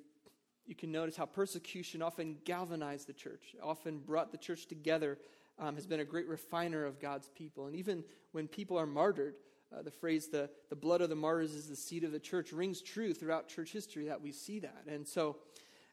you 0.66 0.74
can 0.74 0.90
notice 0.90 1.16
how 1.16 1.26
persecution 1.26 2.02
often 2.02 2.38
galvanized 2.44 3.06
the 3.06 3.12
church, 3.12 3.54
often 3.62 3.98
brought 3.98 4.32
the 4.32 4.38
church 4.38 4.66
together, 4.66 5.18
um, 5.58 5.74
has 5.74 5.86
been 5.86 6.00
a 6.00 6.04
great 6.04 6.28
refiner 6.28 6.84
of 6.84 7.00
God's 7.00 7.28
people. 7.28 7.66
And 7.66 7.76
even 7.76 8.04
when 8.32 8.48
people 8.48 8.78
are 8.78 8.86
martyred, 8.86 9.34
uh, 9.76 9.82
the 9.82 9.90
phrase, 9.90 10.28
the, 10.28 10.50
the 10.68 10.76
blood 10.76 11.00
of 11.00 11.08
the 11.08 11.16
martyrs 11.16 11.52
is 11.52 11.68
the 11.68 11.76
seed 11.76 12.04
of 12.04 12.12
the 12.12 12.20
church, 12.20 12.52
rings 12.52 12.82
true 12.82 13.14
throughout 13.14 13.48
church 13.48 13.72
history 13.72 14.06
that 14.06 14.20
we 14.20 14.32
see 14.32 14.58
that. 14.60 14.84
And 14.86 15.06
so 15.06 15.36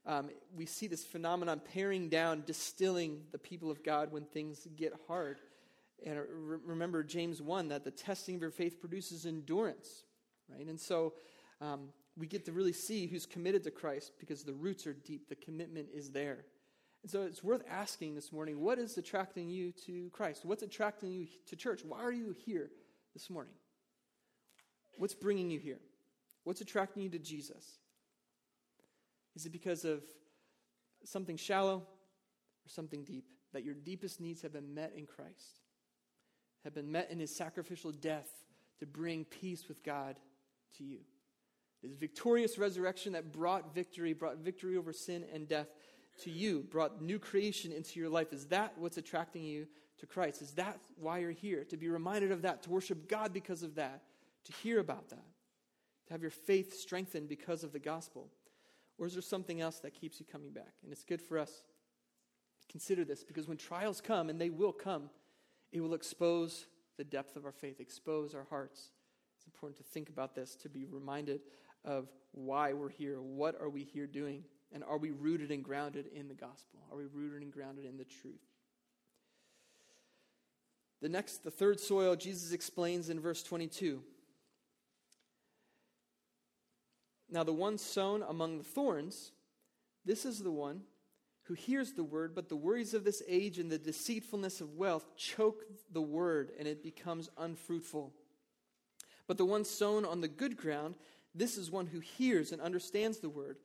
um, 0.06 0.30
we 0.56 0.66
see 0.66 0.88
this 0.88 1.04
phenomenon 1.04 1.62
paring 1.74 2.10
down, 2.10 2.44
distilling 2.46 3.22
the 3.32 3.38
people 3.38 3.72
of 3.72 3.84
God 3.84 4.12
when 4.12 4.26
things 4.26 4.68
get 4.76 4.94
hard. 5.08 5.40
And 6.06 6.20
re- 6.20 6.58
remember 6.66 7.04
James 7.04 7.42
1 7.42 7.70
that 7.70 7.84
the 7.84 7.92
testing 7.92 8.36
of 8.36 8.42
your 8.42 8.52
faith 8.52 8.82
produces 8.82 9.26
endurance, 9.26 10.04
right? 10.50 10.68
And 10.68 10.80
so 10.80 11.14
um, 11.62 11.90
we 12.18 12.28
get 12.28 12.46
to 12.46 12.52
really 12.52 12.74
see 12.74 13.08
who's 13.08 13.26
committed 13.26 13.64
to 13.64 13.72
Christ 13.72 14.14
because 14.20 14.44
the 14.44 14.54
roots 14.54 14.86
are 14.86 14.94
deep, 14.94 15.30
the 15.30 15.36
commitment 15.36 15.88
is 15.94 16.12
there. 16.12 16.46
And 17.02 17.12
so 17.12 17.24
it's 17.24 17.44
worth 17.44 17.64
asking 17.70 18.16
this 18.16 18.32
morning 18.32 18.60
what 18.60 18.80
is 18.80 18.98
attracting 18.98 19.50
you 19.50 19.72
to 19.86 20.10
Christ? 20.12 20.46
What's 20.46 20.64
attracting 20.64 21.12
you 21.12 21.28
to 21.48 21.56
church? 21.56 21.82
Why 21.84 22.00
are 22.00 22.12
you 22.12 22.36
here 22.46 22.70
this 23.14 23.30
morning? 23.30 23.54
What's 24.98 25.16
bringing 25.16 25.50
you 25.50 25.60
here? 25.60 25.80
What's 26.44 26.62
attracting 26.62 27.04
you 27.04 27.10
to 27.10 27.20
Jesus? 27.20 27.66
Is 29.36 29.46
it 29.46 29.52
because 29.52 29.84
of 29.84 30.04
something 31.04 31.36
shallow 31.36 31.78
or 31.78 32.70
something 32.70 33.04
deep? 33.04 33.26
That 33.54 33.64
your 33.64 33.76
deepest 33.76 34.20
needs 34.20 34.42
have 34.42 34.54
been 34.54 34.74
met 34.74 34.94
in 34.96 35.06
Christ, 35.06 35.62
have 36.64 36.74
been 36.74 36.92
met 36.92 37.12
in 37.12 37.20
his 37.20 37.36
sacrificial 37.36 37.92
death 37.92 38.30
to 38.80 38.86
bring 38.86 39.26
peace 39.26 39.68
with 39.68 39.84
God 39.84 40.16
to 40.78 40.84
you. 40.84 41.00
His 41.84 41.96
victorious 41.96 42.58
resurrection 42.58 43.14
that 43.14 43.32
brought 43.32 43.74
victory, 43.74 44.14
brought 44.14 44.38
victory 44.38 44.78
over 44.78 44.94
sin 44.94 45.26
and 45.34 45.48
death 45.48 45.68
to 46.22 46.32
you, 46.32 46.66
brought 46.70 47.02
new 47.02 47.20
creation 47.20 47.72
into 47.72 48.00
your 48.00 48.10
life. 48.10 48.34
Is 48.34 48.46
that 48.48 48.74
what's 48.78 48.98
attracting 48.98 49.44
you 49.44 49.68
to 50.00 50.06
Christ? 50.06 50.42
Is 50.42 50.52
that 50.52 50.80
why 50.96 51.20
you're 51.20 51.32
here? 51.32 51.64
To 51.66 51.78
be 51.78 51.90
reminded 51.90 52.32
of 52.32 52.44
that, 52.44 52.64
to 52.64 52.70
worship 52.70 53.08
God 53.10 53.34
because 53.34 53.64
of 53.64 53.76
that, 53.76 54.02
to 54.46 54.54
hear 54.54 54.80
about 54.80 55.10
that, 55.10 55.26
to 56.08 56.14
have 56.14 56.22
your 56.22 56.32
faith 56.32 56.74
strengthened 56.74 57.28
because 57.30 57.64
of 57.64 57.74
the 57.74 57.80
gospel? 57.80 58.30
Or 58.98 59.08
is 59.08 59.14
there 59.14 59.22
something 59.22 59.60
else 59.60 59.80
that 59.80 59.94
keeps 59.94 60.20
you 60.20 60.26
coming 60.32 60.52
back? 60.52 60.74
And 60.84 60.92
it's 60.92 61.04
good 61.04 61.22
for 61.22 61.38
us 61.38 61.64
consider 62.70 63.06
this 63.06 63.24
because 63.24 63.48
when 63.48 63.58
trials 63.58 64.02
come, 64.02 64.30
and 64.30 64.40
they 64.40 64.50
will 64.50 64.72
come, 64.72 65.10
it 65.72 65.82
will 65.82 65.94
expose 65.94 66.66
the 66.98 67.04
depth 67.04 67.36
of 67.36 67.46
our 67.46 67.52
faith, 67.52 67.80
expose 67.80 68.34
our 68.34 68.46
hearts. 68.50 68.90
It's 69.38 69.46
important 69.46 69.78
to 69.78 69.84
think 69.84 70.10
about 70.10 70.36
this, 70.36 70.56
to 70.58 70.70
be 70.70 70.86
reminded 70.86 71.42
of 71.86 72.08
why 72.32 72.74
we're 72.74 72.90
here. 72.90 73.22
What 73.22 73.60
are 73.60 73.70
we 73.70 73.84
here 73.84 74.08
doing? 74.08 74.44
And 74.72 74.84
are 74.84 74.98
we 74.98 75.12
rooted 75.12 75.52
and 75.52 75.64
grounded 75.64 76.08
in 76.14 76.28
the 76.28 76.34
gospel? 76.34 76.80
Are 76.92 76.98
we 76.98 77.06
rooted 77.06 77.42
and 77.42 77.52
grounded 77.52 77.86
in 77.86 77.98
the 77.98 78.06
truth? 78.06 78.42
The 81.02 81.10
next, 81.10 81.44
the 81.44 81.52
third 81.52 81.80
soil, 81.80 82.16
Jesus 82.16 82.54
explains 82.54 83.10
in 83.10 83.20
verse 83.20 83.44
22. 83.44 84.02
Now, 87.30 87.44
the 87.44 87.54
one 87.54 87.78
sown 87.78 88.24
among 88.24 88.58
the 88.58 88.64
thorns, 88.64 89.32
this 90.06 90.26
is 90.26 90.40
the 90.40 90.52
one 90.52 90.82
who 91.44 91.56
hears 91.56 91.94
the 91.94 92.04
word, 92.04 92.34
but 92.34 92.48
the 92.48 92.56
worries 92.56 92.94
of 92.94 93.04
this 93.04 93.22
age 93.28 93.60
and 93.60 93.70
the 93.70 93.78
deceitfulness 93.78 94.62
of 94.62 94.76
wealth 94.76 95.06
choke 95.18 95.66
the 95.92 96.02
word, 96.02 96.52
and 96.58 96.68
it 96.68 96.82
becomes 96.82 97.30
unfruitful. 97.38 98.14
But 99.28 99.38
the 99.38 99.46
one 99.46 99.66
sown 99.66 100.06
on 100.06 100.22
the 100.22 100.28
good 100.28 100.56
ground, 100.56 100.96
this 101.36 101.58
is 101.58 101.72
one 101.72 101.88
who 101.88 102.00
hears 102.00 102.52
and 102.52 102.62
understands 102.62 103.20
the 103.20 103.30
word, 103.30 103.58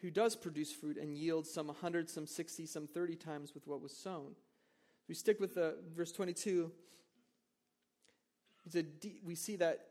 who 0.00 0.10
does 0.10 0.36
produce 0.36 0.72
fruit 0.72 0.96
and 0.96 1.16
yields 1.16 1.50
some 1.50 1.66
100, 1.66 2.08
some 2.08 2.26
60, 2.26 2.66
some 2.66 2.86
30 2.86 3.16
times 3.16 3.54
with 3.54 3.66
what 3.66 3.80
was 3.80 3.92
sown. 3.92 4.34
We 5.08 5.14
stick 5.14 5.40
with 5.40 5.54
the, 5.54 5.76
verse 5.96 6.12
22. 6.12 6.70
we 9.24 9.34
see 9.34 9.56
that 9.56 9.86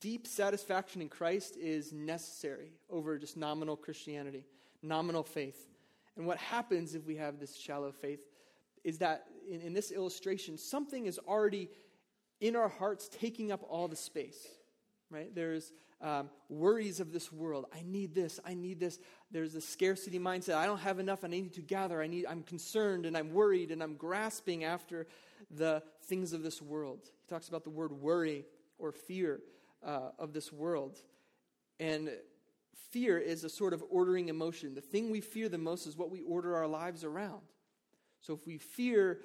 deep 0.00 0.26
satisfaction 0.26 1.02
in 1.02 1.08
Christ 1.08 1.56
is 1.56 1.92
necessary 1.92 2.72
over 2.88 3.18
just 3.18 3.36
nominal 3.36 3.76
Christianity, 3.76 4.44
nominal 4.82 5.22
faith. 5.22 5.66
And 6.16 6.26
what 6.26 6.38
happens 6.38 6.94
if 6.94 7.06
we 7.06 7.16
have 7.16 7.40
this 7.40 7.56
shallow 7.56 7.92
faith 7.92 8.20
is 8.84 8.98
that 8.98 9.26
in, 9.50 9.60
in 9.60 9.72
this 9.72 9.90
illustration, 9.90 10.58
something 10.58 11.06
is 11.06 11.18
already 11.26 11.70
in 12.40 12.56
our 12.56 12.68
hearts 12.68 13.08
taking 13.08 13.52
up 13.52 13.62
all 13.68 13.88
the 13.88 13.96
space. 13.96 14.48
Right? 15.10 15.34
There's 15.34 15.72
um, 16.02 16.30
worries 16.48 17.00
of 17.00 17.12
this 17.12 17.32
world. 17.32 17.66
I 17.72 17.82
need 17.84 18.14
this. 18.14 18.40
I 18.44 18.54
need 18.54 18.80
this. 18.80 18.98
There's 19.30 19.54
a 19.54 19.60
scarcity 19.60 20.18
mindset. 20.18 20.56
I 20.56 20.66
don't 20.66 20.80
have 20.80 20.98
enough. 20.98 21.22
And 21.22 21.32
I 21.32 21.38
need 21.38 21.54
to 21.54 21.62
gather. 21.62 22.02
I 22.02 22.08
need. 22.08 22.26
I'm 22.28 22.42
concerned 22.42 23.06
and 23.06 23.16
I'm 23.16 23.32
worried 23.32 23.70
and 23.70 23.82
I'm 23.82 23.94
grasping 23.94 24.64
after 24.64 25.06
the 25.50 25.82
things 26.04 26.32
of 26.32 26.42
this 26.42 26.60
world. 26.60 27.00
He 27.04 27.28
talks 27.28 27.48
about 27.48 27.64
the 27.64 27.70
word 27.70 27.92
worry 27.92 28.44
or 28.78 28.90
fear 28.92 29.40
uh, 29.84 30.10
of 30.18 30.32
this 30.32 30.52
world. 30.52 30.98
And 31.78 32.10
fear 32.90 33.18
is 33.18 33.44
a 33.44 33.48
sort 33.48 33.72
of 33.72 33.82
ordering 33.88 34.28
emotion. 34.28 34.74
The 34.74 34.80
thing 34.80 35.10
we 35.10 35.20
fear 35.20 35.48
the 35.48 35.58
most 35.58 35.86
is 35.86 35.96
what 35.96 36.10
we 36.10 36.22
order 36.22 36.56
our 36.56 36.66
lives 36.66 37.04
around. 37.04 37.42
So 38.20 38.34
if 38.34 38.46
we 38.46 38.58
fear 38.58 39.20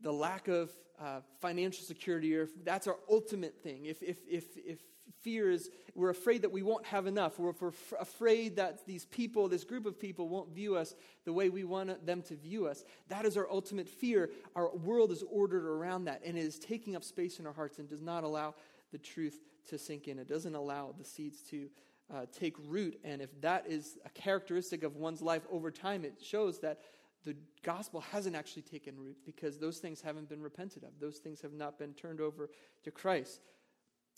the 0.00 0.12
lack 0.12 0.48
of 0.48 0.70
uh, 1.00 1.20
financial 1.40 1.84
security, 1.84 2.36
or 2.36 2.42
if 2.42 2.64
that's 2.64 2.86
our 2.86 2.96
ultimate 3.10 3.62
thing, 3.62 3.86
if, 3.86 4.02
if, 4.02 4.18
if, 4.28 4.44
if 4.56 4.78
fear 5.22 5.50
is 5.50 5.70
we're 5.94 6.10
afraid 6.10 6.42
that 6.42 6.52
we 6.52 6.62
won't 6.62 6.84
have 6.86 7.06
enough, 7.06 7.38
we're 7.38 7.50
f- 7.50 7.92
afraid 7.98 8.56
that 8.56 8.86
these 8.86 9.04
people, 9.06 9.48
this 9.48 9.64
group 9.64 9.86
of 9.86 9.98
people, 9.98 10.28
won't 10.28 10.54
view 10.54 10.76
us 10.76 10.94
the 11.24 11.32
way 11.32 11.48
we 11.48 11.64
want 11.64 12.04
them 12.04 12.22
to 12.22 12.36
view 12.36 12.66
us, 12.66 12.84
that 13.08 13.24
is 13.24 13.36
our 13.36 13.50
ultimate 13.50 13.88
fear. 13.88 14.30
Our 14.56 14.74
world 14.74 15.12
is 15.12 15.22
ordered 15.30 15.64
around 15.64 16.04
that, 16.04 16.22
and 16.24 16.36
it 16.36 16.42
is 16.42 16.58
taking 16.58 16.96
up 16.96 17.04
space 17.04 17.38
in 17.38 17.46
our 17.46 17.52
hearts 17.52 17.78
and 17.78 17.88
does 17.88 18.02
not 18.02 18.24
allow 18.24 18.54
the 18.92 18.98
truth 18.98 19.40
to 19.70 19.78
sink 19.78 20.08
in. 20.08 20.18
It 20.18 20.28
doesn't 20.28 20.54
allow 20.54 20.94
the 20.96 21.04
seeds 21.04 21.40
to 21.50 21.68
uh, 22.12 22.26
take 22.32 22.54
root. 22.66 22.98
And 23.04 23.22
if 23.22 23.40
that 23.40 23.64
is 23.66 23.98
a 24.04 24.10
characteristic 24.10 24.82
of 24.82 24.96
one's 24.96 25.22
life 25.22 25.42
over 25.50 25.70
time, 25.70 26.04
it 26.04 26.22
shows 26.22 26.58
that 26.60 26.80
the 27.24 27.36
gospel 27.62 28.00
hasn't 28.00 28.36
actually 28.36 28.62
taken 28.62 28.98
root 28.98 29.16
because 29.24 29.58
those 29.58 29.78
things 29.78 30.02
haven't 30.02 30.28
been 30.28 30.42
repented 30.42 30.84
of. 30.84 30.90
Those 31.00 31.18
things 31.18 31.40
have 31.40 31.54
not 31.54 31.78
been 31.78 31.94
turned 31.94 32.20
over 32.20 32.50
to 32.82 32.90
Christ. 32.90 33.40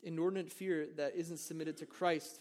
Inordinate 0.06 0.52
fear 0.52 0.86
that 0.96 1.16
isn't 1.16 1.38
submitted 1.38 1.76
to 1.78 1.86
Christ 1.86 2.40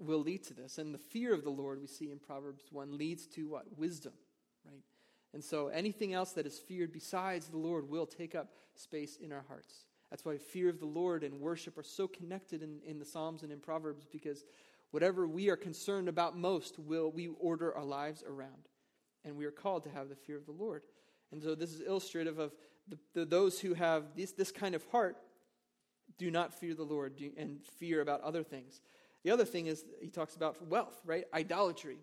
will 0.00 0.18
lead 0.18 0.42
to 0.44 0.54
this. 0.54 0.78
And 0.78 0.92
the 0.92 0.98
fear 0.98 1.32
of 1.32 1.44
the 1.44 1.50
Lord, 1.50 1.80
we 1.80 1.86
see 1.86 2.10
in 2.10 2.18
Proverbs 2.18 2.64
1, 2.72 2.98
leads 2.98 3.26
to 3.28 3.48
what? 3.48 3.66
Wisdom, 3.78 4.12
right? 4.64 4.82
And 5.32 5.44
so 5.44 5.68
anything 5.68 6.12
else 6.12 6.32
that 6.32 6.44
is 6.44 6.58
feared 6.58 6.92
besides 6.92 7.46
the 7.46 7.56
Lord 7.56 7.88
will 7.88 8.04
take 8.04 8.34
up 8.34 8.48
space 8.74 9.16
in 9.16 9.32
our 9.32 9.44
hearts. 9.46 9.86
That's 10.10 10.24
why 10.24 10.38
fear 10.38 10.68
of 10.68 10.80
the 10.80 10.86
Lord 10.86 11.22
and 11.22 11.40
worship 11.40 11.78
are 11.78 11.84
so 11.84 12.08
connected 12.08 12.62
in, 12.62 12.80
in 12.84 12.98
the 12.98 13.04
Psalms 13.04 13.44
and 13.44 13.52
in 13.52 13.60
Proverbs 13.60 14.04
because 14.10 14.44
whatever 14.90 15.26
we 15.26 15.48
are 15.50 15.56
concerned 15.56 16.08
about 16.08 16.36
most 16.36 16.80
will 16.80 17.12
we 17.12 17.28
order 17.38 17.74
our 17.76 17.84
lives 17.84 18.24
around. 18.28 18.68
And 19.24 19.36
we 19.36 19.44
are 19.44 19.52
called 19.52 19.84
to 19.84 19.90
have 19.90 20.08
the 20.08 20.16
fear 20.16 20.36
of 20.36 20.46
the 20.46 20.52
Lord. 20.52 20.82
And 21.30 21.42
so 21.42 21.54
this 21.54 21.72
is 21.72 21.80
illustrative 21.80 22.38
of 22.38 22.52
the, 22.88 22.98
the, 23.14 23.24
those 23.24 23.60
who 23.60 23.74
have 23.74 24.16
this, 24.16 24.32
this 24.32 24.52
kind 24.52 24.74
of 24.74 24.84
heart 24.86 25.16
do 26.18 26.30
not 26.30 26.54
fear 26.54 26.74
the 26.74 26.84
Lord 26.84 27.14
and 27.36 27.60
fear 27.78 28.00
about 28.00 28.22
other 28.22 28.42
things. 28.42 28.80
The 29.24 29.30
other 29.30 29.44
thing 29.44 29.66
is 29.66 29.84
he 30.00 30.08
talks 30.08 30.36
about 30.36 30.66
wealth, 30.68 31.00
right? 31.04 31.24
Idolatry. 31.34 31.98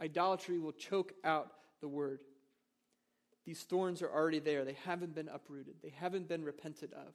Idolatry 0.00 0.58
will 0.58 0.72
choke 0.72 1.12
out 1.24 1.52
the 1.80 1.88
word. 1.88 2.20
These 3.44 3.62
thorns 3.62 4.02
are 4.02 4.10
already 4.10 4.38
there. 4.38 4.64
They 4.64 4.76
haven't 4.84 5.14
been 5.14 5.28
uprooted, 5.28 5.74
they 5.82 5.92
haven't 5.98 6.28
been 6.28 6.44
repented 6.44 6.92
of. 6.92 7.12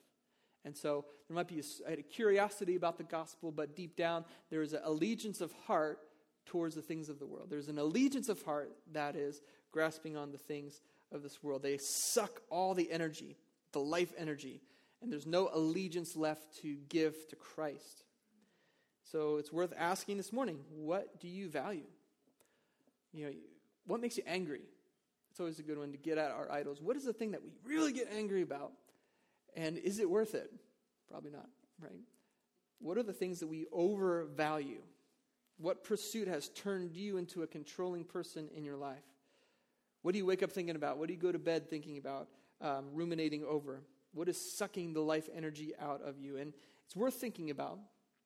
And 0.65 0.75
so 0.75 1.05
there 1.27 1.35
might 1.35 1.47
be 1.47 1.61
a, 1.87 1.93
a 1.93 2.01
curiosity 2.01 2.75
about 2.75 2.97
the 2.97 3.03
gospel, 3.03 3.51
but 3.51 3.75
deep 3.75 3.95
down, 3.95 4.25
there 4.49 4.61
is 4.61 4.73
an 4.73 4.81
allegiance 4.83 5.39
of 5.39 5.53
heart 5.65 5.99
towards 6.45 6.75
the 6.75 6.81
things 6.81 7.07
of 7.09 7.19
the 7.19 7.25
world. 7.25 7.47
There's 7.49 7.69
an 7.69 7.77
allegiance 7.77 8.27
of 8.27 8.41
heart 8.41 8.71
that 8.91 9.15
is 9.15 9.41
grasping 9.71 10.17
on 10.17 10.31
the 10.31 10.37
things 10.37 10.81
of 11.11 11.23
this 11.23 11.41
world. 11.41 11.63
They 11.63 11.77
suck 11.77 12.41
all 12.49 12.73
the 12.73 12.91
energy, 12.91 13.37
the 13.71 13.79
life 13.79 14.11
energy, 14.17 14.61
and 15.01 15.11
there's 15.11 15.25
no 15.25 15.49
allegiance 15.53 16.15
left 16.15 16.57
to 16.61 16.77
give 16.89 17.27
to 17.29 17.35
Christ. 17.35 18.03
So 19.11 19.37
it's 19.37 19.51
worth 19.51 19.73
asking 19.77 20.17
this 20.17 20.33
morning 20.33 20.59
what 20.69 21.19
do 21.19 21.27
you 21.27 21.49
value? 21.49 21.87
You 23.13 23.25
know, 23.25 23.31
what 23.85 24.01
makes 24.01 24.17
you 24.17 24.23
angry? 24.27 24.61
It's 25.31 25.39
always 25.39 25.59
a 25.59 25.63
good 25.63 25.77
one 25.77 25.91
to 25.91 25.97
get 25.97 26.17
at 26.17 26.31
our 26.31 26.51
idols. 26.51 26.81
What 26.81 26.97
is 26.97 27.05
the 27.05 27.13
thing 27.13 27.31
that 27.31 27.41
we 27.43 27.51
really 27.63 27.93
get 27.93 28.09
angry 28.11 28.41
about? 28.41 28.71
And 29.55 29.77
is 29.77 29.99
it 29.99 30.09
worth 30.09 30.35
it? 30.35 30.51
Probably 31.09 31.31
not, 31.31 31.47
right? 31.81 31.99
What 32.79 32.97
are 32.97 33.03
the 33.03 33.13
things 33.13 33.39
that 33.39 33.47
we 33.47 33.65
overvalue? 33.71 34.81
What 35.57 35.83
pursuit 35.83 36.27
has 36.27 36.49
turned 36.49 36.91
you 36.91 37.17
into 37.17 37.43
a 37.43 37.47
controlling 37.47 38.03
person 38.03 38.49
in 38.55 38.63
your 38.63 38.77
life? 38.77 39.03
What 40.01 40.11
do 40.11 40.19
you 40.19 40.25
wake 40.25 40.43
up 40.43 40.51
thinking 40.51 40.75
about? 40.75 40.97
What 40.97 41.07
do 41.07 41.13
you 41.13 41.19
go 41.19 41.31
to 41.31 41.39
bed 41.39 41.69
thinking 41.69 41.97
about, 41.97 42.27
um, 42.61 42.85
ruminating 42.93 43.43
over? 43.43 43.81
What 44.18 44.28
is 44.28 44.57
sucking 44.57 44.93
the 44.93 45.01
life 45.01 45.30
energy 45.36 45.74
out 45.80 46.01
of 46.01 46.20
you? 46.20 46.38
And 46.38 46.53
it's 46.86 46.95
worth 46.95 47.13
thinking 47.13 47.51
about, 47.51 47.80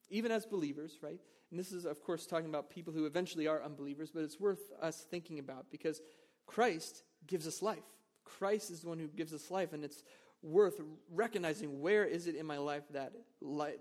even 0.10 0.32
as 0.32 0.46
believers, 0.46 0.98
right? 1.02 1.20
And 1.50 1.60
this 1.60 1.74
is, 1.74 1.86
of 1.86 2.02
course, 2.02 2.26
talking 2.26 2.48
about 2.48 2.70
people 2.70 2.94
who 2.94 3.06
eventually 3.06 3.46
are 3.48 3.62
unbelievers, 3.62 4.10
but 4.10 4.24
it's 4.24 4.40
worth 4.40 4.72
us 4.82 5.06
thinking 5.12 5.38
about 5.38 5.66
because 5.70 6.02
Christ 6.48 7.04
gives 7.28 7.46
us 7.46 7.62
life. 7.62 7.84
Christ 8.24 8.72
is 8.72 8.82
the 8.82 8.88
one 8.88 9.00
who 9.00 9.08
gives 9.08 9.34
us 9.34 9.52
life, 9.52 9.74
and 9.74 9.84
it's 9.84 10.04
worth 10.42 10.80
recognizing 11.12 11.82
where 11.82 12.06
is 12.06 12.28
it 12.28 12.36
in 12.36 12.46
my 12.46 12.58
life 12.58 12.84
that, 12.92 13.12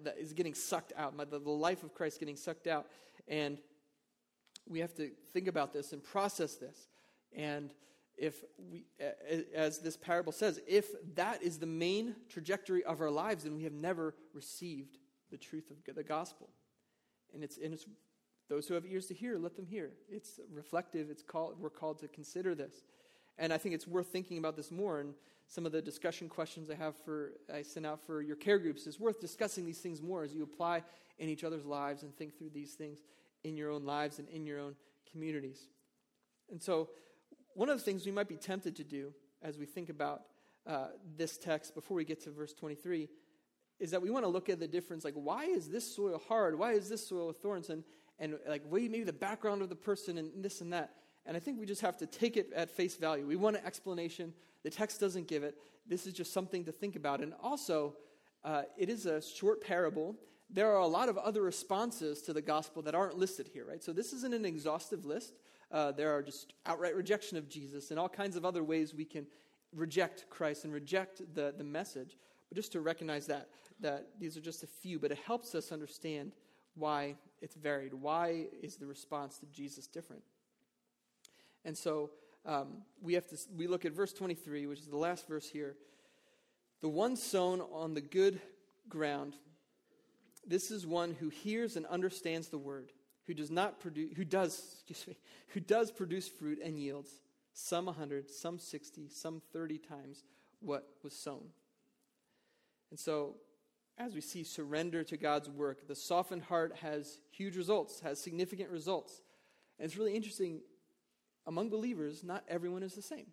that 0.05 0.17
is 0.19 0.33
getting 0.33 0.55
sucked 0.55 0.93
out, 0.97 1.17
my, 1.17 1.25
the, 1.25 1.39
the 1.39 1.49
life 1.49 1.85
of 1.85 1.95
Christ 1.95 2.19
getting 2.19 2.37
sucked 2.37 2.67
out. 2.67 2.87
And 3.29 3.59
we 4.69 4.81
have 4.81 4.95
to 4.97 5.11
think 5.33 5.47
about 5.47 5.73
this 5.73 5.93
and 5.93 6.03
process 6.03 6.57
this. 6.57 6.89
And 7.35 7.73
if 8.21 8.45
we, 8.71 8.85
as 9.55 9.79
this 9.79 9.97
parable 9.97 10.31
says, 10.31 10.61
if 10.69 10.89
that 11.15 11.43
is 11.43 11.59
the 11.59 11.67
main 11.67 12.15
trajectory 12.29 12.85
of 12.85 13.01
our 13.01 13.11
lives, 13.11 13.45
then 13.45 13.57
we 13.57 13.65
have 13.65 13.73
never 13.73 14.15
received 14.35 14.99
the 15.31 15.39
truth 15.39 15.71
of 15.71 15.95
the 15.95 16.05
gospel. 16.05 16.51
And 17.33 17.43
it's, 17.43 17.57
and 17.57 17.73
it's 17.73 17.87
those 18.51 18.69
who 18.69 18.75
have 18.75 18.85
ears 18.85 19.07
to 19.07 19.15
hear, 19.15 19.39
let 19.39 19.57
them 19.57 19.65
hear. 19.65 19.93
It's 20.11 20.39
reflective. 20.53 21.09
It's 21.09 21.23
called, 21.23 21.55
we're 21.59 21.71
called 21.71 21.99
to 22.01 22.09
consider 22.09 22.55
this. 22.55 22.85
And 23.39 23.55
I 23.55 23.59
think 23.59 23.75
it's 23.75 23.87
worth 23.87 24.09
thinking 24.09 24.37
about 24.37 24.55
this 24.55 24.71
more. 24.71 25.01
And 25.01 25.15
some 25.47 25.65
of 25.65 25.73
the 25.73 25.81
discussion 25.81 26.29
questions 26.29 26.69
I 26.69 26.75
have 26.75 26.95
for, 26.97 27.33
I 27.53 27.63
sent 27.63 27.87
out 27.87 28.05
for 28.05 28.21
your 28.21 28.37
care 28.37 28.59
groups 28.59 28.87
is 28.87 29.01
worth 29.01 29.19
discussing 29.19 29.65
these 29.65 29.79
things 29.79 30.03
more 30.03 30.25
as 30.25 30.35
you 30.35 30.43
apply 30.43 30.83
in 31.19 31.31
each 31.31 31.43
other's 31.43 31.65
lives 31.65 32.03
and 32.03 32.15
think 32.15 32.37
through 32.37 32.51
these 32.51 32.75
things 32.75 32.99
in 33.45 33.57
your 33.57 33.71
own 33.71 33.85
lives 33.85 34.19
and 34.19 34.29
in 34.29 34.45
your 34.45 34.61
own 34.61 34.75
communities. 35.11 35.69
And 36.51 36.61
so, 36.61 36.91
one 37.55 37.69
of 37.69 37.79
the 37.79 37.85
things 37.85 38.07
we 38.07 38.13
might 38.13 38.29
be 38.29 38.37
tempted 38.37 38.77
to 38.77 38.85
do 38.85 39.13
as 39.43 39.59
we 39.59 39.67
think 39.67 39.89
about 39.89 40.23
uh, 40.67 40.89
this 41.17 41.39
text 41.39 41.75
before 41.75 41.97
we 41.97 42.05
get 42.05 42.23
to 42.25 42.31
verse 42.31 42.53
23 42.53 43.09
is 43.79 43.91
that 43.91 44.03
we 44.03 44.11
want 44.11 44.25
to 44.25 44.29
look 44.29 44.49
at 44.49 44.61
the 44.61 44.69
difference 44.69 45.05
like 45.05 45.15
why 45.15 45.45
is 45.45 45.69
this 45.69 45.97
soil 45.97 46.21
hard? 46.29 46.59
Why 46.59 46.73
is 46.73 46.89
this 46.89 47.07
soil 47.07 47.29
with 47.29 47.39
thorns? 47.39 47.71
And 47.71 47.83
and 48.21 48.39
like 48.47 48.71
maybe 48.71 49.03
the 49.03 49.13
background 49.13 49.63
of 49.63 49.71
the 49.71 49.75
person 49.75 50.19
and 50.19 50.31
this 50.45 50.61
and 50.61 50.73
that. 50.73 50.95
And 51.27 51.37
i 51.37 51.41
think 51.41 51.59
we 51.59 51.67
just 51.67 51.81
have 51.81 51.97
to 51.99 52.07
take 52.07 52.37
it 52.37 52.53
at 52.55 52.71
face 52.71 52.97
value. 52.97 53.27
We 53.27 53.37
want 53.37 53.57
an 53.57 53.63
explanation. 53.65 54.33
The 54.63 54.71
text 54.71 55.01
doesn't 55.01 55.27
give 55.27 55.43
it. 55.43 55.57
This 55.87 56.07
is 56.07 56.13
just 56.13 56.33
something 56.33 56.65
to 56.67 56.73
think 56.73 56.97
about. 56.97 57.21
And 57.21 57.33
also 57.43 57.97
uh, 58.45 58.63
it 58.77 58.91
is 58.91 59.07
a 59.07 59.21
short 59.23 59.63
parable. 59.63 60.15
There 60.51 60.71
are 60.71 60.81
a 60.81 60.87
lot 60.87 61.09
of 61.09 61.17
other 61.17 61.43
responses 61.43 62.21
to 62.23 62.33
the 62.33 62.43
gospel 62.43 62.83
that 62.83 62.95
aren't 62.95 63.17
listed 63.17 63.49
here 63.53 63.65
right? 63.67 63.83
So 63.83 63.93
this 63.93 64.13
isn't 64.13 64.35
an 64.35 64.45
exhaustive 64.45 65.07
list 65.07 65.33
uh, 65.73 65.93
there 65.93 66.15
are 66.15 66.23
just 66.23 66.55
outright 66.67 66.95
rejection 66.95 67.37
of 67.37 67.49
jesus 67.49 67.91
and 67.91 67.99
all 67.99 68.09
kinds 68.09 68.37
of 68.37 68.45
other 68.45 68.63
ways 68.63 68.95
we 68.95 69.05
can 69.05 69.27
reject 69.75 70.27
christ 70.31 70.65
and 70.65 70.73
reject 70.73 71.23
the, 71.35 71.55
the 71.57 71.65
message 71.65 72.17
but 72.49 72.57
just 72.57 72.73
to 72.73 72.81
recognize 72.81 73.27
that 73.27 73.49
that 73.81 74.09
these 74.19 74.37
are 74.37 74.41
just 74.41 74.63
a 74.63 74.67
few, 74.67 74.99
but 74.99 75.11
it 75.11 75.19
helps 75.27 75.55
us 75.55 75.73
understand 75.73 76.33
why 76.75 77.17
it's 77.41 77.55
varied. 77.55 77.95
Why 77.95 78.47
is 78.63 78.77
the 78.77 78.87
response 78.87 79.39
to 79.39 79.47
Jesus 79.47 79.87
different? 79.87 80.23
And 81.65 81.77
so 81.77 82.11
um, 82.47 82.83
we 83.03 83.15
have 83.15 83.27
to 83.29 83.37
we 83.57 83.67
look 83.67 83.85
at 83.85 83.93
verse 83.93 84.13
23, 84.13 84.67
which 84.67 84.81
is 84.81 84.87
the 84.87 84.97
last 84.97 85.29
verse 85.29 85.49
here. 85.49 85.77
The 86.81 86.89
one 86.89 87.17
sown 87.17 87.61
on 87.73 87.95
the 87.95 88.01
good 88.01 88.41
ground, 88.89 89.37
this 90.47 90.71
is 90.71 90.87
one 90.87 91.15
who 91.21 91.29
hears 91.29 91.77
and 91.77 91.85
understands 91.87 92.49
the 92.49 92.59
word, 92.59 92.93
who 93.31 93.35
does 93.35 93.51
not 93.53 93.79
produce, 93.79 94.11
who 94.17 94.25
does, 94.25 94.75
excuse 94.89 95.07
me, 95.07 95.17
who 95.51 95.61
does 95.61 95.93
produce 95.93 96.29
fruit 96.29 96.59
and 96.65 96.81
yields, 96.81 97.21
some 97.53 97.87
hundred, 97.87 98.29
some 98.29 98.59
sixty, 98.59 99.09
some 99.09 99.41
thirty 99.53 99.79
times 99.79 100.25
what 100.59 100.89
was 101.05 101.13
sown. 101.13 101.45
And 102.91 102.99
so 102.99 103.37
as 103.97 104.15
we 104.15 104.21
see 104.21 104.43
surrender 104.43 105.05
to 105.05 105.17
God's 105.17 105.49
work, 105.49 105.87
the 105.87 105.95
softened 105.95 106.43
heart 106.43 106.75
has 106.83 107.21
huge 107.31 107.57
results, 107.57 108.01
has 108.01 108.21
significant 108.21 108.69
results. 108.69 109.23
And 109.79 109.87
it's 109.87 109.97
really 109.97 110.17
interesting 110.17 110.63
among 111.47 111.71
believers, 111.71 112.25
not 112.25 112.43
everyone 112.49 112.83
is 112.83 112.95
the 112.95 113.03
same. 113.03 113.27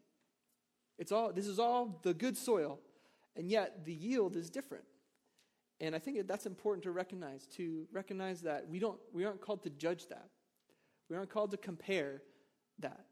It's 0.99 1.11
all 1.11 1.33
this 1.33 1.47
is 1.47 1.57
all 1.57 1.99
the 2.03 2.13
good 2.13 2.37
soil, 2.37 2.77
and 3.35 3.49
yet 3.49 3.83
the 3.83 3.95
yield 3.95 4.35
is 4.35 4.51
different. 4.51 4.83
And 5.79 5.95
I 5.95 5.99
think 5.99 6.25
that's 6.27 6.45
important 6.45 6.83
to 6.83 6.91
recognize, 6.91 7.45
to 7.57 7.87
recognize 7.91 8.41
that 8.41 8.67
we 8.67 8.79
don't 8.79 8.99
we 9.13 9.25
aren't 9.25 9.41
called 9.41 9.63
to 9.63 9.69
judge 9.69 10.07
that. 10.07 10.29
We 11.09 11.15
aren't 11.15 11.29
called 11.29 11.51
to 11.51 11.57
compare 11.57 12.21
that. 12.79 13.05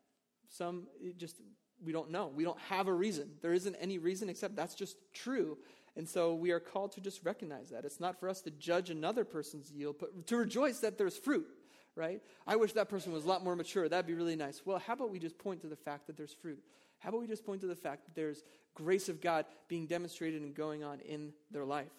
Some 0.50 0.88
just 1.18 1.42
we 1.84 1.92
don't 1.92 2.10
know. 2.10 2.32
We 2.34 2.44
don't 2.44 2.60
have 2.70 2.88
a 2.88 2.94
reason. 2.94 3.30
There 3.42 3.54
isn't 3.54 3.76
any 3.76 3.98
reason 3.98 4.30
except 4.30 4.56
that's 4.56 4.76
just 4.76 4.98
true. 5.14 5.58
And 5.96 6.08
so 6.08 6.34
we 6.34 6.52
are 6.52 6.60
called 6.60 6.94
to 6.94 7.02
just 7.02 7.24
recognize 7.24 7.70
that. 7.70 7.86
It's 7.86 8.00
not 8.00 8.20
for 8.20 8.28
us 8.28 8.42
to 8.42 8.52
judge 8.52 8.90
another 8.90 9.24
person's 9.24 9.72
yield, 9.72 9.98
but 10.00 10.28
to 10.28 10.38
rejoice 10.38 10.80
that 10.80 10.98
there's 10.98 11.18
fruit, 11.18 11.48
right? 11.96 12.22
I 12.46 12.58
wish 12.58 12.74
that 12.74 12.90
person 12.90 13.14
was 13.14 13.24
a 13.24 13.28
lot 13.28 13.44
more 13.44 13.56
mature. 13.56 13.88
That'd 13.88 14.08
be 14.08 14.14
really 14.14 14.36
nice. 14.36 14.62
Well, 14.66 14.80
how 14.80 14.94
about 14.94 15.12
we 15.12 15.20
just 15.20 15.38
point 15.38 15.62
to 15.62 15.68
the 15.68 15.76
fact 15.76 16.08
that 16.08 16.18
there's 16.18 16.34
fruit? 16.34 16.62
How 17.00 17.10
about 17.10 17.22
we 17.22 17.28
just 17.28 17.46
point 17.46 17.62
to 17.62 17.68
the 17.68 17.76
fact 17.76 18.06
that 18.06 18.16
there's 18.16 18.44
grace 18.74 19.08
of 19.08 19.22
God 19.22 19.46
being 19.70 19.86
demonstrated 19.86 20.42
and 20.42 20.54
going 20.54 20.84
on 20.84 21.00
in 21.00 21.32
their 21.52 21.66
life? 21.66 21.92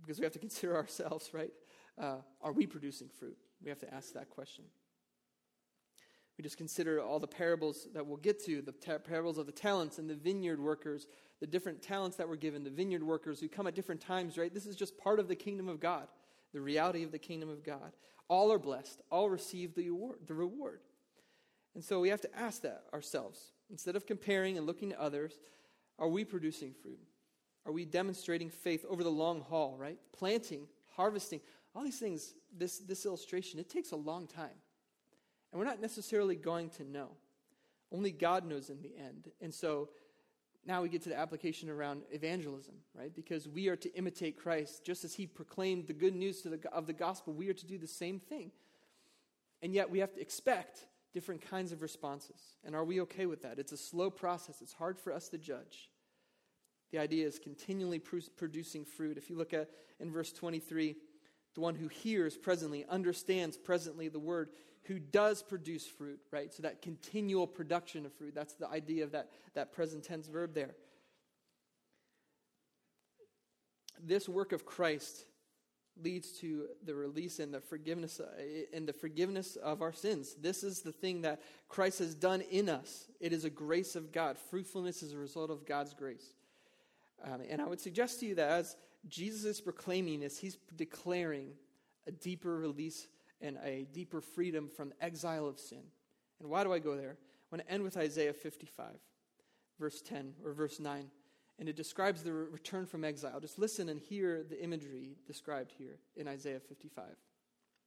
Because 0.00 0.18
we 0.18 0.24
have 0.24 0.32
to 0.32 0.38
consider 0.48 0.76
ourselves, 0.76 1.30
right? 1.32 1.52
Uh, 2.00 2.18
are 2.42 2.52
we 2.52 2.66
producing 2.66 3.08
fruit? 3.08 3.36
We 3.62 3.68
have 3.68 3.78
to 3.80 3.94
ask 3.94 4.14
that 4.14 4.30
question. 4.30 4.64
We 6.38 6.42
just 6.42 6.56
consider 6.56 7.02
all 7.02 7.18
the 7.18 7.26
parables 7.26 7.86
that 7.92 8.06
we'll 8.06 8.16
get 8.16 8.42
to 8.46 8.62
the 8.62 8.72
parables 8.72 9.36
of 9.36 9.44
the 9.44 9.52
talents 9.52 9.98
and 9.98 10.08
the 10.08 10.14
vineyard 10.14 10.58
workers, 10.58 11.06
the 11.38 11.46
different 11.46 11.82
talents 11.82 12.16
that 12.16 12.26
were 12.26 12.36
given, 12.36 12.64
the 12.64 12.70
vineyard 12.70 13.02
workers 13.02 13.40
who 13.40 13.48
come 13.48 13.66
at 13.66 13.74
different 13.74 14.00
times, 14.00 14.38
right? 14.38 14.54
This 14.54 14.64
is 14.64 14.74
just 14.74 14.96
part 14.96 15.20
of 15.20 15.28
the 15.28 15.34
kingdom 15.36 15.68
of 15.68 15.80
God, 15.80 16.08
the 16.54 16.60
reality 16.62 17.02
of 17.02 17.12
the 17.12 17.18
kingdom 17.18 17.50
of 17.50 17.62
God. 17.62 17.92
All 18.28 18.50
are 18.50 18.58
blessed, 18.58 19.02
all 19.10 19.28
receive 19.28 19.74
the 19.74 19.90
reward. 19.90 20.20
The 20.26 20.32
reward. 20.32 20.80
And 21.74 21.84
so 21.84 22.00
we 22.00 22.08
have 22.08 22.22
to 22.22 22.34
ask 22.34 22.62
that 22.62 22.84
ourselves. 22.94 23.52
Instead 23.70 23.94
of 23.94 24.06
comparing 24.06 24.56
and 24.56 24.66
looking 24.66 24.90
to 24.90 25.00
others, 25.00 25.38
are 25.98 26.08
we 26.08 26.24
producing 26.24 26.72
fruit? 26.72 26.98
Are 27.70 27.72
we 27.72 27.84
demonstrating 27.84 28.50
faith 28.50 28.84
over 28.88 29.04
the 29.04 29.10
long 29.10 29.42
haul, 29.42 29.76
right? 29.78 29.96
Planting, 30.10 30.66
harvesting, 30.96 31.40
all 31.72 31.84
these 31.84 32.00
things, 32.00 32.34
this, 32.52 32.78
this 32.80 33.06
illustration, 33.06 33.60
it 33.60 33.70
takes 33.70 33.92
a 33.92 33.96
long 33.96 34.26
time. 34.26 34.58
And 35.52 35.60
we're 35.60 35.66
not 35.66 35.80
necessarily 35.80 36.34
going 36.34 36.70
to 36.70 36.84
know. 36.84 37.10
Only 37.92 38.10
God 38.10 38.44
knows 38.44 38.70
in 38.70 38.82
the 38.82 38.92
end. 38.98 39.30
And 39.40 39.54
so 39.54 39.90
now 40.66 40.82
we 40.82 40.88
get 40.88 41.02
to 41.02 41.10
the 41.10 41.16
application 41.16 41.70
around 41.70 42.02
evangelism, 42.10 42.74
right? 42.92 43.14
Because 43.14 43.46
we 43.46 43.68
are 43.68 43.76
to 43.76 43.94
imitate 43.94 44.36
Christ. 44.36 44.84
Just 44.84 45.04
as 45.04 45.14
he 45.14 45.28
proclaimed 45.28 45.86
the 45.86 45.92
good 45.92 46.16
news 46.16 46.42
the, 46.42 46.58
of 46.72 46.88
the 46.88 46.92
gospel, 46.92 47.34
we 47.34 47.48
are 47.50 47.54
to 47.54 47.66
do 47.66 47.78
the 47.78 47.86
same 47.86 48.18
thing. 48.18 48.50
And 49.62 49.72
yet 49.72 49.88
we 49.88 50.00
have 50.00 50.12
to 50.14 50.20
expect 50.20 50.88
different 51.14 51.48
kinds 51.48 51.70
of 51.70 51.82
responses. 51.82 52.56
And 52.64 52.74
are 52.74 52.84
we 52.84 53.00
okay 53.02 53.26
with 53.26 53.42
that? 53.42 53.60
It's 53.60 53.70
a 53.70 53.76
slow 53.76 54.10
process, 54.10 54.60
it's 54.60 54.72
hard 54.72 54.98
for 54.98 55.12
us 55.12 55.28
to 55.28 55.38
judge. 55.38 55.89
The 56.92 56.98
idea 56.98 57.26
is 57.26 57.38
continually 57.38 58.00
producing 58.00 58.84
fruit. 58.84 59.16
If 59.16 59.30
you 59.30 59.36
look 59.36 59.54
at 59.54 59.70
in 60.00 60.10
verse 60.10 60.32
23, 60.32 60.96
the 61.54 61.60
one 61.60 61.74
who 61.74 61.88
hears 61.88 62.36
presently, 62.36 62.84
understands 62.88 63.56
presently 63.56 64.08
the 64.08 64.18
word, 64.18 64.50
who 64.84 64.98
does 64.98 65.42
produce 65.42 65.86
fruit, 65.86 66.20
right? 66.30 66.52
So 66.52 66.62
that 66.62 66.82
continual 66.82 67.46
production 67.46 68.06
of 68.06 68.12
fruit. 68.14 68.34
That's 68.34 68.54
the 68.54 68.68
idea 68.68 69.04
of 69.04 69.12
that, 69.12 69.30
that 69.54 69.72
present 69.72 70.04
tense 70.04 70.26
verb 70.26 70.54
there. 70.54 70.74
This 74.02 74.28
work 74.28 74.52
of 74.52 74.64
Christ 74.64 75.26
leads 76.02 76.32
to 76.38 76.66
the 76.84 76.94
release 76.94 77.38
and 77.38 77.52
the 77.52 77.60
forgiveness 77.60 78.20
uh, 78.20 78.26
and 78.72 78.86
the 78.86 78.92
forgiveness 78.92 79.56
of 79.56 79.82
our 79.82 79.92
sins. 79.92 80.34
This 80.40 80.62
is 80.64 80.80
the 80.80 80.92
thing 80.92 81.22
that 81.22 81.42
Christ 81.68 81.98
has 81.98 82.14
done 82.14 82.40
in 82.40 82.68
us. 82.68 83.06
It 83.20 83.32
is 83.32 83.44
a 83.44 83.50
grace 83.50 83.96
of 83.96 84.12
God. 84.12 84.38
Fruitfulness 84.50 85.02
is 85.02 85.12
a 85.12 85.18
result 85.18 85.50
of 85.50 85.66
God's 85.66 85.92
grace. 85.92 86.32
Um, 87.24 87.40
and 87.48 87.60
I 87.60 87.66
would 87.66 87.80
suggest 87.80 88.20
to 88.20 88.26
you 88.26 88.34
that 88.36 88.50
as 88.50 88.76
Jesus 89.08 89.44
is 89.44 89.60
proclaiming 89.60 90.20
this, 90.20 90.38
he's 90.38 90.58
declaring 90.76 91.52
a 92.06 92.12
deeper 92.12 92.56
release 92.56 93.08
and 93.40 93.58
a 93.64 93.86
deeper 93.92 94.20
freedom 94.20 94.68
from 94.68 94.90
the 94.90 95.04
exile 95.04 95.46
of 95.46 95.58
sin. 95.58 95.82
And 96.40 96.50
why 96.50 96.64
do 96.64 96.72
I 96.72 96.78
go 96.78 96.96
there? 96.96 97.16
I 97.20 97.56
want 97.56 97.66
to 97.66 97.72
end 97.72 97.82
with 97.82 97.96
Isaiah 97.96 98.32
55, 98.32 98.86
verse 99.78 100.02
10 100.02 100.34
or 100.44 100.52
verse 100.52 100.78
9. 100.80 101.10
And 101.58 101.68
it 101.68 101.76
describes 101.76 102.22
the 102.22 102.32
return 102.32 102.86
from 102.86 103.04
exile. 103.04 103.38
Just 103.40 103.58
listen 103.58 103.88
and 103.90 104.00
hear 104.00 104.42
the 104.48 104.62
imagery 104.62 105.16
described 105.26 105.72
here 105.76 105.98
in 106.16 106.26
Isaiah 106.26 106.60
55, 106.60 107.04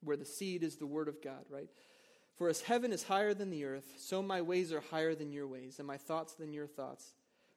where 0.04 0.18
the 0.18 0.26
seed 0.26 0.64
is 0.64 0.76
the 0.76 0.86
word 0.86 1.08
of 1.08 1.24
God, 1.24 1.46
right? 1.50 1.70
For 2.36 2.50
as 2.50 2.62
heaven 2.62 2.92
is 2.92 3.04
higher 3.04 3.34
than 3.34 3.50
the 3.50 3.66
earth, 3.66 3.96
so 3.98 4.22
my 4.22 4.42
ways 4.42 4.72
are 4.72 4.82
higher 4.92 5.16
than 5.16 5.32
your 5.32 5.48
ways, 5.48 5.80
and 5.80 5.88
my 5.88 5.98
thoughts 5.98 6.34
than 6.34 6.54
your 6.54 6.68
thoughts. 6.68 7.14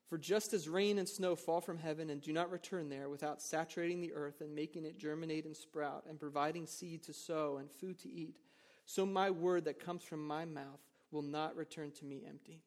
For 0.09 0.19
just 0.19 0.53
as 0.53 0.69
rain 0.69 0.99
and 0.99 1.09
snow 1.09 1.35
fall 1.35 1.61
from 1.61 1.79
heaven 1.79 2.11
and 2.11 2.21
do 2.21 2.33
not 2.33 2.51
return 2.51 2.89
there 2.89 3.09
without 3.09 3.43
saturating 3.43 4.01
the 4.01 4.13
earth 4.13 4.41
and 4.41 4.55
making 4.55 4.85
it 4.85 4.99
germinate 4.99 5.47
and 5.47 5.57
sprout 5.57 6.05
and 6.09 6.21
providing 6.21 6.67
seed 6.67 7.03
to 7.05 7.13
sow 7.13 7.57
and 7.57 7.69
food 7.71 7.99
to 8.01 8.09
eat, 8.09 8.37
so 8.85 9.05
my 9.05 9.31
word 9.31 9.65
that 9.65 9.85
comes 9.85 10.05
from 10.05 10.25
my 10.25 10.45
mouth 10.45 10.81
will 11.11 11.23
not 11.23 11.57
return 11.57 11.91
to 11.91 12.05
me 12.05 12.25
empty, 12.29 12.63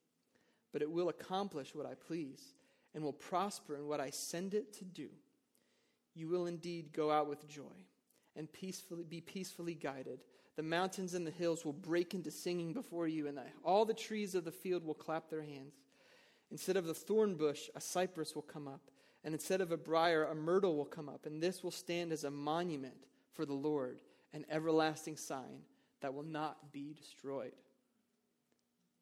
but 0.73 0.81
it 0.81 0.91
will 0.91 1.07
accomplish 1.07 1.73
what 1.73 1.85
I 1.85 1.93
please 1.93 2.55
and 2.93 3.03
will 3.03 3.13
prosper 3.13 3.75
in 3.77 3.87
what 3.87 4.01
I 4.01 4.09
send 4.09 4.53
it 4.53 4.73
to 4.79 4.85
do. 4.85 5.09
You 6.15 6.27
will 6.27 6.47
indeed 6.47 6.91
go 6.91 7.09
out 7.09 7.29
with 7.29 7.47
joy 7.47 7.63
and 8.35 8.51
peacefully 8.51 9.03
be 9.03 9.21
peacefully 9.21 9.75
guided. 9.75 10.19
The 10.57 10.63
mountains 10.63 11.13
and 11.13 11.25
the 11.25 11.31
hills 11.31 11.63
will 11.63 11.71
break 11.71 12.13
into 12.13 12.31
singing 12.31 12.73
before 12.73 13.07
you, 13.07 13.27
and 13.27 13.39
all 13.63 13.85
the 13.85 13.93
trees 13.93 14.35
of 14.35 14.43
the 14.43 14.51
field 14.51 14.83
will 14.83 14.93
clap 14.93 15.29
their 15.29 15.43
hands. 15.43 15.73
Instead 16.51 16.77
of 16.77 16.85
the 16.85 16.93
thorn 16.93 17.35
bush, 17.35 17.69
a 17.75 17.81
cypress 17.81 18.35
will 18.35 18.41
come 18.41 18.67
up, 18.67 18.81
and 19.23 19.33
instead 19.33 19.61
of 19.61 19.71
a 19.71 19.77
brier, 19.77 20.25
a 20.25 20.35
myrtle 20.35 20.75
will 20.75 20.85
come 20.85 21.09
up, 21.09 21.25
and 21.25 21.41
this 21.41 21.63
will 21.63 21.71
stand 21.71 22.11
as 22.11 22.23
a 22.23 22.31
monument 22.31 23.05
for 23.33 23.45
the 23.45 23.53
Lord, 23.53 24.01
an 24.33 24.45
everlasting 24.49 25.17
sign 25.17 25.63
that 26.01 26.13
will 26.13 26.23
not 26.23 26.71
be 26.71 26.93
destroyed. 26.93 27.53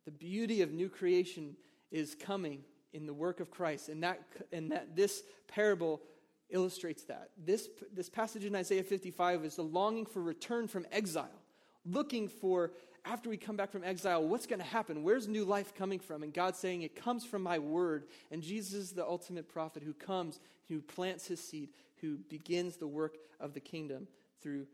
The 0.05 0.11
beauty 0.11 0.61
of 0.61 0.71
new 0.71 0.89
creation 0.89 1.55
is 1.91 2.15
coming 2.15 2.63
in 2.93 3.05
the 3.05 3.13
work 3.13 3.39
of 3.39 3.51
Christ, 3.51 3.89
and 3.89 4.03
that, 4.03 4.21
and 4.51 4.71
that 4.71 4.95
this 4.95 5.23
parable 5.47 6.01
illustrates 6.49 7.03
that. 7.03 7.29
This, 7.37 7.69
this 7.93 8.09
passage 8.09 8.45
in 8.45 8.55
Isaiah 8.55 8.83
55 8.83 9.45
is 9.45 9.55
the 9.55 9.63
longing 9.63 10.05
for 10.05 10.21
return 10.21 10.67
from 10.67 10.85
exile, 10.91 11.41
looking 11.85 12.27
for, 12.27 12.71
after 13.11 13.29
we 13.29 13.37
come 13.37 13.55
back 13.55 13.71
from 13.71 13.83
exile, 13.83 14.23
what's 14.23 14.45
going 14.45 14.59
to 14.59 14.65
happen? 14.65 15.03
Where's 15.03 15.27
new 15.27 15.45
life 15.45 15.73
coming 15.75 15.99
from? 15.99 16.23
And 16.23 16.33
God 16.33 16.55
saying, 16.55 16.81
It 16.81 16.95
comes 16.95 17.25
from 17.25 17.41
my 17.41 17.59
word. 17.59 18.05
And 18.31 18.41
Jesus 18.41 18.73
is 18.73 18.91
the 18.91 19.05
ultimate 19.05 19.47
prophet 19.47 19.83
who 19.83 19.93
comes, 19.93 20.39
who 20.67 20.81
plants 20.81 21.27
his 21.27 21.39
seed, 21.39 21.69
who 22.01 22.17
begins 22.29 22.77
the 22.77 22.87
work 22.87 23.17
of 23.39 23.53
the 23.53 23.59
kingdom 23.59 24.07
through 24.41 24.67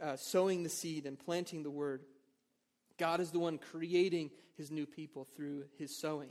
uh, 0.00 0.16
sowing 0.16 0.62
the 0.62 0.68
seed 0.68 1.06
and 1.06 1.18
planting 1.18 1.62
the 1.62 1.70
word. 1.70 2.02
God 2.98 3.20
is 3.20 3.30
the 3.30 3.38
one 3.38 3.58
creating 3.58 4.30
his 4.56 4.70
new 4.70 4.86
people 4.86 5.26
through 5.36 5.64
his 5.78 5.96
sowing. 5.96 6.30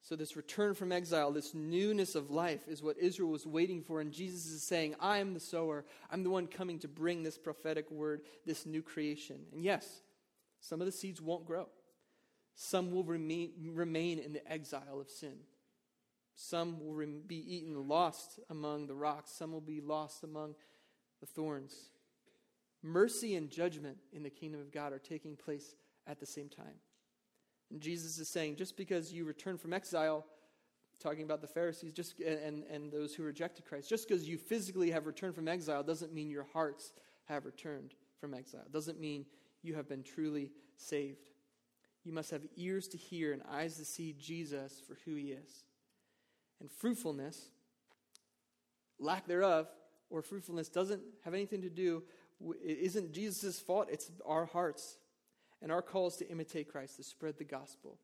So, 0.00 0.16
this 0.16 0.36
return 0.36 0.74
from 0.74 0.90
exile, 0.90 1.30
this 1.30 1.54
newness 1.54 2.16
of 2.16 2.30
life, 2.30 2.66
is 2.66 2.82
what 2.82 2.98
Israel 2.98 3.28
was 3.30 3.46
waiting 3.46 3.82
for. 3.82 4.00
And 4.00 4.10
Jesus 4.10 4.46
is 4.46 4.64
saying, 4.64 4.96
I 4.98 5.18
am 5.18 5.32
the 5.32 5.40
sower. 5.40 5.84
I'm 6.10 6.24
the 6.24 6.30
one 6.30 6.48
coming 6.48 6.80
to 6.80 6.88
bring 6.88 7.22
this 7.22 7.38
prophetic 7.38 7.88
word, 7.88 8.22
this 8.44 8.66
new 8.66 8.82
creation. 8.82 9.36
And 9.52 9.62
yes, 9.62 10.02
some 10.62 10.80
of 10.80 10.86
the 10.86 10.92
seeds 10.92 11.20
won't 11.20 11.44
grow, 11.44 11.68
some 12.54 12.90
will 12.90 13.04
remain, 13.04 13.52
remain 13.74 14.18
in 14.18 14.32
the 14.32 14.50
exile 14.50 15.00
of 15.00 15.10
sin. 15.10 15.34
Some 16.34 16.78
will 16.80 17.06
be 17.26 17.56
eaten, 17.56 17.88
lost 17.88 18.40
among 18.48 18.86
the 18.86 18.94
rocks. 18.94 19.30
Some 19.32 19.52
will 19.52 19.60
be 19.60 19.80
lost 19.80 20.24
among 20.24 20.54
the 21.20 21.26
thorns. 21.26 21.90
Mercy 22.82 23.36
and 23.36 23.50
judgment 23.50 23.98
in 24.12 24.22
the 24.22 24.30
kingdom 24.30 24.60
of 24.60 24.72
God 24.72 24.92
are 24.92 24.98
taking 24.98 25.36
place 25.36 25.74
at 26.06 26.18
the 26.18 26.26
same 26.26 26.48
time. 26.48 26.80
And 27.70 27.80
Jesus 27.80 28.18
is 28.18 28.28
saying, 28.28 28.56
just 28.56 28.76
because 28.76 29.12
you 29.12 29.24
return 29.24 29.56
from 29.56 29.72
exile, 29.72 30.24
talking 30.98 31.22
about 31.22 31.40
the 31.40 31.46
Pharisees 31.46 31.92
just, 31.92 32.18
and, 32.20 32.64
and 32.64 32.90
those 32.90 33.14
who 33.14 33.22
rejected 33.22 33.64
Christ, 33.64 33.88
just 33.88 34.08
because 34.08 34.28
you 34.28 34.38
physically 34.38 34.90
have 34.90 35.06
returned 35.06 35.34
from 35.34 35.48
exile 35.48 35.82
doesn't 35.82 36.12
mean 36.12 36.30
your 36.30 36.46
hearts 36.52 36.92
have 37.26 37.44
returned 37.44 37.94
from 38.20 38.34
exile. 38.34 38.64
doesn't 38.72 39.00
mean 39.00 39.26
you 39.62 39.74
have 39.74 39.88
been 39.88 40.02
truly 40.02 40.50
saved. 40.76 41.30
You 42.04 42.12
must 42.12 42.30
have 42.30 42.42
ears 42.56 42.88
to 42.88 42.96
hear 42.96 43.32
and 43.32 43.42
eyes 43.50 43.76
to 43.76 43.84
see 43.84 44.14
Jesus 44.18 44.82
for 44.86 44.96
who 45.04 45.14
he 45.14 45.32
is. 45.32 45.64
And 46.60 46.70
fruitfulness, 46.70 47.50
lack 48.98 49.26
thereof, 49.26 49.68
or 50.10 50.22
fruitfulness 50.22 50.68
doesn't 50.68 51.02
have 51.24 51.34
anything 51.34 51.62
to 51.62 51.70
do, 51.70 52.02
it 52.40 52.78
isn't 52.78 53.12
Jesus' 53.12 53.60
fault, 53.60 53.88
it's 53.90 54.10
our 54.26 54.46
hearts 54.46 54.96
and 55.62 55.70
our 55.70 55.80
call 55.80 56.08
is 56.08 56.16
to 56.16 56.28
imitate 56.28 56.70
Christ, 56.70 56.96
to 56.96 57.04
spread 57.04 57.38
the 57.38 57.44
gospel, 57.44 57.96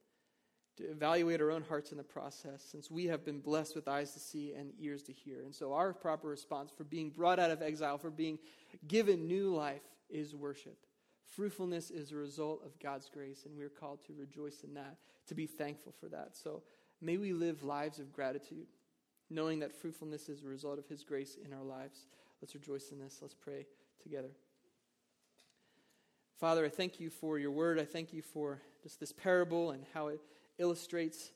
to 0.76 0.84
evaluate 0.84 1.40
our 1.40 1.50
own 1.50 1.62
hearts 1.62 1.90
in 1.90 1.98
the 1.98 2.04
process, 2.04 2.62
since 2.62 2.88
we 2.88 3.06
have 3.06 3.24
been 3.24 3.40
blessed 3.40 3.74
with 3.74 3.88
eyes 3.88 4.12
to 4.12 4.20
see 4.20 4.54
and 4.54 4.72
ears 4.80 5.02
to 5.04 5.12
hear. 5.12 5.42
And 5.42 5.52
so, 5.52 5.72
our 5.72 5.92
proper 5.92 6.28
response 6.28 6.70
for 6.70 6.84
being 6.84 7.10
brought 7.10 7.40
out 7.40 7.50
of 7.50 7.60
exile, 7.60 7.98
for 7.98 8.10
being 8.10 8.38
given 8.86 9.26
new 9.26 9.54
life, 9.54 9.82
is 10.08 10.34
worship. 10.34 10.78
Fruitfulness 11.28 11.90
is 11.90 12.10
a 12.10 12.16
result 12.16 12.62
of 12.64 12.78
God's 12.78 13.08
grace, 13.08 13.44
and 13.44 13.56
we're 13.56 13.68
called 13.68 14.04
to 14.06 14.14
rejoice 14.14 14.62
in 14.64 14.74
that, 14.74 14.96
to 15.26 15.34
be 15.34 15.46
thankful 15.46 15.92
for 16.00 16.08
that. 16.08 16.36
So, 16.36 16.62
may 17.00 17.16
we 17.16 17.32
live 17.32 17.62
lives 17.62 17.98
of 17.98 18.12
gratitude, 18.12 18.66
knowing 19.30 19.58
that 19.60 19.74
fruitfulness 19.74 20.28
is 20.28 20.42
a 20.42 20.46
result 20.46 20.78
of 20.78 20.88
His 20.88 21.04
grace 21.04 21.36
in 21.44 21.52
our 21.52 21.62
lives. 21.62 22.06
Let's 22.40 22.54
rejoice 22.54 22.90
in 22.92 22.98
this. 22.98 23.18
Let's 23.20 23.34
pray 23.34 23.66
together. 24.02 24.30
Father, 26.38 26.64
I 26.64 26.68
thank 26.68 27.00
you 27.00 27.10
for 27.10 27.38
your 27.38 27.50
word. 27.50 27.80
I 27.80 27.84
thank 27.84 28.12
you 28.12 28.22
for 28.22 28.60
just 28.82 29.00
this 29.00 29.12
parable 29.12 29.72
and 29.72 29.84
how 29.92 30.06
it 30.08 30.20
illustrates 30.58 31.32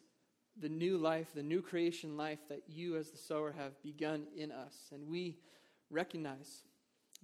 the 0.61 0.69
new 0.69 0.97
life, 0.97 1.29
the 1.35 1.43
new 1.43 1.61
creation 1.61 2.17
life 2.17 2.39
that 2.49 2.63
you, 2.69 2.97
as 2.97 3.11
the 3.11 3.19
sower, 3.19 3.53
have 3.53 3.83
begun 3.83 4.27
in 4.37 4.53
us. 4.53 4.75
And 4.93 5.09
we 5.09 5.39
recognize 5.91 6.63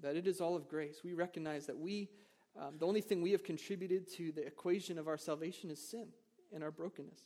that 0.00 0.16
it 0.16 0.26
is 0.26 0.40
all 0.40 0.56
of 0.56 0.68
grace. 0.68 1.02
We 1.04 1.12
recognize 1.14 1.66
that 1.66 1.78
we, 1.78 2.08
um, 2.58 2.74
the 2.78 2.86
only 2.86 3.00
thing 3.00 3.22
we 3.22 3.32
have 3.32 3.44
contributed 3.44 4.10
to 4.14 4.32
the 4.32 4.46
equation 4.46 4.98
of 4.98 5.06
our 5.08 5.16
salvation 5.16 5.70
is 5.70 5.80
sin 5.80 6.08
and 6.52 6.64
our 6.64 6.70
brokenness. 6.70 7.20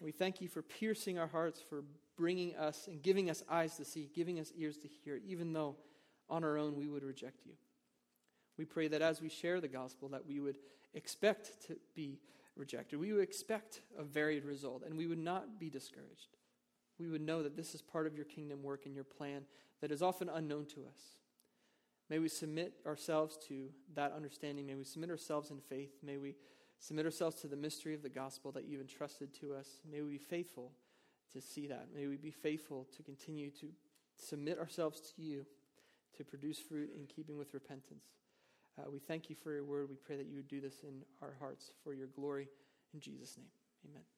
We 0.00 0.12
thank 0.12 0.40
you 0.40 0.48
for 0.48 0.62
piercing 0.62 1.18
our 1.18 1.26
hearts, 1.26 1.60
for 1.60 1.84
bringing 2.16 2.54
us 2.56 2.86
and 2.86 3.02
giving 3.02 3.30
us 3.30 3.42
eyes 3.48 3.76
to 3.76 3.84
see, 3.84 4.10
giving 4.14 4.40
us 4.40 4.52
ears 4.56 4.76
to 4.78 4.88
hear, 4.88 5.20
even 5.26 5.52
though 5.52 5.76
on 6.28 6.44
our 6.44 6.58
own 6.58 6.76
we 6.76 6.88
would 6.88 7.04
reject 7.04 7.46
you. 7.46 7.52
We 8.58 8.64
pray 8.64 8.88
that 8.88 9.02
as 9.02 9.20
we 9.20 9.28
share 9.28 9.60
the 9.60 9.68
gospel, 9.68 10.08
that 10.08 10.26
we 10.26 10.40
would 10.40 10.58
expect 10.94 11.66
to 11.68 11.76
be 11.94 12.18
rejected. 12.56 12.98
We 12.98 13.12
would 13.12 13.22
expect 13.22 13.82
a 13.98 14.02
varied 14.02 14.44
result, 14.44 14.82
and 14.84 14.96
we 14.96 15.06
would 15.06 15.18
not 15.18 15.60
be 15.60 15.70
discouraged. 15.70 16.36
We 16.98 17.08
would 17.08 17.20
know 17.20 17.42
that 17.42 17.56
this 17.56 17.74
is 17.74 17.82
part 17.82 18.06
of 18.06 18.16
your 18.16 18.24
kingdom 18.24 18.62
work 18.62 18.86
and 18.86 18.94
your 18.94 19.04
plan 19.04 19.42
that 19.82 19.92
is 19.92 20.02
often 20.02 20.30
unknown 20.30 20.66
to 20.66 20.80
us. 20.80 21.16
May 22.08 22.18
we 22.18 22.28
submit 22.28 22.74
ourselves 22.86 23.38
to 23.48 23.68
that 23.94 24.12
understanding. 24.12 24.66
May 24.66 24.74
we 24.74 24.84
submit 24.84 25.10
ourselves 25.10 25.50
in 25.50 25.58
faith. 25.58 25.92
May 26.02 26.18
we 26.18 26.36
submit 26.78 27.04
ourselves 27.04 27.40
to 27.40 27.48
the 27.48 27.56
mystery 27.56 27.94
of 27.94 28.02
the 28.02 28.08
gospel 28.08 28.52
that 28.52 28.66
you've 28.66 28.80
entrusted 28.80 29.34
to 29.40 29.54
us. 29.54 29.80
May 29.90 30.02
we 30.02 30.12
be 30.12 30.18
faithful 30.18 30.72
to 31.32 31.40
see 31.40 31.66
that. 31.66 31.88
May 31.94 32.06
we 32.06 32.16
be 32.16 32.30
faithful 32.30 32.86
to 32.96 33.02
continue 33.02 33.50
to 33.50 33.68
submit 34.16 34.58
ourselves 34.58 35.00
to 35.16 35.22
you 35.22 35.46
to 36.16 36.24
produce 36.24 36.58
fruit 36.58 36.90
in 36.96 37.06
keeping 37.06 37.36
with 37.36 37.54
repentance. 37.54 38.04
Uh, 38.78 38.90
we 38.90 38.98
thank 38.98 39.30
you 39.30 39.36
for 39.36 39.52
your 39.52 39.64
word. 39.64 39.88
We 39.88 39.96
pray 39.96 40.16
that 40.16 40.26
you 40.26 40.36
would 40.36 40.48
do 40.48 40.60
this 40.60 40.82
in 40.82 41.02
our 41.22 41.34
hearts 41.38 41.72
for 41.82 41.94
your 41.94 42.08
glory. 42.08 42.48
In 42.94 43.00
Jesus' 43.00 43.36
name, 43.36 43.48
amen. 43.88 44.15